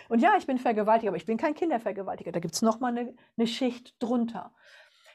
Und 0.09 0.19
ja, 0.19 0.35
ich 0.37 0.47
bin 0.47 0.57
Vergewaltiger, 0.57 1.09
aber 1.09 1.17
ich 1.17 1.25
bin 1.25 1.37
kein 1.37 1.53
Kindervergewaltiger. 1.55 2.31
Da 2.31 2.39
gibt 2.39 2.53
es 2.53 2.61
nochmal 2.61 2.97
eine, 2.97 3.15
eine 3.37 3.47
Schicht 3.47 3.95
drunter. 3.99 4.53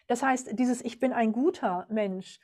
Das 0.06 0.22
heißt, 0.22 0.58
dieses 0.58 0.84
Ich 0.84 0.98
bin 1.00 1.12
ein 1.12 1.32
guter 1.32 1.86
Mensch 1.88 2.40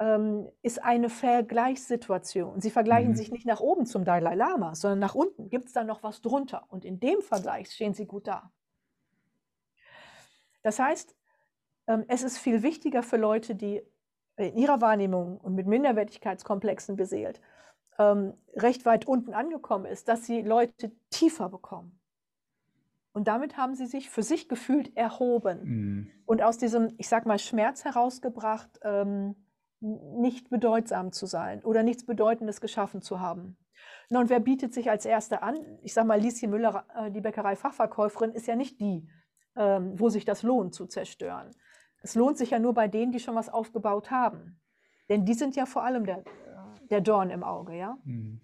ähm, 0.00 0.48
ist 0.62 0.82
eine 0.82 1.10
Vergleichssituation. 1.10 2.60
Sie 2.60 2.70
vergleichen 2.70 3.10
Mhm. 3.10 3.16
sich 3.16 3.30
nicht 3.30 3.46
nach 3.46 3.60
oben 3.60 3.84
zum 3.86 4.04
Dalai 4.04 4.34
Lama, 4.34 4.74
sondern 4.74 4.98
nach 4.98 5.14
unten. 5.14 5.50
Gibt 5.50 5.66
es 5.66 5.72
da 5.72 5.84
noch 5.84 6.02
was 6.02 6.22
drunter? 6.22 6.64
Und 6.68 6.84
in 6.84 7.00
dem 7.00 7.20
Vergleich 7.20 7.70
stehen 7.70 7.92
sie 7.92 8.06
gut 8.06 8.26
da. 8.26 8.50
Das 10.62 10.78
heißt, 10.78 11.14
ähm, 11.86 12.04
es 12.08 12.22
ist 12.22 12.38
viel 12.38 12.62
wichtiger 12.62 13.02
für 13.02 13.16
Leute, 13.18 13.54
die 13.54 13.82
in 14.36 14.56
ihrer 14.56 14.80
Wahrnehmung 14.80 15.36
und 15.38 15.54
mit 15.54 15.66
Minderwertigkeitskomplexen 15.66 16.96
beseelt, 16.96 17.40
ähm, 18.00 18.32
recht 18.56 18.86
weit 18.86 19.06
unten 19.06 19.34
angekommen 19.34 19.84
ist, 19.84 20.08
dass 20.08 20.24
sie 20.24 20.40
Leute 20.40 20.90
tiefer 21.10 21.50
bekommen. 21.50 22.00
Und 23.12 23.28
damit 23.28 23.56
haben 23.56 23.74
sie 23.74 23.86
sich 23.86 24.08
für 24.08 24.22
sich 24.22 24.48
gefühlt 24.48 24.96
erhoben 24.96 25.60
mhm. 25.64 26.10
und 26.26 26.42
aus 26.42 26.58
diesem, 26.58 26.94
ich 26.96 27.08
sag 27.08 27.26
mal, 27.26 27.38
Schmerz 27.38 27.84
herausgebracht, 27.84 28.80
ähm, 28.82 29.34
nicht 29.80 30.48
bedeutsam 30.48 31.12
zu 31.12 31.26
sein 31.26 31.62
oder 31.64 31.82
nichts 31.82 32.06
Bedeutendes 32.06 32.60
geschaffen 32.60 33.02
zu 33.02 33.20
haben. 33.20 33.56
Na, 34.08 34.20
und 34.20 34.30
wer 34.30 34.40
bietet 34.40 34.72
sich 34.72 34.90
als 34.90 35.04
Erste 35.04 35.42
an? 35.42 35.56
Ich 35.82 35.92
sag 35.92 36.06
mal, 36.06 36.20
Lieschen 36.20 36.50
Müller, 36.50 36.84
äh, 36.94 37.10
die 37.10 37.20
Bäckerei-Fachverkäuferin, 37.20 38.32
ist 38.32 38.46
ja 38.46 38.56
nicht 38.56 38.80
die, 38.80 39.08
ähm, 39.56 39.98
wo 39.98 40.08
sich 40.08 40.24
das 40.24 40.42
lohnt 40.42 40.74
zu 40.74 40.86
zerstören. 40.86 41.50
Es 42.02 42.14
lohnt 42.14 42.38
sich 42.38 42.50
ja 42.50 42.58
nur 42.58 42.74
bei 42.74 42.88
denen, 42.88 43.12
die 43.12 43.20
schon 43.20 43.34
was 43.34 43.48
aufgebaut 43.48 44.10
haben. 44.10 44.60
Denn 45.08 45.24
die 45.24 45.34
sind 45.34 45.56
ja 45.56 45.66
vor 45.66 45.82
allem 45.82 46.06
der, 46.06 46.22
der 46.90 47.00
Dorn 47.00 47.30
im 47.30 47.42
Auge, 47.42 47.76
ja? 47.76 47.98
Mhm. 48.04 48.40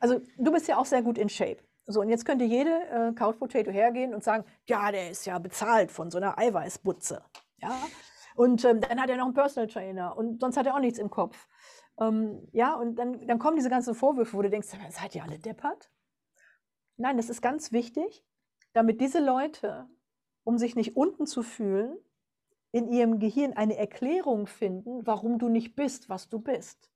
Also 0.00 0.20
du 0.38 0.52
bist 0.52 0.68
ja 0.68 0.76
auch 0.76 0.86
sehr 0.86 1.02
gut 1.02 1.18
in 1.18 1.28
Shape. 1.28 1.58
So, 1.86 2.00
und 2.00 2.08
jetzt 2.08 2.24
könnte 2.24 2.44
jede 2.44 2.70
äh, 2.90 3.12
Couch 3.12 3.38
Potato 3.38 3.70
hergehen 3.70 4.14
und 4.14 4.22
sagen, 4.22 4.44
ja, 4.66 4.92
der 4.92 5.10
ist 5.10 5.26
ja 5.26 5.38
bezahlt 5.38 5.90
von 5.90 6.10
so 6.10 6.18
einer 6.18 6.38
Eiweißbutze. 6.38 7.22
Ja? 7.58 7.76
Und 8.34 8.64
ähm, 8.64 8.80
dann 8.80 9.00
hat 9.00 9.10
er 9.10 9.16
noch 9.16 9.26
einen 9.26 9.34
Personal 9.34 9.68
Trainer 9.68 10.16
und 10.16 10.40
sonst 10.40 10.56
hat 10.56 10.66
er 10.66 10.74
auch 10.74 10.80
nichts 10.80 10.98
im 10.98 11.10
Kopf. 11.10 11.48
Ähm, 12.00 12.48
ja, 12.52 12.74
und 12.74 12.96
dann, 12.96 13.26
dann 13.26 13.38
kommen 13.38 13.56
diese 13.56 13.68
ganzen 13.70 13.94
Vorwürfe, 13.94 14.36
wo 14.36 14.42
du 14.42 14.50
denkst, 14.50 14.68
seid 14.90 15.14
ihr 15.14 15.22
alle 15.22 15.38
deppert? 15.38 15.90
Nein, 16.96 17.16
das 17.16 17.28
ist 17.28 17.42
ganz 17.42 17.72
wichtig, 17.72 18.24
damit 18.72 19.00
diese 19.00 19.20
Leute, 19.20 19.88
um 20.44 20.58
sich 20.58 20.76
nicht 20.76 20.96
unten 20.96 21.26
zu 21.26 21.42
fühlen, 21.42 21.96
in 22.70 22.88
ihrem 22.88 23.18
Gehirn 23.18 23.52
eine 23.52 23.76
Erklärung 23.76 24.46
finden, 24.46 25.06
warum 25.06 25.38
du 25.38 25.48
nicht 25.48 25.74
bist, 25.74 26.08
was 26.08 26.28
du 26.28 26.38
bist. 26.38 26.91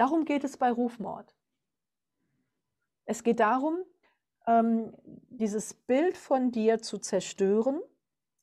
Darum 0.00 0.24
geht 0.24 0.44
es 0.44 0.56
bei 0.56 0.70
Rufmord. 0.70 1.36
Es 3.04 3.22
geht 3.22 3.38
darum, 3.38 3.84
ähm, 4.46 4.96
dieses 5.28 5.74
Bild 5.74 6.16
von 6.16 6.50
dir 6.52 6.80
zu 6.80 6.96
zerstören, 6.96 7.82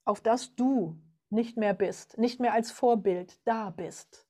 auf 0.06 0.22
das 0.22 0.54
du 0.54 1.02
nicht 1.32 1.58
mehr 1.58 1.74
bist, 1.74 2.20
nicht 2.20 2.40
mehr 2.40 2.54
als 2.54 2.70
Vorbild 2.70 3.40
da 3.44 3.72
bist. 3.72 4.28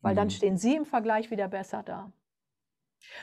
Weil 0.00 0.14
mhm. 0.14 0.16
dann 0.16 0.30
stehen 0.30 0.58
sie 0.58 0.74
im 0.74 0.84
Vergleich 0.84 1.30
wieder 1.30 1.46
besser 1.46 1.84
da. 1.84 2.12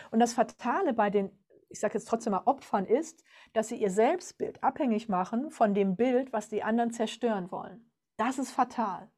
Und 0.09 0.21
das 0.21 0.33
Fatale 0.33 0.93
bei 0.93 1.09
den, 1.09 1.29
ich 1.67 1.81
sage 1.81 1.95
jetzt 1.95 2.07
trotzdem 2.07 2.31
mal 2.31 2.43
Opfern 2.45 2.85
ist, 2.85 3.25
dass 3.51 3.67
sie 3.67 3.75
ihr 3.75 3.91
Selbstbild 3.91 4.63
abhängig 4.63 5.09
machen 5.09 5.51
von 5.51 5.73
dem 5.73 5.97
Bild, 5.97 6.31
was 6.31 6.47
die 6.47 6.63
anderen 6.63 6.91
zerstören 6.91 7.51
wollen. 7.51 7.91
Das 8.15 8.37
ist 8.37 8.51
fatal. 8.51 9.11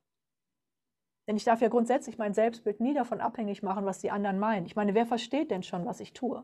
Denn 1.27 1.37
ich 1.37 1.43
darf 1.43 1.61
ja 1.61 1.69
grundsätzlich 1.69 2.17
mein 2.17 2.33
Selbstbild 2.33 2.79
nie 2.79 2.93
davon 2.93 3.19
abhängig 3.19 3.63
machen, 3.63 3.85
was 3.85 3.99
die 3.99 4.11
anderen 4.11 4.39
meinen. 4.39 4.65
Ich 4.65 4.75
meine, 4.75 4.93
wer 4.93 5.05
versteht 5.05 5.49
denn 5.51 5.63
schon, 5.63 5.85
was 5.85 5.99
ich 5.99 6.13
tue, 6.13 6.43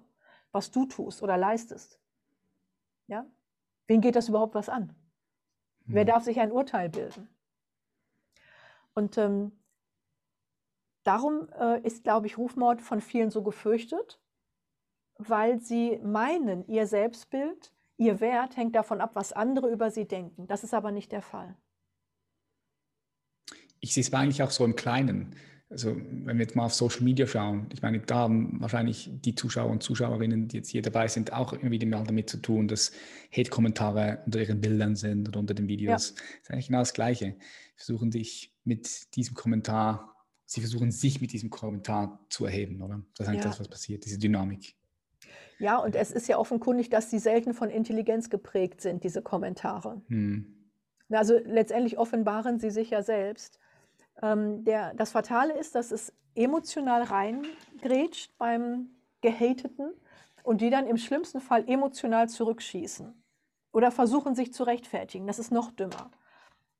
was 0.51 0.71
du 0.71 0.85
tust 0.85 1.21
oder 1.21 1.37
leistest? 1.37 1.99
Ja? 3.07 3.25
Wen 3.87 4.01
geht 4.01 4.15
das 4.15 4.29
überhaupt 4.29 4.55
was 4.55 4.69
an? 4.69 4.95
Hm. 5.85 5.95
Wer 5.95 6.05
darf 6.05 6.23
sich 6.23 6.39
ein 6.39 6.51
Urteil 6.51 6.89
bilden? 6.89 7.29
Und 8.93 9.17
ähm, 9.17 9.51
darum 11.03 11.47
äh, 11.59 11.79
ist, 11.81 12.03
glaube 12.03 12.27
ich, 12.27 12.37
Rufmord 12.37 12.81
von 12.81 13.01
vielen 13.01 13.29
so 13.29 13.43
gefürchtet, 13.43 14.19
weil 15.17 15.59
sie 15.59 15.99
meinen, 15.99 16.67
ihr 16.67 16.87
Selbstbild, 16.87 17.71
ihr 17.97 18.19
Wert 18.19 18.57
hängt 18.57 18.75
davon 18.75 18.99
ab, 18.99 19.11
was 19.13 19.31
andere 19.31 19.69
über 19.69 19.91
sie 19.91 20.07
denken. 20.07 20.47
Das 20.47 20.63
ist 20.63 20.73
aber 20.73 20.91
nicht 20.91 21.11
der 21.11 21.21
Fall 21.21 21.55
ich 23.81 23.93
sehe 23.93 24.03
es 24.03 24.13
eigentlich 24.13 24.41
auch 24.41 24.51
so 24.51 24.63
im 24.63 24.75
Kleinen. 24.75 25.35
Also 25.69 25.95
wenn 25.95 26.37
wir 26.37 26.43
jetzt 26.43 26.55
mal 26.55 26.65
auf 26.65 26.73
Social 26.73 27.01
Media 27.01 27.25
schauen, 27.25 27.67
ich 27.73 27.81
meine, 27.81 27.99
da 27.99 28.15
haben 28.15 28.59
wahrscheinlich 28.59 29.09
die 29.11 29.35
Zuschauer 29.35 29.71
und 29.71 29.81
Zuschauerinnen, 29.81 30.49
die 30.49 30.57
jetzt 30.57 30.69
hier 30.69 30.81
dabei 30.81 31.07
sind, 31.07 31.31
auch 31.31 31.53
irgendwie 31.53 31.85
mal 31.85 32.03
damit 32.03 32.29
zu 32.29 32.37
tun, 32.37 32.67
dass 32.67 32.91
Hate-Kommentare 33.35 34.21
unter 34.25 34.41
ihren 34.41 34.59
Bildern 34.59 34.95
sind 34.95 35.29
oder 35.29 35.39
unter 35.39 35.53
den 35.53 35.67
Videos. 35.67 36.09
Ja. 36.09 36.15
Das 36.15 36.41
ist 36.43 36.51
eigentlich 36.51 36.67
genau 36.67 36.79
das 36.79 36.93
Gleiche. 36.93 37.35
Versuchen 37.75 38.11
dich 38.11 38.53
mit 38.65 39.15
diesem 39.15 39.33
Kommentar, 39.33 40.13
sie 40.45 40.59
versuchen 40.59 40.91
sich 40.91 41.21
mit 41.21 41.31
diesem 41.31 41.49
Kommentar 41.49 42.19
zu 42.29 42.45
erheben, 42.45 42.81
oder? 42.81 43.01
Das 43.15 43.25
ist 43.25 43.29
eigentlich 43.29 43.43
ja. 43.45 43.49
das, 43.49 43.59
was 43.61 43.69
passiert, 43.69 44.05
diese 44.05 44.19
Dynamik. 44.19 44.75
Ja, 45.57 45.77
und 45.77 45.95
es 45.95 46.11
ist 46.11 46.27
ja 46.27 46.37
offenkundig, 46.37 46.89
dass 46.89 47.09
sie 47.09 47.19
selten 47.19 47.53
von 47.53 47.69
Intelligenz 47.69 48.29
geprägt 48.29 48.81
sind, 48.81 49.05
diese 49.05 49.21
Kommentare. 49.21 50.01
Hm. 50.07 50.61
Also 51.09 51.37
letztendlich 51.45 51.97
offenbaren 51.97 52.59
sie 52.59 52.71
sich 52.71 52.89
ja 52.89 53.03
selbst. 53.03 53.59
Ähm, 54.21 54.63
der, 54.63 54.93
das 54.93 55.11
Fatale 55.11 55.57
ist, 55.57 55.75
dass 55.75 55.91
es 55.91 56.13
emotional 56.35 57.03
reingrätscht 57.03 58.37
beim 58.37 58.89
Gehateten 59.21 59.93
und 60.43 60.61
die 60.61 60.69
dann 60.69 60.87
im 60.87 60.97
schlimmsten 60.97 61.41
Fall 61.41 61.67
emotional 61.67 62.29
zurückschießen 62.29 63.13
oder 63.71 63.91
versuchen 63.91 64.35
sich 64.35 64.53
zu 64.53 64.63
rechtfertigen. 64.63 65.27
Das 65.27 65.39
ist 65.39 65.51
noch 65.51 65.71
dümmer, 65.71 66.11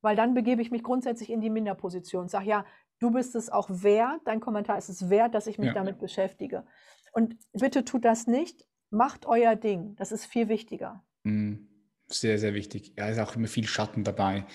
weil 0.01 0.15
dann 0.15 0.33
begebe 0.33 0.61
ich 0.61 0.71
mich 0.71 0.83
grundsätzlich 0.83 1.29
in 1.29 1.41
die 1.41 1.49
Minderposition 1.49 2.23
und 2.23 2.29
sage, 2.29 2.47
ja, 2.47 2.65
du 2.99 3.11
bist 3.11 3.35
es 3.35 3.49
auch 3.49 3.69
wert, 3.69 4.21
dein 4.25 4.39
Kommentar 4.39 4.77
ist 4.77 4.89
es 4.89 5.09
wert, 5.09 5.35
dass 5.35 5.47
ich 5.47 5.57
mich 5.57 5.67
ja. 5.67 5.73
damit 5.73 5.99
beschäftige. 5.99 6.65
Und 7.13 7.35
bitte 7.51 7.83
tut 7.83 8.05
das 8.05 8.27
nicht, 8.27 8.65
macht 8.89 9.25
euer 9.25 9.55
Ding, 9.55 9.95
das 9.97 10.11
ist 10.11 10.25
viel 10.25 10.47
wichtiger. 10.49 11.03
Mhm. 11.23 11.67
Sehr, 12.13 12.37
sehr 12.39 12.53
wichtig. 12.53 12.93
Ja, 12.97 13.07
ist 13.07 13.19
auch 13.19 13.35
immer 13.35 13.47
viel 13.47 13.67
Schatten 13.67 14.03
dabei. 14.03 14.45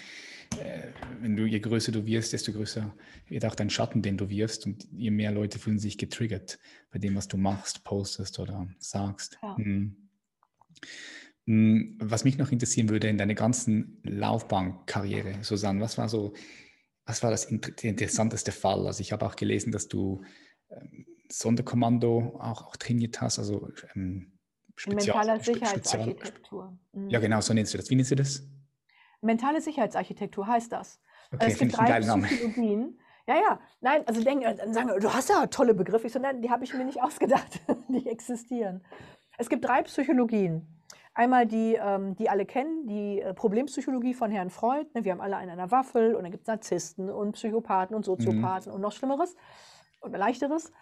Äh, 0.60 0.92
wenn 1.20 1.36
du, 1.36 1.46
je 1.46 1.60
größer 1.60 1.92
du 1.92 2.06
wirst, 2.06 2.32
desto 2.32 2.52
größer 2.52 2.94
wird 3.28 3.44
auch 3.44 3.54
dein 3.54 3.70
Schatten, 3.70 4.02
den 4.02 4.16
du 4.16 4.28
wirst 4.28 4.66
und 4.66 4.86
je 4.92 5.10
mehr 5.10 5.32
Leute 5.32 5.58
fühlen 5.58 5.78
sich 5.78 5.98
getriggert 5.98 6.58
bei 6.90 6.98
dem, 6.98 7.14
was 7.14 7.28
du 7.28 7.36
machst, 7.36 7.84
postest 7.84 8.38
oder 8.38 8.68
sagst. 8.78 9.38
Ja. 9.42 9.56
Mhm. 9.58 9.96
Was 11.98 12.24
mich 12.24 12.38
noch 12.38 12.50
interessieren 12.50 12.88
würde 12.88 13.08
in 13.08 13.18
deiner 13.18 13.34
ganzen 13.34 14.00
Laufbahnkarriere, 14.02 15.42
Susanne, 15.42 15.80
was 15.80 15.96
war 15.96 16.08
so, 16.08 16.34
was 17.04 17.22
war 17.22 17.30
das 17.30 17.44
interessanteste 17.44 18.50
Fall? 18.50 18.86
Also 18.86 19.00
ich 19.00 19.12
habe 19.12 19.24
auch 19.24 19.36
gelesen, 19.36 19.70
dass 19.70 19.86
du 19.86 20.22
ähm, 20.70 21.06
Sonderkommando 21.30 22.36
auch, 22.40 22.66
auch 22.66 22.76
trainiert 22.76 23.20
hast, 23.20 23.38
also 23.38 23.70
ähm, 23.94 24.32
Spezial, 24.74 25.16
Mentaler 25.16 25.40
Sicherheitsarchitektur. 25.40 26.76
Mhm. 26.92 27.10
Ja, 27.10 27.20
genau, 27.20 27.40
so 27.40 27.54
nennst 27.54 27.72
du 27.72 27.78
das. 27.78 27.90
Wie 27.90 27.94
nennst 27.94 28.10
du 28.10 28.16
das? 28.16 28.42
Mentale 29.20 29.60
Sicherheitsarchitektur 29.60 30.46
heißt 30.46 30.72
das. 30.72 31.00
Okay, 31.32 31.46
es 31.48 31.58
gibt 31.58 31.76
drei 31.76 32.00
Psychologien. 32.00 32.98
Ja, 33.26 33.34
ja, 33.34 33.60
nein, 33.80 34.06
also 34.06 34.22
denken, 34.22 34.56
dann 34.56 34.72
sagen, 34.72 35.00
du 35.00 35.12
hast 35.12 35.28
ja 35.28 35.46
tolle 35.46 35.74
Begriffe. 35.74 36.06
Ich 36.06 36.12
so, 36.12 36.20
nein, 36.20 36.42
die 36.42 36.50
habe 36.50 36.62
ich 36.64 36.72
mir 36.74 36.84
nicht 36.84 37.02
ausgedacht. 37.02 37.60
die 37.88 38.08
existieren. 38.08 38.84
Es 39.36 39.48
gibt 39.48 39.64
drei 39.64 39.82
Psychologien. 39.82 40.66
Einmal 41.12 41.46
die, 41.46 41.74
ähm, 41.80 42.14
die 42.14 42.28
alle 42.28 42.44
kennen, 42.44 42.86
die 42.86 43.20
äh, 43.20 43.32
Problempsychologie 43.32 44.14
von 44.14 44.30
Herrn 44.30 44.50
Freud. 44.50 44.86
Ne, 44.94 45.04
wir 45.04 45.12
haben 45.12 45.20
alle 45.22 45.36
einen 45.36 45.50
an 45.50 45.56
der 45.56 45.70
Waffel 45.70 46.14
und 46.14 46.22
dann 46.22 46.30
gibt 46.30 46.42
es 46.42 46.46
Narzissten 46.46 47.10
und 47.10 47.32
Psychopathen 47.32 47.96
und 47.96 48.04
Soziopathen 48.04 48.70
mhm. 48.70 48.76
und 48.76 48.80
noch 48.82 48.92
Schlimmeres 48.92 49.34
oder 50.02 50.18
Leichteres. 50.18 50.72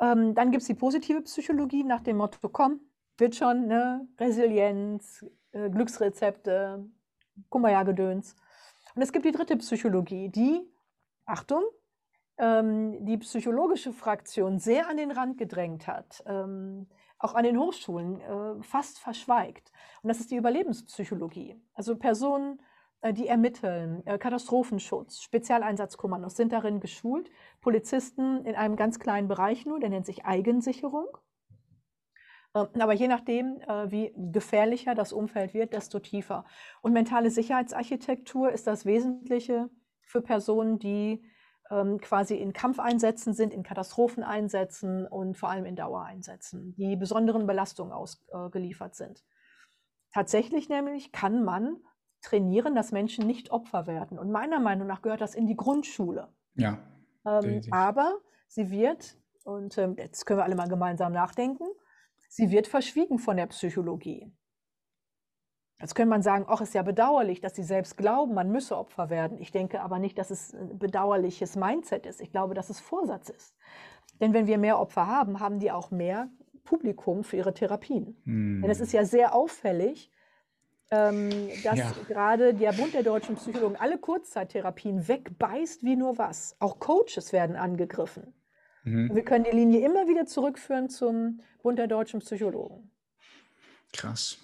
Ähm, 0.00 0.34
dann 0.34 0.50
gibt 0.50 0.62
es 0.62 0.66
die 0.66 0.74
positive 0.74 1.20
Psychologie 1.22 1.84
nach 1.84 2.00
dem 2.00 2.16
Motto, 2.16 2.48
komm, 2.48 2.80
wird 3.18 3.36
schon, 3.36 3.66
ne? 3.66 4.08
Resilienz, 4.18 5.24
äh, 5.52 5.70
Glücksrezepte, 5.70 6.84
Kumbaya-Gedöns. 7.48 8.36
Und 8.94 9.02
es 9.02 9.12
gibt 9.12 9.24
die 9.24 9.32
dritte 9.32 9.56
Psychologie, 9.56 10.28
die, 10.28 10.60
Achtung, 11.26 11.64
ähm, 12.38 13.04
die 13.04 13.18
psychologische 13.18 13.92
Fraktion 13.92 14.58
sehr 14.58 14.88
an 14.88 14.96
den 14.96 15.10
Rand 15.10 15.38
gedrängt 15.38 15.86
hat, 15.86 16.22
ähm, 16.26 16.88
auch 17.18 17.34
an 17.34 17.44
den 17.44 17.58
Hochschulen 17.58 18.20
äh, 18.20 18.62
fast 18.62 18.98
verschweigt. 18.98 19.72
Und 20.02 20.08
das 20.08 20.20
ist 20.20 20.30
die 20.30 20.36
Überlebenspsychologie. 20.36 21.60
Also 21.74 21.96
Personen, 21.96 22.60
äh, 23.00 23.12
die 23.12 23.28
ermitteln, 23.28 24.04
äh, 24.06 24.18
Katastrophenschutz, 24.18 25.20
Spezialeinsatzkommandos 25.20 26.36
sind 26.36 26.52
darin 26.52 26.80
geschult, 26.80 27.30
Polizisten 27.60 28.44
in 28.44 28.54
einem 28.56 28.76
ganz 28.76 28.98
kleinen 28.98 29.28
Bereich 29.28 29.66
nur, 29.66 29.78
der 29.78 29.90
nennt 29.90 30.06
sich 30.06 30.24
Eigensicherung. 30.24 31.06
Ähm, 32.54 32.68
aber 32.78 32.92
je 32.92 33.08
nachdem, 33.08 33.60
äh, 33.62 33.90
wie 33.90 34.12
gefährlicher 34.16 34.94
das 34.94 35.12
Umfeld 35.12 35.54
wird, 35.54 35.72
desto 35.72 35.98
tiefer. 35.98 36.44
Und 36.82 36.92
mentale 36.92 37.30
Sicherheitsarchitektur 37.30 38.50
ist 38.50 38.66
das 38.66 38.86
Wesentliche 38.86 39.68
für 40.02 40.22
Personen, 40.22 40.78
die 40.78 41.24
ähm, 41.70 41.98
quasi 42.00 42.36
in 42.36 42.52
Kampfeinsätzen 42.52 43.34
sind, 43.34 43.52
in 43.52 43.62
Katastropheneinsätzen 43.62 45.06
und 45.06 45.36
vor 45.36 45.50
allem 45.50 45.64
in 45.64 45.76
Dauereinsätzen, 45.76 46.74
die 46.76 46.96
besonderen 46.96 47.46
Belastungen 47.46 47.92
ausgeliefert 47.92 48.94
sind. 48.94 49.24
Tatsächlich 50.12 50.68
nämlich 50.68 51.10
kann 51.10 51.44
man 51.44 51.78
trainieren, 52.20 52.74
dass 52.74 52.92
Menschen 52.92 53.26
nicht 53.26 53.50
Opfer 53.50 53.86
werden. 53.86 54.18
Und 54.18 54.30
meiner 54.30 54.60
Meinung 54.60 54.86
nach 54.86 55.02
gehört 55.02 55.20
das 55.20 55.34
in 55.34 55.46
die 55.46 55.56
Grundschule. 55.56 56.28
Ja. 56.54 56.78
Ähm, 57.26 57.62
aber 57.70 58.18
sie 58.46 58.70
wird, 58.70 59.16
und 59.44 59.76
ähm, 59.78 59.96
jetzt 59.98 60.24
können 60.24 60.38
wir 60.38 60.44
alle 60.44 60.54
mal 60.54 60.68
gemeinsam 60.68 61.12
nachdenken, 61.12 61.64
sie 62.34 62.50
wird 62.50 62.66
verschwiegen 62.66 63.18
von 63.18 63.36
der 63.36 63.46
Psychologie. 63.46 64.32
Jetzt 65.80 65.94
könnte 65.94 66.10
man 66.10 66.22
sagen, 66.22 66.46
ach, 66.48 66.60
ist 66.60 66.74
ja 66.74 66.82
bedauerlich, 66.82 67.40
dass 67.40 67.54
sie 67.54 67.62
selbst 67.62 67.96
glauben, 67.96 68.34
man 68.34 68.50
müsse 68.50 68.76
Opfer 68.76 69.10
werden. 69.10 69.38
Ich 69.38 69.52
denke 69.52 69.80
aber 69.80 69.98
nicht, 69.98 70.18
dass 70.18 70.30
es 70.30 70.52
ein 70.52 70.78
bedauerliches 70.78 71.56
Mindset 71.56 72.06
ist. 72.06 72.20
Ich 72.20 72.30
glaube, 72.30 72.54
dass 72.54 72.70
es 72.70 72.80
Vorsatz 72.80 73.28
ist. 73.28 73.56
Denn 74.20 74.32
wenn 74.32 74.46
wir 74.46 74.58
mehr 74.58 74.80
Opfer 74.80 75.06
haben, 75.06 75.40
haben 75.40 75.58
die 75.58 75.70
auch 75.70 75.90
mehr 75.90 76.28
Publikum 76.64 77.22
für 77.22 77.36
ihre 77.36 77.54
Therapien. 77.54 78.16
Hm. 78.24 78.62
Denn 78.62 78.70
es 78.70 78.80
ist 78.80 78.92
ja 78.92 79.04
sehr 79.04 79.34
auffällig, 79.34 80.10
ähm, 80.90 81.30
dass 81.62 81.78
ja. 81.78 81.92
gerade 82.08 82.54
der 82.54 82.72
Bund 82.72 82.94
der 82.94 83.02
deutschen 83.02 83.36
Psychologen 83.36 83.76
alle 83.76 83.98
Kurzzeittherapien 83.98 85.06
wegbeißt 85.06 85.84
wie 85.84 85.96
nur 85.96 86.18
was. 86.18 86.56
Auch 86.60 86.78
Coaches 86.78 87.32
werden 87.32 87.56
angegriffen. 87.56 88.34
Mhm. 88.84 89.14
Wir 89.14 89.24
können 89.24 89.44
die 89.44 89.56
Linie 89.56 89.84
immer 89.84 90.06
wieder 90.08 90.26
zurückführen 90.26 90.88
zum 90.88 91.40
Bund 91.62 91.78
der 91.78 91.86
deutschen 91.86 92.20
Psychologen. 92.20 92.90
Krass. 93.92 94.38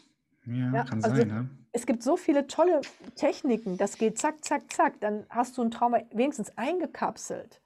Ja, 0.47 0.72
ja 0.72 0.84
kann 0.84 1.05
also 1.05 1.16
sein. 1.16 1.28
Ne? 1.28 1.51
Es 1.72 1.86
gibt 1.86 2.03
so 2.03 2.16
viele 2.16 2.47
tolle 2.47 2.80
Techniken, 3.14 3.76
das 3.76 3.97
geht 3.97 4.18
zack, 4.18 4.45
zack, 4.45 4.72
zack. 4.72 5.01
Dann 5.01 5.24
hast 5.28 5.57
du 5.57 5.62
ein 5.62 5.70
Trauma 5.70 6.01
wenigstens 6.12 6.57
eingekapselt 6.57 7.61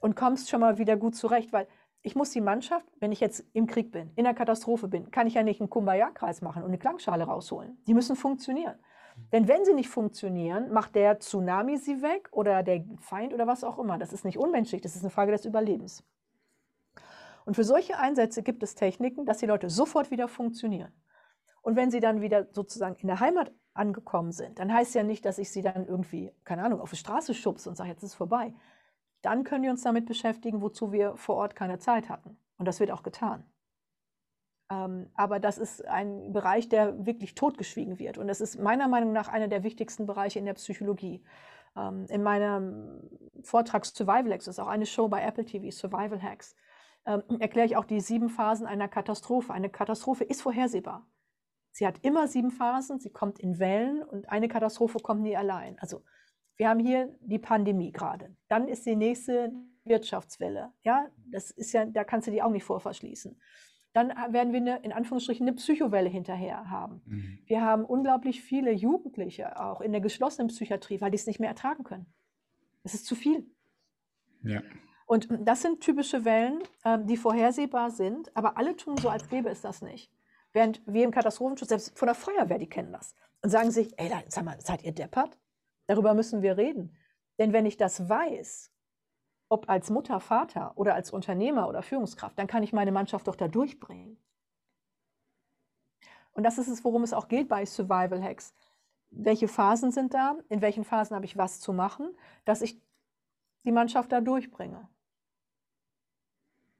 und 0.00 0.16
kommst 0.16 0.50
schon 0.50 0.60
mal 0.60 0.78
wieder 0.78 0.96
gut 0.96 1.16
zurecht, 1.16 1.52
weil 1.52 1.66
ich 2.02 2.14
muss 2.14 2.30
die 2.30 2.40
Mannschaft, 2.40 2.86
wenn 3.00 3.12
ich 3.12 3.20
jetzt 3.20 3.44
im 3.52 3.66
Krieg 3.66 3.90
bin, 3.90 4.10
in 4.16 4.24
der 4.24 4.34
Katastrophe 4.34 4.88
bin, 4.88 5.10
kann 5.10 5.26
ich 5.26 5.34
ja 5.34 5.42
nicht 5.42 5.60
einen 5.60 5.70
Kumbaya-Kreis 5.70 6.42
machen 6.42 6.62
und 6.62 6.68
eine 6.68 6.78
Klangschale 6.78 7.24
rausholen. 7.24 7.78
Die 7.86 7.94
müssen 7.94 8.16
funktionieren. 8.16 8.76
Denn 9.32 9.46
wenn 9.46 9.64
sie 9.64 9.74
nicht 9.74 9.88
funktionieren, 9.88 10.70
macht 10.70 10.94
der 10.94 11.20
Tsunami 11.20 11.76
sie 11.76 12.02
weg 12.02 12.28
oder 12.32 12.62
der 12.62 12.84
Feind 13.00 13.34
oder 13.34 13.46
was 13.46 13.64
auch 13.64 13.78
immer. 13.78 13.98
Das 13.98 14.12
ist 14.12 14.24
nicht 14.24 14.38
unmenschlich, 14.38 14.80
das 14.80 14.96
ist 14.96 15.02
eine 15.02 15.10
Frage 15.10 15.32
des 15.32 15.44
Überlebens. 15.44 16.04
Und 17.44 17.54
für 17.54 17.64
solche 17.64 17.98
Einsätze 17.98 18.42
gibt 18.42 18.62
es 18.62 18.74
Techniken, 18.74 19.24
dass 19.24 19.38
die 19.38 19.46
Leute 19.46 19.70
sofort 19.70 20.10
wieder 20.10 20.28
funktionieren. 20.28 20.92
Und 21.62 21.76
wenn 21.76 21.90
sie 21.90 22.00
dann 22.00 22.20
wieder 22.20 22.46
sozusagen 22.52 22.96
in 22.96 23.08
der 23.08 23.20
Heimat 23.20 23.52
angekommen 23.74 24.32
sind, 24.32 24.58
dann 24.58 24.72
heißt 24.72 24.94
ja 24.94 25.02
nicht, 25.02 25.24
dass 25.24 25.38
ich 25.38 25.50
sie 25.50 25.62
dann 25.62 25.86
irgendwie, 25.86 26.32
keine 26.44 26.62
Ahnung, 26.62 26.80
auf 26.80 26.90
die 26.90 26.96
Straße 26.96 27.34
schubse 27.34 27.68
und 27.68 27.76
sage, 27.76 27.90
jetzt 27.90 28.02
ist 28.02 28.10
es 28.10 28.14
vorbei. 28.14 28.54
Dann 29.22 29.44
können 29.44 29.64
wir 29.64 29.70
uns 29.70 29.82
damit 29.82 30.06
beschäftigen, 30.06 30.62
wozu 30.62 30.92
wir 30.92 31.16
vor 31.16 31.36
Ort 31.36 31.56
keine 31.56 31.78
Zeit 31.78 32.08
hatten. 32.08 32.38
Und 32.56 32.66
das 32.66 32.80
wird 32.80 32.90
auch 32.90 33.02
getan. 33.02 33.44
Ähm, 34.70 35.10
aber 35.14 35.40
das 35.40 35.58
ist 35.58 35.86
ein 35.86 36.32
Bereich, 36.32 36.68
der 36.68 37.06
wirklich 37.06 37.34
totgeschwiegen 37.34 37.98
wird. 37.98 38.18
Und 38.18 38.28
das 38.28 38.40
ist 38.40 38.58
meiner 38.58 38.88
Meinung 38.88 39.12
nach 39.12 39.28
einer 39.28 39.48
der 39.48 39.62
wichtigsten 39.64 40.06
Bereiche 40.06 40.38
in 40.38 40.44
der 40.44 40.54
Psychologie. 40.54 41.24
Ähm, 41.76 42.06
in 42.08 42.22
meinem 42.22 43.08
Vortrag 43.42 43.86
Survival 43.86 44.32
Hacks, 44.32 44.44
das 44.44 44.56
ist 44.56 44.60
auch 44.60 44.68
eine 44.68 44.86
Show 44.86 45.08
bei 45.08 45.22
Apple 45.22 45.44
TV, 45.44 45.70
Survival 45.70 46.22
Hacks, 46.22 46.54
ähm, 47.06 47.22
erkläre 47.38 47.66
ich 47.66 47.76
auch 47.76 47.86
die 47.86 48.00
sieben 48.00 48.28
Phasen 48.28 48.66
einer 48.66 48.88
Katastrophe. 48.88 49.52
Eine 49.52 49.70
Katastrophe 49.70 50.24
ist 50.24 50.42
vorhersehbar. 50.42 51.06
Sie 51.72 51.86
hat 51.86 51.98
immer 52.02 52.26
sieben 52.28 52.50
Phasen, 52.50 52.98
sie 52.98 53.10
kommt 53.10 53.38
in 53.38 53.58
Wellen 53.58 54.02
und 54.02 54.28
eine 54.28 54.48
Katastrophe 54.48 54.98
kommt 54.98 55.22
nie 55.22 55.36
allein. 55.36 55.78
Also 55.78 56.02
wir 56.56 56.68
haben 56.68 56.80
hier 56.80 57.16
die 57.20 57.38
Pandemie 57.38 57.92
gerade. 57.92 58.34
Dann 58.48 58.68
ist 58.68 58.84
die 58.84 58.96
nächste 58.96 59.52
Wirtschaftswelle. 59.84 60.72
Ja, 60.82 61.06
das 61.30 61.50
ist 61.50 61.72
ja, 61.72 61.86
da 61.86 62.04
kannst 62.04 62.26
du 62.26 62.32
die 62.32 62.42
auch 62.42 62.50
nicht 62.50 62.64
vorverschließen. 62.64 63.40
Dann 63.98 64.32
werden 64.32 64.52
wir 64.52 64.60
eine, 64.60 64.76
in 64.84 64.92
Anführungsstrichen 64.92 65.44
eine 65.44 65.56
Psychowelle 65.56 66.08
hinterher 66.08 66.70
haben. 66.70 67.02
Mhm. 67.04 67.38
Wir 67.46 67.62
haben 67.62 67.84
unglaublich 67.84 68.42
viele 68.42 68.70
Jugendliche 68.70 69.60
auch 69.60 69.80
in 69.80 69.90
der 69.90 70.00
geschlossenen 70.00 70.46
Psychiatrie, 70.46 71.00
weil 71.00 71.10
die 71.10 71.16
es 71.16 71.26
nicht 71.26 71.40
mehr 71.40 71.48
ertragen 71.48 71.82
können. 71.82 72.06
Es 72.84 72.94
ist 72.94 73.06
zu 73.06 73.16
viel. 73.16 73.44
Ja. 74.44 74.62
Und 75.04 75.26
das 75.40 75.62
sind 75.62 75.80
typische 75.80 76.24
Wellen, 76.24 76.62
ähm, 76.84 77.08
die 77.08 77.16
vorhersehbar 77.16 77.90
sind, 77.90 78.30
aber 78.36 78.56
alle 78.56 78.76
tun 78.76 78.96
so, 78.98 79.08
als 79.08 79.28
gäbe 79.28 79.48
es 79.48 79.62
das 79.62 79.82
nicht. 79.82 80.12
Während 80.52 80.80
wir 80.86 81.02
im 81.02 81.10
Katastrophenschutz, 81.10 81.70
selbst 81.70 81.98
von 81.98 82.06
der 82.06 82.14
Feuerwehr, 82.14 82.58
die 82.58 82.68
kennen 82.68 82.92
das. 82.92 83.16
Und 83.42 83.50
sagen 83.50 83.72
sich, 83.72 83.98
ey, 83.98 84.12
sag 84.28 84.44
mal, 84.44 84.60
seid 84.60 84.84
ihr 84.84 84.92
deppert? 84.92 85.36
Darüber 85.88 86.14
müssen 86.14 86.40
wir 86.40 86.56
reden. 86.56 86.96
Denn 87.40 87.52
wenn 87.52 87.66
ich 87.66 87.76
das 87.76 88.08
weiß, 88.08 88.70
ob 89.48 89.68
als 89.68 89.90
Mutter, 89.90 90.20
Vater 90.20 90.72
oder 90.76 90.94
als 90.94 91.10
Unternehmer 91.10 91.68
oder 91.68 91.82
Führungskraft, 91.82 92.38
dann 92.38 92.46
kann 92.46 92.62
ich 92.62 92.72
meine 92.72 92.92
Mannschaft 92.92 93.26
doch 93.26 93.36
da 93.36 93.48
durchbringen. 93.48 94.18
Und 96.32 96.44
das 96.44 96.58
ist 96.58 96.68
es, 96.68 96.84
worum 96.84 97.02
es 97.02 97.12
auch 97.12 97.28
geht 97.28 97.48
bei 97.48 97.66
Survival 97.66 98.22
Hacks. 98.22 98.54
Welche 99.10 99.48
Phasen 99.48 99.90
sind 99.90 100.14
da? 100.14 100.36
In 100.48 100.60
welchen 100.60 100.84
Phasen 100.84 101.16
habe 101.16 101.24
ich 101.24 101.36
was 101.36 101.60
zu 101.60 101.72
machen, 101.72 102.14
dass 102.44 102.60
ich 102.60 102.80
die 103.64 103.72
Mannschaft 103.72 104.12
da 104.12 104.20
durchbringe? 104.20 104.88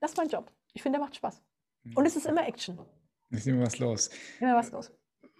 Das 0.01 0.13
ist 0.13 0.17
mein 0.17 0.29
Job. 0.29 0.53
Ich 0.75 0.83
finde, 0.83 0.99
der 0.99 1.07
macht 1.07 1.17
Spaß. 1.17 1.43
Und 1.95 2.07
es 2.07 2.17
ist 2.17 2.27
immer 2.27 2.47
Action. 2.47 2.79
Ist 3.31 3.47
immer 3.47 3.67
was 3.67 3.79
los. 3.79 4.11
Immer 4.41 4.57
was 4.57 4.71
los. 4.71 4.93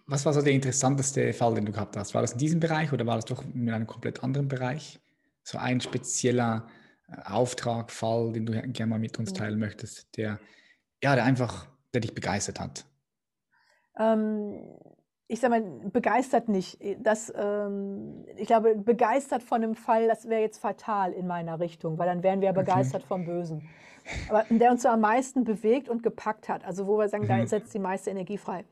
Was 0.07 0.25
war 0.25 0.33
so 0.33 0.41
der 0.41 0.53
interessanteste 0.53 1.33
Fall, 1.35 1.55
den 1.55 1.67
du 1.67 1.73
gehabt 1.73 1.97
hast? 1.97 2.15
War 2.15 2.23
das 2.23 2.33
in 2.33 2.39
diesem 2.39 2.61
Bereich 2.61 2.93
oder 2.93 3.07
war 3.07 3.17
das 3.17 3.27
doch 3.27 3.45
in 3.45 3.71
einem 3.71 3.87
komplett 3.87 4.25
anderen 4.25 4.49
Bereich? 4.49 4.99
So 5.43 5.59
ein 5.59 5.81
spezieller 5.81 6.67
Auftrag, 7.25 7.91
Fall, 7.91 8.33
den 8.33 8.47
du 8.47 8.53
gerne 8.53 8.91
mal 8.91 8.99
mit 8.99 9.19
uns 9.19 9.33
teilen 9.33 9.59
möchtest, 9.59 10.17
der, 10.17 10.39
ja, 11.03 11.15
der 11.15 11.25
einfach, 11.25 11.67
der 11.95 12.03
dich 12.03 12.15
begeistert 12.15 12.61
hat? 12.61 12.85
Ähm, 13.99 14.61
ich 15.27 15.41
sage 15.41 15.61
mal, 15.61 15.91
begeistert 15.91 16.49
nicht. 16.49 16.79
Das, 16.99 17.33
ähm, 17.37 18.25
ich 18.37 18.47
glaube, 18.47 18.77
begeistert 18.77 19.43
von 19.43 19.63
einem 19.63 19.75
Fall, 19.75 20.07
das 20.07 20.29
wäre 20.29 20.41
jetzt 20.41 20.59
fatal 20.59 21.13
in 21.13 21.27
meiner 21.27 21.61
Richtung, 21.61 21.99
weil 21.99 22.07
dann 22.07 22.23
wären 22.23 22.41
wir 22.41 22.53
begeistert 22.53 23.03
okay. 23.03 23.09
vom 23.09 23.25
Bösen. 23.27 23.69
Aber 24.31 24.45
der 24.49 24.71
uns 24.71 24.83
so 24.83 24.89
am 24.89 25.01
meisten 25.01 25.45
bewegt 25.45 25.89
und 25.89 26.03
gepackt 26.03 26.49
hat, 26.49 26.65
also 26.65 26.87
wo 26.87 26.99
wir 26.99 27.09
sagen, 27.09 27.25
mhm. 27.25 27.29
da 27.29 27.47
setzt 27.47 27.75
die 27.75 27.79
meiste 27.79 28.11
Energie 28.11 28.39
frei. 28.39 28.65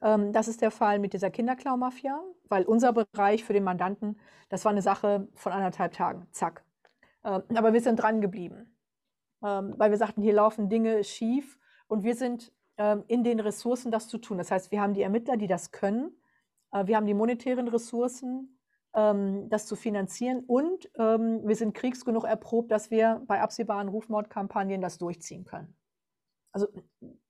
Ähm, 0.00 0.32
das 0.32 0.48
ist 0.48 0.60
der 0.60 0.70
Fall 0.70 0.98
mit 0.98 1.12
dieser 1.12 1.30
Kinderklaumafia, 1.30 2.20
weil 2.48 2.64
unser 2.64 2.92
Bereich 2.92 3.44
für 3.44 3.52
den 3.52 3.64
Mandanten, 3.64 4.18
das 4.48 4.64
war 4.64 4.72
eine 4.72 4.82
Sache 4.82 5.28
von 5.34 5.52
anderthalb 5.52 5.92
Tagen, 5.92 6.26
zack. 6.32 6.64
Ähm, 7.24 7.42
aber 7.54 7.72
wir 7.72 7.80
sind 7.80 7.96
dran 7.96 8.20
geblieben, 8.20 8.76
ähm, 9.44 9.74
weil 9.76 9.90
wir 9.90 9.98
sagten, 9.98 10.22
hier 10.22 10.34
laufen 10.34 10.68
Dinge 10.68 11.04
schief 11.04 11.58
und 11.86 12.02
wir 12.02 12.14
sind 12.14 12.52
ähm, 12.78 13.04
in 13.06 13.22
den 13.22 13.40
Ressourcen, 13.40 13.92
das 13.92 14.08
zu 14.08 14.18
tun. 14.18 14.38
Das 14.38 14.50
heißt, 14.50 14.70
wir 14.70 14.80
haben 14.80 14.94
die 14.94 15.02
Ermittler, 15.02 15.36
die 15.36 15.46
das 15.46 15.70
können, 15.70 16.16
äh, 16.72 16.86
wir 16.86 16.96
haben 16.96 17.06
die 17.06 17.14
monetären 17.14 17.68
Ressourcen, 17.68 18.58
das 18.94 19.64
zu 19.64 19.74
finanzieren 19.74 20.44
und 20.46 20.84
wir 20.94 21.56
sind 21.56 21.72
kriegsgenug 21.72 22.24
erprobt, 22.24 22.70
dass 22.70 22.90
wir 22.90 23.22
bei 23.26 23.40
absehbaren 23.40 23.88
Rufmordkampagnen 23.88 24.82
das 24.82 24.98
durchziehen 24.98 25.46
können. 25.46 25.74
Also 26.52 26.68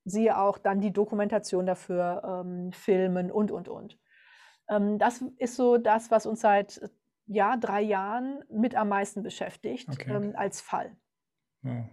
siehe 0.04 0.36
auch 0.36 0.58
dann 0.58 0.80
die 0.80 0.92
Dokumentation 0.92 1.64
dafür, 1.64 2.44
Filmen 2.72 3.30
und, 3.30 3.52
und, 3.52 3.68
und. 3.68 3.96
Das 4.66 5.22
ist 5.36 5.54
so 5.54 5.78
das, 5.78 6.10
was 6.10 6.26
uns 6.26 6.40
seit 6.40 6.80
ja, 7.26 7.56
drei 7.56 7.82
Jahren 7.82 8.42
mit 8.50 8.74
am 8.74 8.88
meisten 8.88 9.22
beschäftigt 9.22 9.88
okay. 9.88 10.12
ähm, 10.12 10.34
als 10.36 10.60
Fall. 10.60 10.96
Ja. 11.62 11.88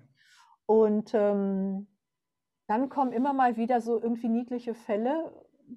Und 0.65 1.11
ähm, 1.13 1.87
dann 2.67 2.89
kommen 2.89 3.11
immer 3.11 3.33
mal 3.33 3.57
wieder 3.57 3.81
so 3.81 4.01
irgendwie 4.01 4.29
niedliche 4.29 4.73
Fälle, 4.73 5.33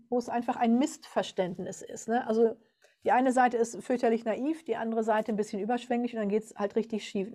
wo 0.09 0.19
es 0.19 0.29
einfach 0.29 0.57
ein 0.57 0.79
Missverständnis 0.79 1.83
ist. 1.83 2.09
Ne? 2.09 2.27
Also 2.27 2.57
die 3.05 3.13
eine 3.13 3.33
Seite 3.33 3.57
ist 3.57 3.83
fürchterlich 3.83 4.25
naiv, 4.25 4.65
die 4.65 4.77
andere 4.77 5.03
Seite 5.03 5.33
ein 5.33 5.37
bisschen 5.37 5.61
überschwänglich 5.61 6.15
und 6.15 6.21
dann 6.21 6.29
geht 6.29 6.45
es 6.45 6.55
halt 6.55 6.77
richtig 6.77 7.07
schief. 7.07 7.33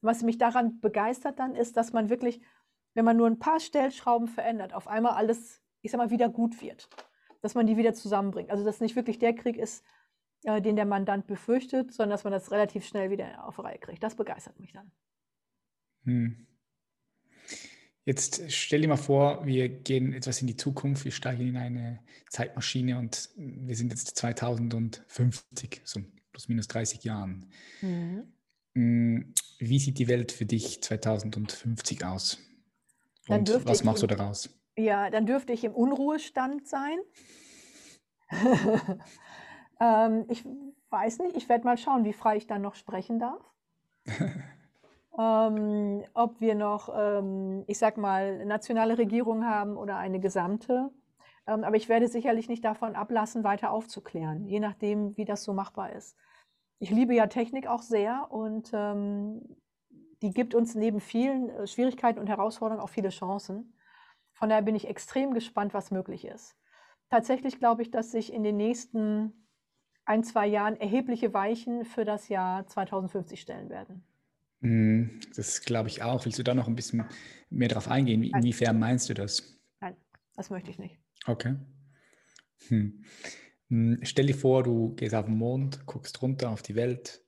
Was 0.00 0.22
mich 0.22 0.38
daran 0.38 0.80
begeistert 0.80 1.38
dann 1.38 1.54
ist, 1.54 1.76
dass 1.76 1.92
man 1.92 2.08
wirklich 2.08 2.40
wenn 2.94 3.04
man 3.04 3.16
nur 3.16 3.26
ein 3.26 3.38
paar 3.38 3.60
Stellschrauben 3.60 4.28
verändert, 4.28 4.74
auf 4.74 4.88
einmal 4.88 5.12
alles, 5.12 5.62
ich 5.82 5.90
sag 5.90 5.98
mal, 5.98 6.10
wieder 6.10 6.28
gut 6.28 6.60
wird. 6.60 6.88
Dass 7.42 7.54
man 7.54 7.66
die 7.66 7.76
wieder 7.76 7.94
zusammenbringt. 7.94 8.50
Also, 8.50 8.64
dass 8.64 8.80
nicht 8.80 8.96
wirklich 8.96 9.18
der 9.18 9.34
Krieg 9.34 9.56
ist, 9.56 9.84
äh, 10.44 10.60
den 10.60 10.76
der 10.76 10.86
Mandant 10.86 11.26
befürchtet, 11.26 11.92
sondern 11.92 12.10
dass 12.10 12.24
man 12.24 12.32
das 12.32 12.50
relativ 12.50 12.84
schnell 12.84 13.10
wieder 13.10 13.46
auf 13.46 13.58
Reihe 13.58 13.78
kriegt. 13.78 14.02
Das 14.02 14.16
begeistert 14.16 14.58
mich 14.58 14.72
dann. 14.72 14.90
Hm. 16.04 16.46
Jetzt 18.04 18.50
stell 18.50 18.80
dir 18.80 18.88
mal 18.88 18.96
vor, 18.96 19.46
wir 19.46 19.68
gehen 19.68 20.14
etwas 20.14 20.40
in 20.40 20.46
die 20.46 20.56
Zukunft, 20.56 21.04
wir 21.04 21.12
steigen 21.12 21.46
in 21.48 21.56
eine 21.56 22.00
Zeitmaschine 22.28 22.98
und 22.98 23.28
wir 23.36 23.76
sind 23.76 23.90
jetzt 23.90 24.16
2050, 24.16 25.82
so 25.84 26.00
plus 26.32 26.48
minus 26.48 26.66
30 26.68 27.04
Jahren. 27.04 27.46
Mhm. 27.82 28.32
Hm, 28.74 29.34
wie 29.58 29.78
sieht 29.78 29.98
die 29.98 30.08
Welt 30.08 30.32
für 30.32 30.46
dich 30.46 30.82
2050 30.82 32.04
aus? 32.04 32.38
Und 33.28 33.64
was 33.66 33.84
machst 33.84 34.02
im, 34.02 34.08
du 34.08 34.16
daraus? 34.16 34.48
Ja, 34.76 35.10
dann 35.10 35.26
dürfte 35.26 35.52
ich 35.52 35.62
im 35.64 35.74
Unruhestand 35.74 36.66
sein. 36.66 36.98
ähm, 39.80 40.26
ich 40.28 40.44
weiß 40.90 41.20
nicht, 41.20 41.36
ich 41.36 41.48
werde 41.48 41.64
mal 41.64 41.78
schauen, 41.78 42.04
wie 42.04 42.12
frei 42.12 42.36
ich 42.36 42.46
dann 42.46 42.62
noch 42.62 42.74
sprechen 42.74 43.18
darf. 43.18 43.42
ähm, 45.18 46.04
ob 46.14 46.40
wir 46.40 46.54
noch, 46.54 46.90
ähm, 46.94 47.64
ich 47.66 47.78
sag 47.78 47.96
mal, 47.96 48.44
nationale 48.44 48.98
Regierung 48.98 49.44
haben 49.46 49.76
oder 49.76 49.96
eine 49.96 50.20
gesamte. 50.20 50.90
Ähm, 51.46 51.64
aber 51.64 51.76
ich 51.76 51.88
werde 51.88 52.08
sicherlich 52.08 52.48
nicht 52.48 52.64
davon 52.64 52.94
ablassen, 52.94 53.44
weiter 53.44 53.70
aufzuklären, 53.70 54.46
je 54.46 54.60
nachdem, 54.60 55.16
wie 55.16 55.24
das 55.24 55.42
so 55.44 55.52
machbar 55.52 55.92
ist. 55.92 56.16
Ich 56.78 56.90
liebe 56.90 57.14
ja 57.14 57.26
Technik 57.26 57.66
auch 57.66 57.82
sehr 57.82 58.30
und 58.30 58.70
ähm, 58.74 59.56
die 60.22 60.32
gibt 60.32 60.54
uns 60.54 60.74
neben 60.74 61.00
vielen 61.00 61.50
äh, 61.50 61.66
Schwierigkeiten 61.66 62.18
und 62.18 62.28
Herausforderungen 62.28 62.82
auch 62.82 62.88
viele 62.90 63.10
Chancen. 63.10 63.74
Von 64.32 64.48
daher 64.48 64.62
bin 64.62 64.74
ich 64.74 64.88
extrem 64.88 65.34
gespannt, 65.34 65.74
was 65.74 65.90
möglich 65.90 66.24
ist. 66.24 66.56
tatsächlich 67.10 67.58
glaube 67.58 67.82
ich, 67.82 67.90
dass 67.90 68.12
sich 68.12 68.32
in 68.32 68.42
den 68.44 68.56
nächsten 68.56 69.48
ein, 70.10 70.24
zwei 70.24 70.48
Jahren 70.48 70.74
erhebliche 70.80 71.32
Weichen 71.32 71.84
für 71.84 72.04
das 72.04 72.28
Jahr 72.28 72.66
2050 72.66 73.40
stellen 73.40 73.70
werden. 73.70 74.02
Mhm, 74.58 75.20
das 75.36 75.62
glaube 75.62 75.88
ich 75.88 76.02
auch. 76.02 76.24
Willst 76.24 76.36
du 76.36 76.42
da 76.42 76.52
noch 76.52 76.66
ein 76.66 76.74
bisschen 76.74 77.04
mehr 77.48 77.68
darauf 77.68 77.86
eingehen? 77.86 78.24
Inwiefern 78.24 78.76
meinst 78.78 79.08
du 79.08 79.14
das? 79.14 79.60
Nein, 79.80 79.96
das 80.34 80.50
möchte 80.50 80.68
ich 80.72 80.80
nicht. 80.80 80.98
Okay. 81.26 81.54
Hm. 82.66 83.04
hm. 83.68 84.00
Stell 84.02 84.26
dir 84.26 84.34
vor, 84.34 84.64
du 84.64 84.96
gehst 84.96 85.14
auf 85.14 85.26
den 85.26 85.38
Mond, 85.38 85.86
guckst 85.86 86.20
runter 86.20 86.50
auf 86.50 86.62
die 86.62 86.74
Welt 86.74 87.24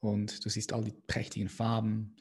und 0.00 0.44
du 0.44 0.48
siehst 0.48 0.72
all 0.72 0.82
die 0.82 0.94
prächtigen 1.06 1.48
Farben, 1.48 2.16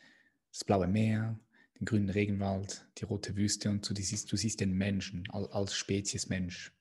das 0.51 0.63
blaue 0.63 0.87
Meer, 0.87 1.39
den 1.79 1.85
grünen 1.85 2.11
Regenwald, 2.11 2.87
die 2.99 3.05
rote 3.05 3.35
Wüste 3.35 3.71
und 3.71 3.89
du 3.89 3.95
siehst, 3.95 4.31
du 4.31 4.37
siehst 4.37 4.59
den 4.59 4.73
Menschen 4.73 5.27
als 5.31 5.73
Spezies 5.73 6.29
Mensch. 6.29 6.75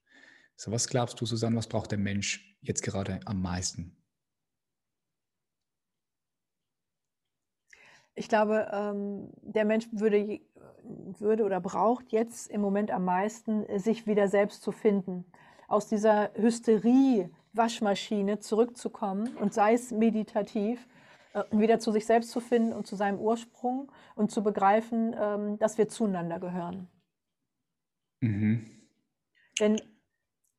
So, 0.56 0.70
was 0.72 0.88
glaubst 0.88 1.18
du, 1.20 1.24
Susanne, 1.24 1.56
was 1.56 1.68
braucht 1.68 1.90
der 1.90 1.98
Mensch 1.98 2.47
jetzt 2.60 2.82
gerade 2.82 3.20
am 3.24 3.40
meisten? 3.40 3.96
Ich 8.14 8.28
glaube, 8.28 8.68
ähm, 8.72 9.32
der 9.42 9.64
Mensch 9.64 9.86
würde, 9.92 10.40
würde 10.82 11.44
oder 11.44 11.60
braucht 11.60 12.10
jetzt 12.10 12.50
im 12.50 12.60
Moment 12.60 12.90
am 12.90 13.04
meisten, 13.04 13.64
sich 13.78 14.08
wieder 14.08 14.26
selbst 14.26 14.62
zu 14.62 14.72
finden, 14.72 15.24
aus 15.68 15.86
dieser 15.86 16.32
Hysterie-Waschmaschine 16.34 18.40
zurückzukommen 18.40 19.36
und 19.36 19.54
sei 19.54 19.74
es 19.74 19.92
meditativ, 19.92 20.88
äh, 21.32 21.44
wieder 21.52 21.78
zu 21.78 21.92
sich 21.92 22.06
selbst 22.06 22.30
zu 22.30 22.40
finden 22.40 22.72
und 22.72 22.88
zu 22.88 22.96
seinem 22.96 23.20
Ursprung 23.20 23.92
und 24.16 24.32
zu 24.32 24.42
begreifen, 24.42 25.14
ähm, 25.16 25.58
dass 25.58 25.78
wir 25.78 25.88
zueinander 25.88 26.40
gehören. 26.40 26.88
Mhm. 28.20 28.66
Denn 29.60 29.80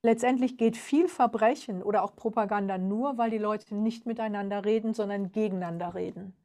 letztendlich 0.01 0.57
geht 0.57 0.77
viel 0.77 1.07
Verbrechen 1.07 1.83
oder 1.83 2.03
auch 2.03 2.15
Propaganda 2.15 2.77
nur, 2.77 3.17
weil 3.17 3.29
die 3.29 3.37
Leute 3.37 3.75
nicht 3.75 4.05
miteinander 4.05 4.65
reden, 4.65 4.93
sondern 4.93 5.31
gegeneinander 5.31 5.95
reden. 5.95 6.35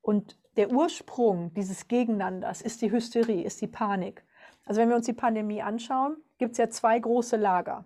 Und 0.00 0.38
der 0.56 0.70
Ursprung 0.70 1.52
dieses 1.54 1.88
Gegeneinanders 1.88 2.62
ist 2.62 2.82
die 2.82 2.92
Hysterie, 2.92 3.44
ist 3.44 3.60
die 3.60 3.66
Panik. 3.66 4.24
Also 4.66 4.80
wenn 4.80 4.88
wir 4.88 4.96
uns 4.96 5.06
die 5.06 5.12
Pandemie 5.12 5.62
anschauen, 5.62 6.16
gibt 6.38 6.52
es 6.52 6.58
ja 6.58 6.68
zwei 6.68 6.98
große 6.98 7.36
Lager. 7.36 7.84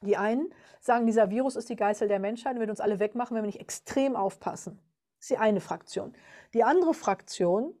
Die 0.00 0.16
einen 0.16 0.52
sagen, 0.80 1.06
dieser 1.06 1.30
Virus 1.30 1.54
ist 1.54 1.68
die 1.68 1.76
Geißel 1.76 2.08
der 2.08 2.18
Menschheit 2.18 2.54
und 2.54 2.60
wird 2.60 2.70
uns 2.70 2.80
alle 2.80 2.98
wegmachen, 2.98 3.36
wenn 3.36 3.44
wir 3.44 3.48
nicht 3.48 3.60
extrem 3.60 4.16
aufpassen. 4.16 4.80
Das 5.18 5.24
ist 5.24 5.30
die 5.30 5.38
eine 5.38 5.60
Fraktion. 5.60 6.14
Die 6.54 6.64
andere 6.64 6.92
Fraktion 6.92 7.74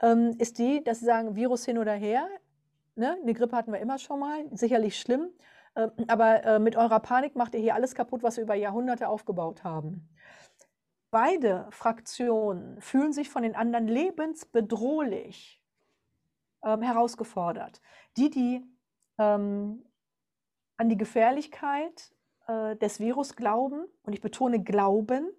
ähm, 0.00 0.36
ist 0.38 0.58
die, 0.58 0.82
dass 0.84 1.00
sie 1.00 1.06
sagen, 1.06 1.34
Virus 1.34 1.64
hin 1.64 1.78
oder 1.78 1.94
her. 1.94 2.28
Ne? 2.98 3.16
Eine 3.22 3.32
Grippe 3.32 3.56
hatten 3.56 3.72
wir 3.72 3.80
immer 3.80 3.98
schon 3.98 4.18
mal, 4.18 4.44
sicherlich 4.50 4.98
schlimm. 4.98 5.30
Äh, 5.74 5.88
aber 6.08 6.44
äh, 6.44 6.58
mit 6.58 6.76
eurer 6.76 7.00
Panik 7.00 7.36
macht 7.36 7.54
ihr 7.54 7.60
hier 7.60 7.74
alles 7.74 7.94
kaputt, 7.94 8.22
was 8.22 8.36
wir 8.36 8.44
über 8.44 8.54
Jahrhunderte 8.54 9.08
aufgebaut 9.08 9.62
haben. 9.64 10.08
Beide 11.10 11.66
Fraktionen 11.70 12.80
fühlen 12.80 13.12
sich 13.12 13.30
von 13.30 13.42
den 13.42 13.54
anderen 13.54 13.86
lebensbedrohlich 13.86 15.62
ähm, 16.64 16.82
herausgefordert. 16.82 17.80
Die, 18.16 18.30
die 18.30 18.62
ähm, 19.16 19.84
an 20.76 20.88
die 20.88 20.96
Gefährlichkeit 20.96 22.12
äh, 22.46 22.76
des 22.76 23.00
Virus 23.00 23.36
glauben, 23.36 23.86
und 24.02 24.12
ich 24.12 24.20
betone 24.20 24.62
Glauben, 24.62 25.30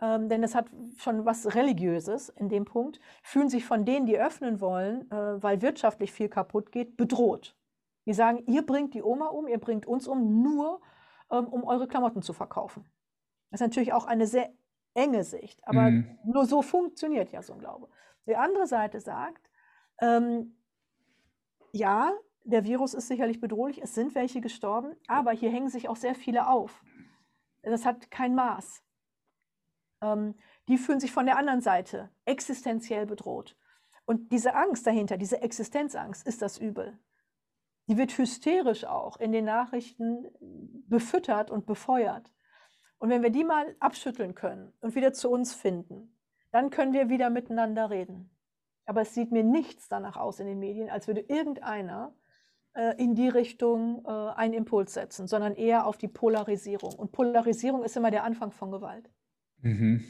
ähm, 0.00 0.28
denn 0.28 0.42
es 0.42 0.54
hat 0.54 0.66
schon 0.96 1.24
was 1.24 1.54
Religiöses 1.54 2.28
in 2.30 2.48
dem 2.48 2.64
Punkt, 2.64 3.00
fühlen 3.22 3.48
sich 3.48 3.64
von 3.64 3.84
denen, 3.84 4.06
die 4.06 4.18
öffnen 4.18 4.60
wollen, 4.60 5.10
äh, 5.10 5.42
weil 5.42 5.62
wirtschaftlich 5.62 6.12
viel 6.12 6.28
kaputt 6.28 6.72
geht, 6.72 6.96
bedroht. 6.96 7.56
Die 8.06 8.14
sagen, 8.14 8.42
ihr 8.46 8.64
bringt 8.64 8.94
die 8.94 9.02
Oma 9.02 9.26
um, 9.26 9.46
ihr 9.46 9.58
bringt 9.58 9.86
uns 9.86 10.08
um, 10.08 10.42
nur 10.42 10.80
ähm, 11.30 11.46
um 11.46 11.64
eure 11.64 11.86
Klamotten 11.86 12.22
zu 12.22 12.32
verkaufen. 12.32 12.84
Das 13.50 13.60
ist 13.60 13.66
natürlich 13.66 13.92
auch 13.92 14.06
eine 14.06 14.26
sehr 14.26 14.50
enge 14.94 15.22
Sicht, 15.22 15.60
aber 15.66 15.90
mhm. 15.90 16.18
nur 16.24 16.46
so 16.46 16.62
funktioniert 16.62 17.30
ja 17.30 17.42
so 17.42 17.52
ein 17.52 17.58
Glaube. 17.58 17.88
Die 18.26 18.36
andere 18.36 18.66
Seite 18.66 19.00
sagt, 19.00 19.50
ähm, 20.00 20.56
ja, 21.72 22.12
der 22.44 22.64
Virus 22.64 22.94
ist 22.94 23.08
sicherlich 23.08 23.40
bedrohlich, 23.40 23.82
es 23.82 23.94
sind 23.94 24.14
welche 24.14 24.40
gestorben, 24.40 24.96
aber 25.06 25.32
hier 25.32 25.50
hängen 25.50 25.68
sich 25.68 25.88
auch 25.88 25.96
sehr 25.96 26.14
viele 26.14 26.48
auf. 26.48 26.82
Das 27.62 27.84
hat 27.84 28.10
kein 28.10 28.34
Maß. 28.34 28.82
Ähm, 30.02 30.34
die 30.68 30.78
fühlen 30.78 31.00
sich 31.00 31.12
von 31.12 31.26
der 31.26 31.36
anderen 31.36 31.60
Seite 31.60 32.10
existenziell 32.24 33.06
bedroht. 33.06 33.56
Und 34.04 34.32
diese 34.32 34.54
Angst 34.54 34.86
dahinter, 34.86 35.16
diese 35.16 35.42
Existenzangst, 35.42 36.26
ist 36.26 36.42
das 36.42 36.58
Übel. 36.58 36.98
Die 37.88 37.96
wird 37.96 38.16
hysterisch 38.16 38.84
auch 38.84 39.16
in 39.18 39.32
den 39.32 39.44
Nachrichten 39.44 40.26
befüttert 40.88 41.50
und 41.50 41.66
befeuert. 41.66 42.32
Und 42.98 43.08
wenn 43.08 43.22
wir 43.22 43.30
die 43.30 43.44
mal 43.44 43.74
abschütteln 43.80 44.34
können 44.34 44.72
und 44.80 44.94
wieder 44.94 45.12
zu 45.12 45.30
uns 45.30 45.54
finden, 45.54 46.16
dann 46.52 46.70
können 46.70 46.92
wir 46.92 47.08
wieder 47.08 47.30
miteinander 47.30 47.90
reden. 47.90 48.30
Aber 48.84 49.02
es 49.02 49.14
sieht 49.14 49.32
mir 49.32 49.44
nichts 49.44 49.88
danach 49.88 50.16
aus 50.16 50.40
in 50.40 50.46
den 50.46 50.58
Medien, 50.58 50.90
als 50.90 51.06
würde 51.06 51.20
irgendeiner 51.20 52.14
äh, 52.74 52.94
in 53.02 53.14
die 53.14 53.28
Richtung 53.28 54.04
äh, 54.04 54.10
einen 54.10 54.54
Impuls 54.54 54.94
setzen, 54.94 55.26
sondern 55.26 55.54
eher 55.54 55.86
auf 55.86 55.96
die 55.96 56.08
Polarisierung. 56.08 56.94
Und 56.94 57.12
Polarisierung 57.12 57.84
ist 57.84 57.96
immer 57.96 58.10
der 58.10 58.24
Anfang 58.24 58.52
von 58.52 58.70
Gewalt. 58.70 59.10
Mhm. 59.62 60.04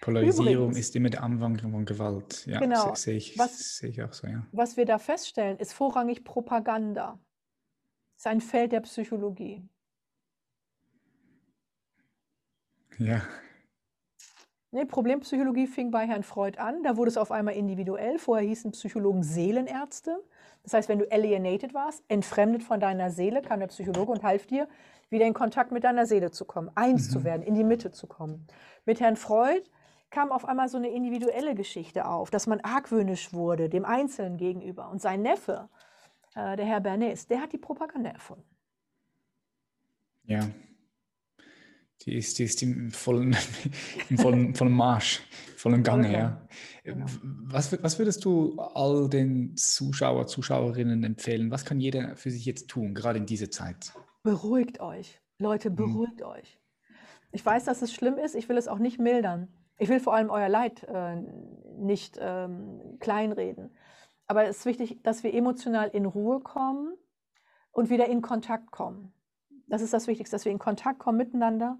Polarisierung 0.00 0.68
Übrigens, 0.68 0.78
ist 0.78 0.96
immer 0.96 1.10
der 1.10 1.22
Anfang 1.22 1.58
von 1.58 1.84
Gewalt. 1.84 2.46
Ja, 2.46 2.60
genau. 2.60 2.94
sehe 2.94 3.16
ich, 3.16 3.38
was, 3.38 3.78
seh 3.78 3.88
ich 3.88 4.02
auch 4.02 4.12
so, 4.12 4.26
ja. 4.26 4.46
Was 4.52 4.76
wir 4.76 4.84
da 4.84 4.98
feststellen, 4.98 5.58
ist 5.58 5.72
vorrangig 5.72 6.24
Propaganda. 6.24 7.18
Das 8.14 8.22
ist 8.22 8.26
ein 8.26 8.40
Feld 8.40 8.72
der 8.72 8.80
Psychologie. 8.80 9.68
Ja. 12.98 13.22
Nee, 14.70 14.84
Problempsychologie 14.84 15.66
fing 15.66 15.90
bei 15.90 16.06
Herrn 16.06 16.22
Freud 16.22 16.58
an. 16.58 16.82
Da 16.82 16.96
wurde 16.96 17.10
es 17.10 17.16
auf 17.16 17.32
einmal 17.32 17.54
individuell. 17.54 18.18
Vorher 18.18 18.46
hießen 18.46 18.72
Psychologen 18.72 19.22
Seelenärzte. 19.22 20.22
Das 20.62 20.74
heißt, 20.74 20.88
wenn 20.88 20.98
du 20.98 21.10
alienated 21.10 21.72
warst, 21.72 22.04
entfremdet 22.08 22.62
von 22.62 22.78
deiner 22.78 23.10
Seele, 23.10 23.40
kam 23.40 23.60
der 23.60 23.68
Psychologe 23.68 24.12
und 24.12 24.22
half 24.22 24.46
dir, 24.46 24.68
wieder 25.10 25.24
in 25.24 25.32
Kontakt 25.32 25.72
mit 25.72 25.84
deiner 25.84 26.04
Seele 26.04 26.30
zu 26.30 26.44
kommen, 26.44 26.70
eins 26.74 27.08
mhm. 27.08 27.12
zu 27.12 27.24
werden, 27.24 27.42
in 27.42 27.54
die 27.54 27.64
Mitte 27.64 27.92
zu 27.92 28.06
kommen. 28.06 28.46
Mit 28.88 29.00
Herrn 29.00 29.16
Freud 29.16 29.62
kam 30.08 30.32
auf 30.32 30.46
einmal 30.46 30.70
so 30.70 30.78
eine 30.78 30.88
individuelle 30.88 31.54
Geschichte 31.54 32.06
auf, 32.06 32.30
dass 32.30 32.46
man 32.46 32.60
argwöhnisch 32.60 33.34
wurde 33.34 33.68
dem 33.68 33.84
Einzelnen 33.84 34.38
gegenüber. 34.38 34.88
Und 34.88 35.02
sein 35.02 35.20
Neffe, 35.20 35.68
äh, 36.34 36.56
der 36.56 36.64
Herr 36.64 36.80
Bernays, 36.80 37.26
der 37.26 37.42
hat 37.42 37.52
die 37.52 37.58
Propaganda 37.58 38.08
erfunden. 38.08 38.48
Ja, 40.24 40.48
die 42.00 42.16
ist, 42.16 42.38
die 42.38 42.44
ist 42.44 42.62
im 42.62 42.90
vollen, 42.90 43.36
im 44.08 44.16
vollen, 44.16 44.54
vollen 44.54 44.72
Marsch, 44.72 45.20
vollen 45.58 45.82
Gange, 45.82 46.10
ja. 46.10 46.48
Genau. 46.82 47.04
Was, 47.44 47.82
was 47.82 47.98
würdest 47.98 48.24
du 48.24 48.58
all 48.58 49.10
den 49.10 49.54
Zuschauer, 49.54 50.28
Zuschauerinnen 50.28 51.04
empfehlen? 51.04 51.50
Was 51.50 51.66
kann 51.66 51.78
jeder 51.78 52.16
für 52.16 52.30
sich 52.30 52.46
jetzt 52.46 52.68
tun, 52.68 52.94
gerade 52.94 53.18
in 53.18 53.26
dieser 53.26 53.50
Zeit? 53.50 53.92
Beruhigt 54.22 54.80
euch. 54.80 55.20
Leute, 55.38 55.68
hm. 55.68 55.76
beruhigt 55.76 56.20
hm. 56.22 56.26
euch. 56.26 56.57
Ich 57.30 57.44
weiß, 57.44 57.64
dass 57.64 57.82
es 57.82 57.92
schlimm 57.92 58.16
ist. 58.16 58.34
Ich 58.34 58.48
will 58.48 58.56
es 58.56 58.68
auch 58.68 58.78
nicht 58.78 58.98
mildern. 58.98 59.52
Ich 59.76 59.88
will 59.88 60.00
vor 60.00 60.14
allem 60.14 60.30
euer 60.30 60.48
Leid 60.48 60.84
äh, 60.84 61.16
nicht 61.76 62.18
ähm, 62.20 62.98
kleinreden. 62.98 63.76
Aber 64.26 64.44
es 64.44 64.58
ist 64.58 64.66
wichtig, 64.66 65.02
dass 65.02 65.22
wir 65.22 65.32
emotional 65.32 65.88
in 65.88 66.04
Ruhe 66.04 66.40
kommen 66.40 66.96
und 67.70 67.90
wieder 67.90 68.06
in 68.06 68.22
Kontakt 68.22 68.70
kommen. 68.70 69.12
Das 69.66 69.82
ist 69.82 69.92
das 69.92 70.06
Wichtigste, 70.06 70.34
dass 70.34 70.44
wir 70.44 70.52
in 70.52 70.58
Kontakt 70.58 70.98
kommen 70.98 71.18
miteinander 71.18 71.78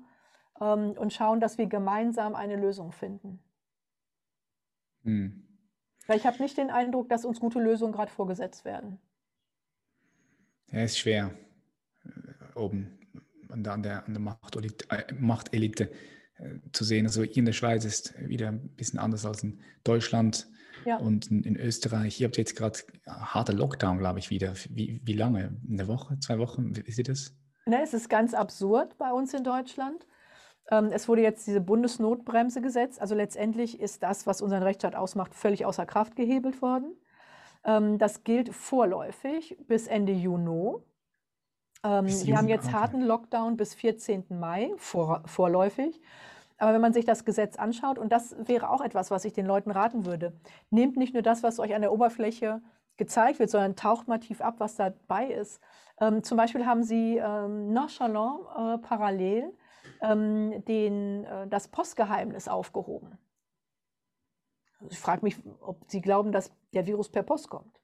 ähm, 0.61 0.92
und 0.92 1.12
schauen, 1.12 1.40
dass 1.40 1.59
wir 1.59 1.66
gemeinsam 1.66 2.34
eine 2.34 2.57
Lösung 2.57 2.92
finden. 2.92 3.42
Hm. 5.03 5.44
Weil 6.07 6.18
ich 6.18 6.26
habe 6.26 6.40
nicht 6.42 6.57
den 6.57 6.70
Eindruck, 6.70 7.09
dass 7.09 7.24
uns 7.24 7.40
gute 7.40 7.61
Lösungen 7.61 7.92
gerade 7.92 8.11
vorgesetzt 8.11 8.64
werden. 8.64 8.99
Ja, 10.70 10.82
ist 10.82 10.99
schwer. 10.99 11.30
Äh, 12.05 12.59
oben 12.59 12.97
an 13.51 13.62
der, 13.62 13.72
an 13.72 13.82
der, 13.82 14.07
an 14.07 14.14
der 14.14 14.22
Machtelite, 14.22 14.84
äh, 14.90 15.12
Machtelite 15.14 15.90
äh, 16.38 16.59
zu 16.72 16.84
sehen. 16.84 17.07
Also 17.07 17.22
hier 17.22 17.38
in 17.38 17.46
der 17.46 17.53
Schweiz 17.53 17.84
ist 17.84 18.14
wieder 18.18 18.49
ein 18.49 18.68
bisschen 18.76 18.99
anders 18.99 19.24
als 19.24 19.42
in 19.42 19.61
Deutschland 19.84 20.49
ja. 20.84 20.96
und 20.96 21.30
in, 21.30 21.42
in, 21.44 21.57
Österreich. 21.57 22.20
Ihr 22.20 22.26
habt 22.26 22.36
jetzt 22.36 22.57
gerade 22.57 22.78
harter 23.07 23.53
Lockdown, 23.53 23.99
glaube 23.99 24.18
ich, 24.18 24.30
wieder. 24.30 24.55
Wie, 24.70 25.01
wie 25.05 25.14
lange? 25.14 25.57
Eine 25.68 25.88
Woche, 25.88 26.18
zwei 26.20 26.38
Wochen? 26.38 26.76
Wie 26.76 26.80
ist 26.80 27.09
das? 27.09 27.34
Ne, 27.66 27.82
es 27.82 27.92
ist 27.92 28.09
ganz 28.09 28.34
absurd 28.34 28.96
bei 28.99 29.12
uns 29.12 29.34
in 29.34 29.44
Deutschland. 29.44 30.07
Ähm, 30.70 30.90
es 30.92 31.09
wurde 31.09 31.22
jetzt 31.22 31.46
diese 31.46 31.61
Bundesnotbremse 31.61 32.61
gesetzt. 32.61 33.01
Also 33.01 33.14
letztendlich 33.14 33.80
ist 33.80 34.03
das, 34.03 34.26
was 34.26 34.42
unseren 34.42 34.62
Rechtsstaat 34.62 34.94
ausmacht, 34.94 35.34
völlig 35.34 35.64
außer 35.64 35.86
Kraft 35.86 36.16
gehebelt 36.16 36.62
worden. 36.62 36.96
Ähm, 37.64 37.99
das 37.99 38.24
gilt 38.24 38.55
vorläufig 38.55 39.57
bis 39.66 39.86
Ende 39.86 40.12
Juni. 40.12 40.76
Ähm, 41.85 42.07
wir 42.07 42.37
haben 42.37 42.49
jetzt 42.49 42.72
harten 42.72 43.03
Lockdown 43.03 43.57
bis 43.57 43.74
14. 43.74 44.24
Mai 44.31 44.72
vor, 44.76 45.22
vorläufig. 45.26 46.01
Aber 46.59 46.74
wenn 46.74 46.81
man 46.81 46.93
sich 46.93 47.05
das 47.05 47.24
Gesetz 47.24 47.57
anschaut, 47.57 47.99
und 47.99 48.11
das 48.11 48.35
wäre 48.39 48.70
auch 48.70 48.81
etwas, 48.81 49.11
was 49.11 49.24
ich 49.24 49.33
den 49.33 49.47
Leuten 49.47 49.70
raten 49.70 50.05
würde, 50.05 50.33
nehmt 50.70 50.97
nicht 50.97 51.14
nur 51.14 51.22
das, 51.22 51.43
was 51.43 51.61
euch 51.61 51.74
an 51.74 51.83
der 51.83 51.93
Oberfläche 51.93 52.61
gezeigt 52.97 53.39
wird, 53.39 53.51
sondern 53.51 53.76
taucht 53.76 54.09
mal 54.09 54.18
tief 54.18 54.41
ab, 54.41 54.57
was 54.59 54.74
dabei 54.74 55.26
ist. 55.26 55.61
Ähm, 56.01 56.24
zum 56.24 56.37
Beispiel 56.37 56.66
haben 56.66 56.83
sie 56.83 57.16
ähm, 57.16 57.72
nonchalant 57.72 58.41
äh, 58.57 58.79
parallel 58.79 59.53
ähm, 60.03 60.64
den, 60.64 61.24
äh, 61.24 61.47
das 61.47 61.68
Postgeheimnis 61.68 62.49
aufgehoben. 62.49 63.18
Also 64.81 64.93
ich 64.93 64.99
frage 64.99 65.24
mich, 65.24 65.37
ob 65.61 65.85
Sie 65.89 66.01
glauben, 66.01 66.31
dass 66.31 66.53
der 66.72 66.87
Virus 66.87 67.09
per 67.09 67.22
Post 67.22 67.49
kommt. 67.49 67.81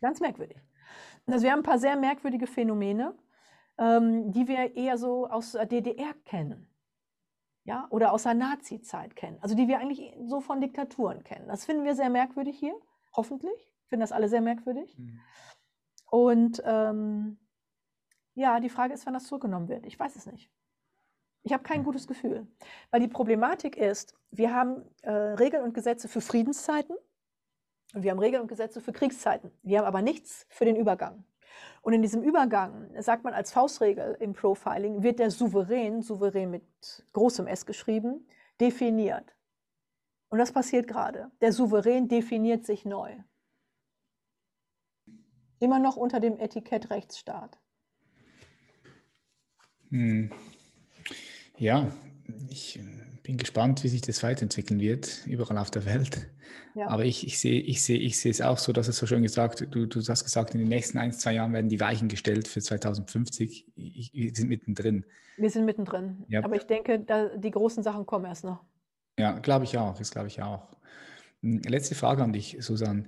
Ganz 0.00 0.20
merkwürdig. 0.20 0.58
Also 1.28 1.44
wir 1.44 1.52
haben 1.52 1.60
ein 1.60 1.64
paar 1.64 1.78
sehr 1.78 1.96
merkwürdige 1.96 2.46
Phänomene, 2.46 3.14
ähm, 3.78 4.32
die 4.32 4.48
wir 4.48 4.76
eher 4.76 4.98
so 4.98 5.28
aus 5.28 5.52
der 5.52 5.66
DDR 5.66 6.14
kennen. 6.24 6.68
Ja, 7.64 7.86
oder 7.90 8.12
aus 8.12 8.22
der 8.22 8.32
Nazi-Zeit 8.32 9.14
kennen. 9.14 9.36
Also 9.42 9.54
die 9.54 9.68
wir 9.68 9.78
eigentlich 9.78 10.14
so 10.24 10.40
von 10.40 10.60
Diktaturen 10.60 11.22
kennen. 11.22 11.48
Das 11.48 11.66
finden 11.66 11.84
wir 11.84 11.94
sehr 11.94 12.08
merkwürdig 12.08 12.58
hier, 12.58 12.74
hoffentlich. 13.14 13.70
Finden 13.88 14.00
das 14.00 14.12
alle 14.12 14.28
sehr 14.28 14.40
merkwürdig. 14.40 14.96
Mhm. 14.98 15.20
Und 16.10 16.62
ähm, 16.64 17.38
ja, 18.34 18.60
die 18.60 18.70
Frage 18.70 18.94
ist, 18.94 19.04
wann 19.04 19.12
das 19.12 19.26
zurückgenommen 19.26 19.68
wird. 19.68 19.84
Ich 19.84 19.98
weiß 19.98 20.16
es 20.16 20.24
nicht. 20.24 20.50
Ich 21.42 21.52
habe 21.52 21.62
kein 21.62 21.84
gutes 21.84 22.06
Gefühl. 22.06 22.46
Weil 22.90 23.00
die 23.00 23.08
Problematik 23.08 23.76
ist, 23.76 24.14
wir 24.30 24.54
haben 24.54 24.82
äh, 25.02 25.10
Regeln 25.10 25.64
und 25.64 25.74
Gesetze 25.74 26.08
für 26.08 26.20
Friedenszeiten 26.20 26.96
und 27.94 28.02
wir 28.02 28.10
haben 28.10 28.18
Regeln 28.18 28.42
und 28.42 28.48
Gesetze 28.48 28.80
für 28.80 28.92
Kriegszeiten. 28.92 29.50
Wir 29.62 29.78
haben 29.78 29.86
aber 29.86 30.02
nichts 30.02 30.46
für 30.50 30.64
den 30.64 30.76
Übergang. 30.76 31.24
Und 31.82 31.92
in 31.92 32.02
diesem 32.02 32.22
Übergang, 32.22 32.90
sagt 33.00 33.24
man 33.24 33.32
als 33.32 33.52
Faustregel 33.52 34.16
im 34.20 34.34
Profiling, 34.34 35.02
wird 35.02 35.18
der 35.18 35.30
Souverän, 35.30 36.02
Souverän 36.02 36.50
mit 36.50 36.62
großem 37.12 37.46
S 37.46 37.66
geschrieben, 37.66 38.26
definiert. 38.60 39.34
Und 40.28 40.38
das 40.38 40.52
passiert 40.52 40.86
gerade. 40.86 41.30
Der 41.40 41.52
Souverän 41.52 42.08
definiert 42.08 42.66
sich 42.66 42.84
neu. 42.84 43.16
Immer 45.60 45.78
noch 45.78 45.96
unter 45.96 46.20
dem 46.20 46.38
Etikett 46.38 46.90
Rechtsstaat. 46.90 47.58
Hm. 49.88 50.30
Ja, 51.56 51.90
ich 52.50 52.78
bin 53.28 53.36
gespannt, 53.36 53.84
wie 53.84 53.88
sich 53.88 54.00
das 54.00 54.22
weiterentwickeln 54.22 54.80
wird, 54.80 55.26
überall 55.26 55.58
auf 55.58 55.70
der 55.70 55.84
Welt. 55.84 56.30
Ja. 56.74 56.88
Aber 56.88 57.04
ich, 57.04 57.26
ich, 57.26 57.38
sehe, 57.38 57.60
ich, 57.60 57.84
sehe, 57.84 57.98
ich 57.98 58.18
sehe 58.18 58.30
es 58.30 58.40
auch 58.40 58.56
so, 58.56 58.72
dass 58.72 58.88
es 58.88 58.96
so 58.96 59.06
schön 59.06 59.22
gesagt, 59.22 59.66
du, 59.70 59.84
du 59.84 60.00
hast 60.00 60.24
gesagt, 60.24 60.54
in 60.54 60.60
den 60.60 60.68
nächsten 60.68 60.96
ein, 60.96 61.12
zwei 61.12 61.34
Jahren 61.34 61.52
werden 61.52 61.68
die 61.68 61.78
Weichen 61.78 62.08
gestellt 62.08 62.48
für 62.48 62.62
2050. 62.62 63.66
Ich, 63.76 64.14
wir 64.14 64.34
sind 64.34 64.48
mittendrin. 64.48 65.04
Wir 65.36 65.50
sind 65.50 65.66
mittendrin. 65.66 66.24
Ja. 66.28 66.42
Aber 66.42 66.56
ich 66.56 66.62
denke, 66.62 67.04
die 67.36 67.50
großen 67.50 67.82
Sachen 67.82 68.06
kommen 68.06 68.24
erst 68.24 68.44
noch. 68.44 68.60
Ja, 69.18 69.38
glaube 69.40 69.66
ich 69.66 69.76
auch. 69.76 69.98
Das 69.98 70.10
glaube 70.10 70.28
ich 70.28 70.40
auch. 70.40 70.66
Hm, 71.42 71.60
letzte 71.62 71.94
Frage 71.94 72.22
an 72.22 72.32
dich, 72.32 72.56
Susanne. 72.60 73.04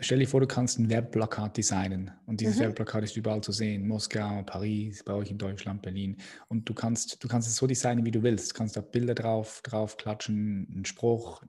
Stell 0.00 0.20
dir 0.20 0.28
vor, 0.28 0.40
du 0.40 0.46
kannst 0.46 0.78
ein 0.78 0.88
Werbplakat 0.88 1.56
designen 1.56 2.10
und 2.26 2.40
dieses 2.40 2.56
mhm. 2.56 2.60
Werbplakat 2.60 3.04
ist 3.04 3.16
überall 3.16 3.42
zu 3.42 3.52
sehen. 3.52 3.86
Moskau, 3.86 4.42
Paris, 4.44 5.04
bei 5.04 5.12
euch 5.12 5.30
in 5.30 5.38
Deutschland, 5.38 5.82
Berlin. 5.82 6.16
Und 6.48 6.68
du 6.68 6.74
kannst, 6.74 7.22
du 7.22 7.28
kannst 7.28 7.48
es 7.48 7.56
so 7.56 7.66
designen, 7.66 8.04
wie 8.04 8.10
du 8.10 8.22
willst. 8.22 8.52
Du 8.52 8.54
kannst 8.54 8.76
da 8.76 8.80
Bilder 8.80 9.14
drauf, 9.14 9.60
drauf 9.62 9.96
klatschen, 9.96 10.68
einen 10.72 10.84
Spruch, 10.84 11.42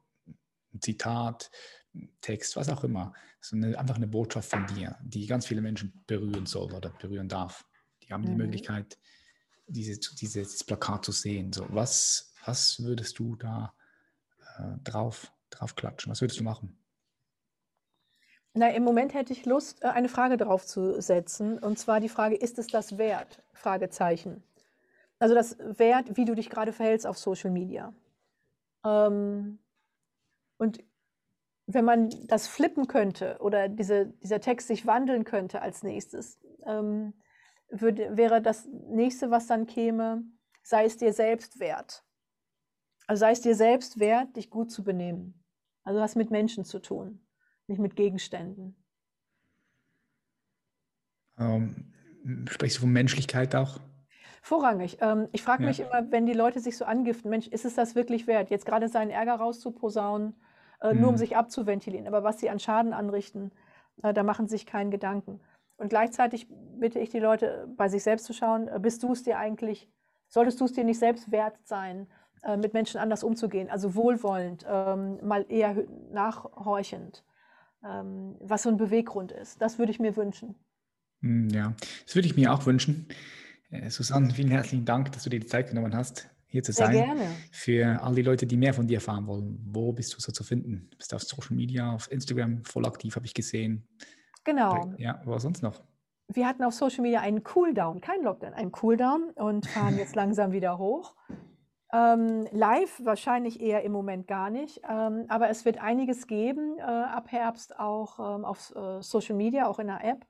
ein 0.74 0.82
Zitat, 0.82 1.50
Text, 2.22 2.56
was 2.56 2.70
auch 2.70 2.84
immer. 2.84 3.14
So 3.40 3.56
eine, 3.56 3.78
einfach 3.80 3.96
eine 3.96 4.08
Botschaft 4.08 4.50
von 4.50 4.68
dir, 4.68 4.98
die 5.02 5.26
ganz 5.26 5.48
viele 5.48 5.62
Menschen 5.62 6.04
berühren 6.08 6.46
soll 6.46 6.74
oder 6.74 6.90
berühren 6.90 7.30
darf. 7.30 7.66
Die 8.04 8.14
haben 8.14 8.22
mhm. 8.24 8.28
die 8.28 8.36
Möglichkeit, 8.36 8.98
diese, 9.68 9.98
dieses 9.98 10.64
Plakat 10.64 11.06
zu 11.06 11.12
sehen. 11.12 11.54
So, 11.54 11.66
was, 11.70 12.34
was 12.46 12.84
würdest 12.84 13.18
du 13.18 13.36
da 13.38 13.74
äh, 14.58 14.78
drauf 14.84 15.32
drauf 15.50 15.76
klatschen? 15.76 16.12
Was 16.12 16.22
würdest 16.22 16.40
du 16.40 16.44
machen? 16.44 16.78
Na, 18.54 18.72
im 18.72 18.84
Moment 18.84 19.14
hätte 19.14 19.34
ich 19.34 19.46
Lust, 19.46 19.84
äh, 19.84 19.88
eine 19.88 20.10
Frage 20.10 20.38
drauf 20.38 20.66
zu 20.66 21.00
setzen. 21.00 21.60
Und 21.60 21.78
zwar 21.78 22.00
die 22.00 22.10
Frage, 22.10 22.36
ist 22.36 22.58
es 22.58 22.68
das 22.68 22.98
wert? 22.98 23.44
Fragezeichen. 23.54 24.44
Also 25.20 25.36
das 25.36 25.58
Wert, 25.60 26.18
wie 26.18 26.26
du 26.26 26.36
dich 26.36 26.50
gerade 26.50 26.74
verhältst 26.74 27.06
auf 27.06 27.18
Social 27.18 27.52
Media. 27.52 27.94
Ähm, 28.84 29.60
und 30.58 30.84
wenn 31.68 31.86
man 31.86 32.10
das 32.28 32.48
flippen 32.48 32.88
könnte 32.88 33.38
oder 33.42 33.68
diese, 33.68 34.08
dieser 34.08 34.40
Text 34.40 34.68
sich 34.68 34.88
wandeln 34.88 35.24
könnte 35.24 35.62
als 35.62 35.84
nächstes, 35.84 36.40
ähm, 36.66 37.14
würde, 37.70 38.16
wäre 38.16 38.42
das 38.42 38.66
nächste, 38.66 39.30
was 39.30 39.48
dann 39.48 39.68
käme, 39.68 40.24
sei 40.64 40.86
es 40.86 40.98
dir 40.98 41.14
selbst 41.14 41.60
wert. 41.60 42.07
Also 43.08 43.22
sei 43.22 43.32
es 43.32 43.42
dir 43.42 43.56
selbst 43.56 44.00
wert, 44.00 44.36
dich 44.36 44.50
gut 44.50 44.72
zu 44.72 44.84
benehmen. 44.84 45.44
Also 45.84 46.02
was 46.02 46.16
mit 46.16 46.30
Menschen 46.30 46.66
zu 46.66 46.80
tun, 46.80 47.26
nicht 47.68 47.80
mit 47.80 47.96
Gegenständen. 47.96 48.76
Ähm, 51.40 51.94
sprichst 52.50 52.78
du 52.78 52.82
von 52.82 52.92
Menschlichkeit 52.92 53.56
auch? 53.56 53.80
Vorrangig. 54.42 54.98
Ähm, 55.02 55.30
ich 55.32 55.42
frage 55.42 55.64
ja. 55.64 55.70
mich 55.70 55.80
immer, 55.80 56.12
wenn 56.12 56.26
die 56.26 56.34
Leute 56.34 56.60
sich 56.60 56.78
so 56.78 56.86
angiften, 56.86 57.30
Mensch, 57.30 57.48
ist 57.48 57.66
es 57.66 57.76
das 57.76 57.96
wirklich 57.96 58.28
wert, 58.28 58.50
jetzt 58.50 58.66
gerade 58.66 58.90
seinen 58.90 59.12
Ärger 59.12 59.36
rauszuposaunen, 59.36 60.36
äh, 60.82 60.94
mhm. 60.94 61.00
nur 61.00 61.10
um 61.10 61.16
mhm. 61.16 61.20
sich 61.20 61.38
abzuventilieren. 61.38 62.08
Aber 62.08 62.24
was 62.24 62.40
sie 62.40 62.50
an 62.50 62.60
Schaden 62.60 62.94
anrichten, 62.94 63.52
äh, 64.04 64.14
da 64.14 64.24
machen 64.24 64.48
sie 64.48 64.58
sich 64.58 64.66
keinen 64.66 64.92
Gedanken. 64.92 65.40
Und 65.78 65.90
gleichzeitig 65.90 66.48
bitte 66.50 67.00
ich 67.00 67.10
die 67.10 67.20
Leute, 67.20 67.68
bei 67.78 67.88
sich 67.88 68.04
selbst 68.04 68.26
zu 68.26 68.34
schauen, 68.34 68.68
äh, 68.68 68.80
bist 68.82 69.04
du 69.04 69.12
es 69.14 69.24
dir 69.24 69.38
eigentlich, 69.38 69.90
solltest 70.28 70.60
du 70.60 70.66
es 70.66 70.74
dir 70.74 70.84
nicht 70.84 71.00
selbst 71.00 71.32
wert 71.32 71.58
sein, 71.64 72.08
äh, 72.44 72.58
mit 72.58 72.74
Menschen 72.74 73.00
anders 73.00 73.24
umzugehen, 73.24 73.70
also 73.70 73.96
wohlwollend, 73.96 74.66
ähm, 74.70 75.20
mal 75.26 75.46
eher 75.50 75.76
nachhorchend, 76.12 77.24
ähm, 77.84 78.36
was 78.40 78.64
so 78.64 78.70
ein 78.70 78.78
Beweggrund 78.78 79.32
ist. 79.32 79.62
Das 79.62 79.80
würde 79.80 79.92
ich 79.92 80.00
mir 80.00 80.16
wünschen. 80.16 80.56
Hm, 81.22 81.50
ja, 81.50 81.74
das 82.06 82.16
würde 82.16 82.28
ich 82.28 82.36
mir 82.36 82.54
auch 82.54 82.66
wünschen. 82.66 83.08
Äh, 83.70 83.90
Susanne, 83.90 84.34
vielen 84.34 84.50
herzlichen 84.50 84.86
Dank, 84.86 85.12
dass 85.12 85.24
du 85.24 85.30
dir 85.30 85.40
die 85.40 85.48
Zeit 85.48 85.70
genommen 85.70 85.96
hast, 85.96 86.30
hier 86.48 86.64
zu 86.64 86.72
sein. 86.72 86.94
Sehr 86.94 87.06
gerne. 87.06 87.28
Für 87.52 88.02
all 88.02 88.16
die 88.16 88.22
Leute, 88.22 88.46
die 88.46 88.58
mehr 88.58 88.74
von 88.74 88.88
dir 88.88 88.96
erfahren 88.96 89.28
wollen, 89.28 89.60
wo 89.66 89.92
bist 89.92 90.14
du 90.16 90.20
so 90.20 90.32
zu 90.32 90.44
finden? 90.44 90.88
Du 90.92 90.98
bist 90.98 91.14
auf 91.14 91.24
Social 91.24 91.56
Media, 91.56 91.92
auf 91.92 92.12
Instagram 92.12 92.64
voll 92.64 92.86
aktiv, 92.86 93.16
habe 93.16 93.26
ich 93.26 93.34
gesehen. 93.34 93.88
Genau. 94.44 94.94
Ja, 94.98 95.22
wo 95.26 95.38
sonst 95.40 95.62
noch? 95.62 95.82
Wir 96.30 96.46
hatten 96.46 96.64
auf 96.64 96.74
Social 96.74 97.02
Media 97.02 97.22
einen 97.22 97.44
Cooldown, 97.44 98.02
kein 98.02 98.22
Lockdown, 98.22 98.54
einen 98.54 98.72
Cooldown 98.72 99.32
und 99.36 99.68
fahren 99.68 99.98
jetzt 99.98 100.16
langsam 100.16 100.52
wieder 100.52 100.78
hoch. 100.78 101.16
Ähm, 101.94 102.46
live 102.52 103.02
wahrscheinlich 103.06 103.62
eher 103.62 103.84
im 103.84 103.94
Moment 103.94 104.28
gar 104.28 104.50
nicht, 104.50 104.82
ähm, 104.90 105.26
aber 105.30 105.50
es 105.50 105.64
wird 105.64 105.78
einiges 105.78 106.28
geben 106.28 106.78
äh, 106.80 106.82
ab 106.82 107.32
Herbst 107.32 107.80
auch 107.80 108.20
ähm, 108.20 108.44
auf 108.44 108.76
äh, 108.76 109.02
Social 109.02 109.36
Media, 109.36 109.68
auch 109.68 109.80
in 109.80 109.88
der 109.88 110.04
App, 110.04 110.26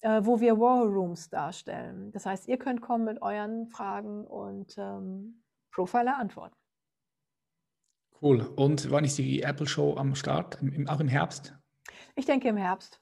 äh, 0.00 0.20
wo 0.24 0.40
wir 0.40 0.58
War 0.58 0.82
Rooms 0.84 1.30
darstellen. 1.30 2.10
Das 2.10 2.26
heißt, 2.26 2.48
ihr 2.48 2.58
könnt 2.58 2.80
kommen 2.80 3.04
mit 3.04 3.22
euren 3.22 3.68
Fragen 3.68 4.26
und 4.26 4.76
ähm, 4.78 5.44
Profiler 5.70 6.18
antworten. 6.18 6.56
Cool. 8.20 8.40
Und 8.56 8.90
wann 8.90 9.04
ist 9.04 9.18
die 9.18 9.42
Apple 9.42 9.68
Show 9.68 9.96
am 9.96 10.16
Start? 10.16 10.60
Im, 10.60 10.72
im, 10.72 10.88
auch 10.88 11.00
im 11.00 11.08
Herbst? 11.08 11.54
Ich 12.16 12.24
denke 12.24 12.48
im 12.48 12.56
Herbst. 12.56 13.00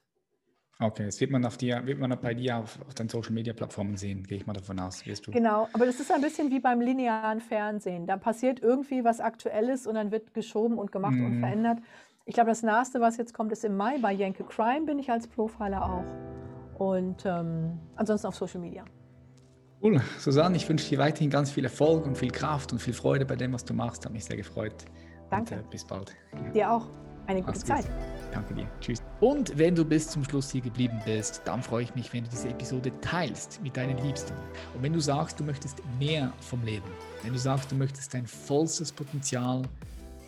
Okay, 0.79 1.05
das 1.05 1.21
wird 1.21 1.31
man, 1.31 1.45
auf 1.45 1.55
dir, 1.55 1.85
wird 1.85 1.99
man 1.99 2.17
bei 2.21 2.33
dir 2.33 2.57
auf, 2.57 2.79
auf 2.85 2.93
deinen 2.93 3.07
Social 3.07 3.31
Media 3.31 3.53
Plattformen 3.53 3.95
sehen, 3.95 4.23
gehe 4.23 4.37
ich 4.37 4.45
mal 4.45 4.53
davon 4.53 4.77
aus. 4.79 5.05
Wirst 5.05 5.25
du. 5.25 5.31
Genau, 5.31 5.69
aber 5.71 5.85
das 5.85 6.01
ist 6.01 6.11
ein 6.11 6.19
bisschen 6.19 6.51
wie 6.51 6.59
beim 6.59 6.81
linearen 6.81 7.39
Fernsehen. 7.39 8.07
Da 8.07 8.17
passiert 8.17 8.59
irgendwie 8.61 9.05
was 9.05 9.21
Aktuelles 9.21 9.87
und 9.87 9.95
dann 9.95 10.11
wird 10.11 10.33
geschoben 10.33 10.77
und 10.77 10.91
gemacht 10.91 11.13
mhm. 11.13 11.25
und 11.25 11.39
verändert. 11.39 11.79
Ich 12.25 12.33
glaube, 12.33 12.49
das 12.49 12.61
nächste, 12.61 12.99
was 12.99 13.15
jetzt 13.15 13.33
kommt, 13.33 13.53
ist 13.53 13.63
im 13.63 13.77
Mai. 13.77 13.99
Bei 13.99 14.11
Jenke 14.11 14.43
Crime 14.43 14.85
bin 14.85 14.99
ich 14.99 15.09
als 15.09 15.27
Profiler 15.27 15.81
auch. 15.85 16.03
Und 16.77 17.25
ähm, 17.25 17.79
ansonsten 17.95 18.27
auf 18.27 18.35
Social 18.35 18.59
Media. 18.59 18.83
Cool. 19.81 20.01
Susanne, 20.17 20.57
ich 20.57 20.67
wünsche 20.67 20.89
dir 20.89 20.97
weiterhin 20.97 21.29
ganz 21.29 21.51
viel 21.51 21.63
Erfolg 21.63 22.05
und 22.05 22.17
viel 22.17 22.31
Kraft 22.31 22.73
und 22.73 22.79
viel 22.79 22.93
Freude 22.93 23.25
bei 23.25 23.35
dem, 23.35 23.53
was 23.53 23.63
du 23.63 23.73
machst. 23.73 24.03
Hat 24.05 24.11
mich 24.11 24.25
sehr 24.25 24.35
gefreut. 24.35 24.85
Danke. 25.29 25.55
Und, 25.55 25.61
äh, 25.61 25.63
bis 25.69 25.85
bald. 25.85 26.15
Dir 26.53 26.71
auch. 26.71 26.89
Eine 27.27 27.41
gute 27.41 27.51
Mach's 27.51 27.65
Zeit. 27.65 27.85
Gut. 27.85 27.93
Danke 28.33 28.53
dir. 28.55 28.67
Tschüss. 28.81 29.04
Und 29.21 29.57
wenn 29.57 29.75
du 29.75 29.85
bis 29.85 30.09
zum 30.09 30.25
Schluss 30.25 30.51
hier 30.51 30.61
geblieben 30.61 30.99
bist, 31.05 31.41
dann 31.45 31.63
freue 31.63 31.83
ich 31.83 31.95
mich, 31.95 32.11
wenn 32.11 32.25
du 32.25 32.29
diese 32.29 32.49
Episode 32.49 32.91
teilst 32.99 33.61
mit 33.63 33.77
deinen 33.77 33.97
Liebsten. 34.03 34.33
Und 34.73 34.83
wenn 34.83 34.91
du 34.91 34.99
sagst, 34.99 35.39
du 35.39 35.43
möchtest 35.45 35.77
mehr 35.97 36.33
vom 36.41 36.63
Leben, 36.65 36.89
wenn 37.23 37.31
du 37.31 37.39
sagst, 37.39 37.71
du 37.71 37.75
möchtest 37.75 38.13
dein 38.13 38.27
vollstes 38.27 38.91
Potenzial 38.91 39.61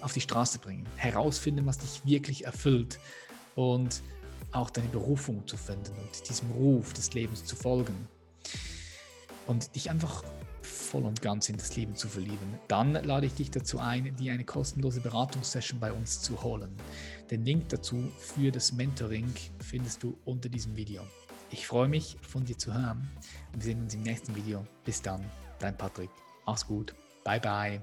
auf 0.02 0.14
die 0.14 0.22
Straße 0.22 0.60
bringen, 0.60 0.86
herausfinden, 0.96 1.66
was 1.66 1.80
dich 1.80 2.06
wirklich 2.06 2.46
erfüllt 2.46 3.00
und 3.56 4.02
auch 4.54 4.70
deine 4.70 4.88
Berufung 4.88 5.46
zu 5.46 5.58
finden 5.58 5.92
und 5.92 6.30
diesem 6.30 6.50
Ruf 6.52 6.94
des 6.94 7.14
Lebens 7.14 7.44
zu 7.44 7.58
folgen 7.58 8.08
und 9.48 9.76
dich 9.76 9.90
einfach 9.90 10.24
voll 10.62 11.04
und 11.04 11.22
ganz 11.22 11.50
in 11.50 11.58
das 11.58 11.76
Leben 11.76 11.96
zu 11.96 12.08
verlieben, 12.08 12.60
dann 12.68 12.94
lade 12.94 13.26
ich 13.26 13.34
dich 13.34 13.52
dazu 13.52 13.80
ein, 13.80 14.16
dir 14.16 14.34
eine 14.34 14.46
kostenlose 14.46 15.02
Beratungssession 15.02 15.80
bei 15.80 15.92
uns 15.92 16.22
zu 16.22 16.42
holen. 16.42 16.76
Den 17.30 17.44
Link 17.44 17.70
dazu 17.70 18.12
für 18.20 18.52
das 18.52 18.72
Mentoring 18.72 19.34
findest 19.60 20.04
du 20.04 20.18
unter 20.26 20.50
diesem 20.50 20.76
Video. 20.76 21.02
Ich 21.52 21.68
freue 21.68 21.88
mich, 21.88 22.18
von 22.22 22.46
dir 22.46 22.58
zu 22.58 22.74
hören 22.74 23.10
wir 23.54 23.64
sehen 23.64 23.82
uns 23.82 23.94
im 23.96 24.04
nächsten 24.04 24.36
Video. 24.36 24.66
Bis 24.86 25.02
dann, 25.02 25.24
dein 25.60 25.76
Patrick. 25.78 26.10
Mach's 26.46 26.66
gut. 26.66 26.94
Bye 27.24 27.40
bye. 27.40 27.82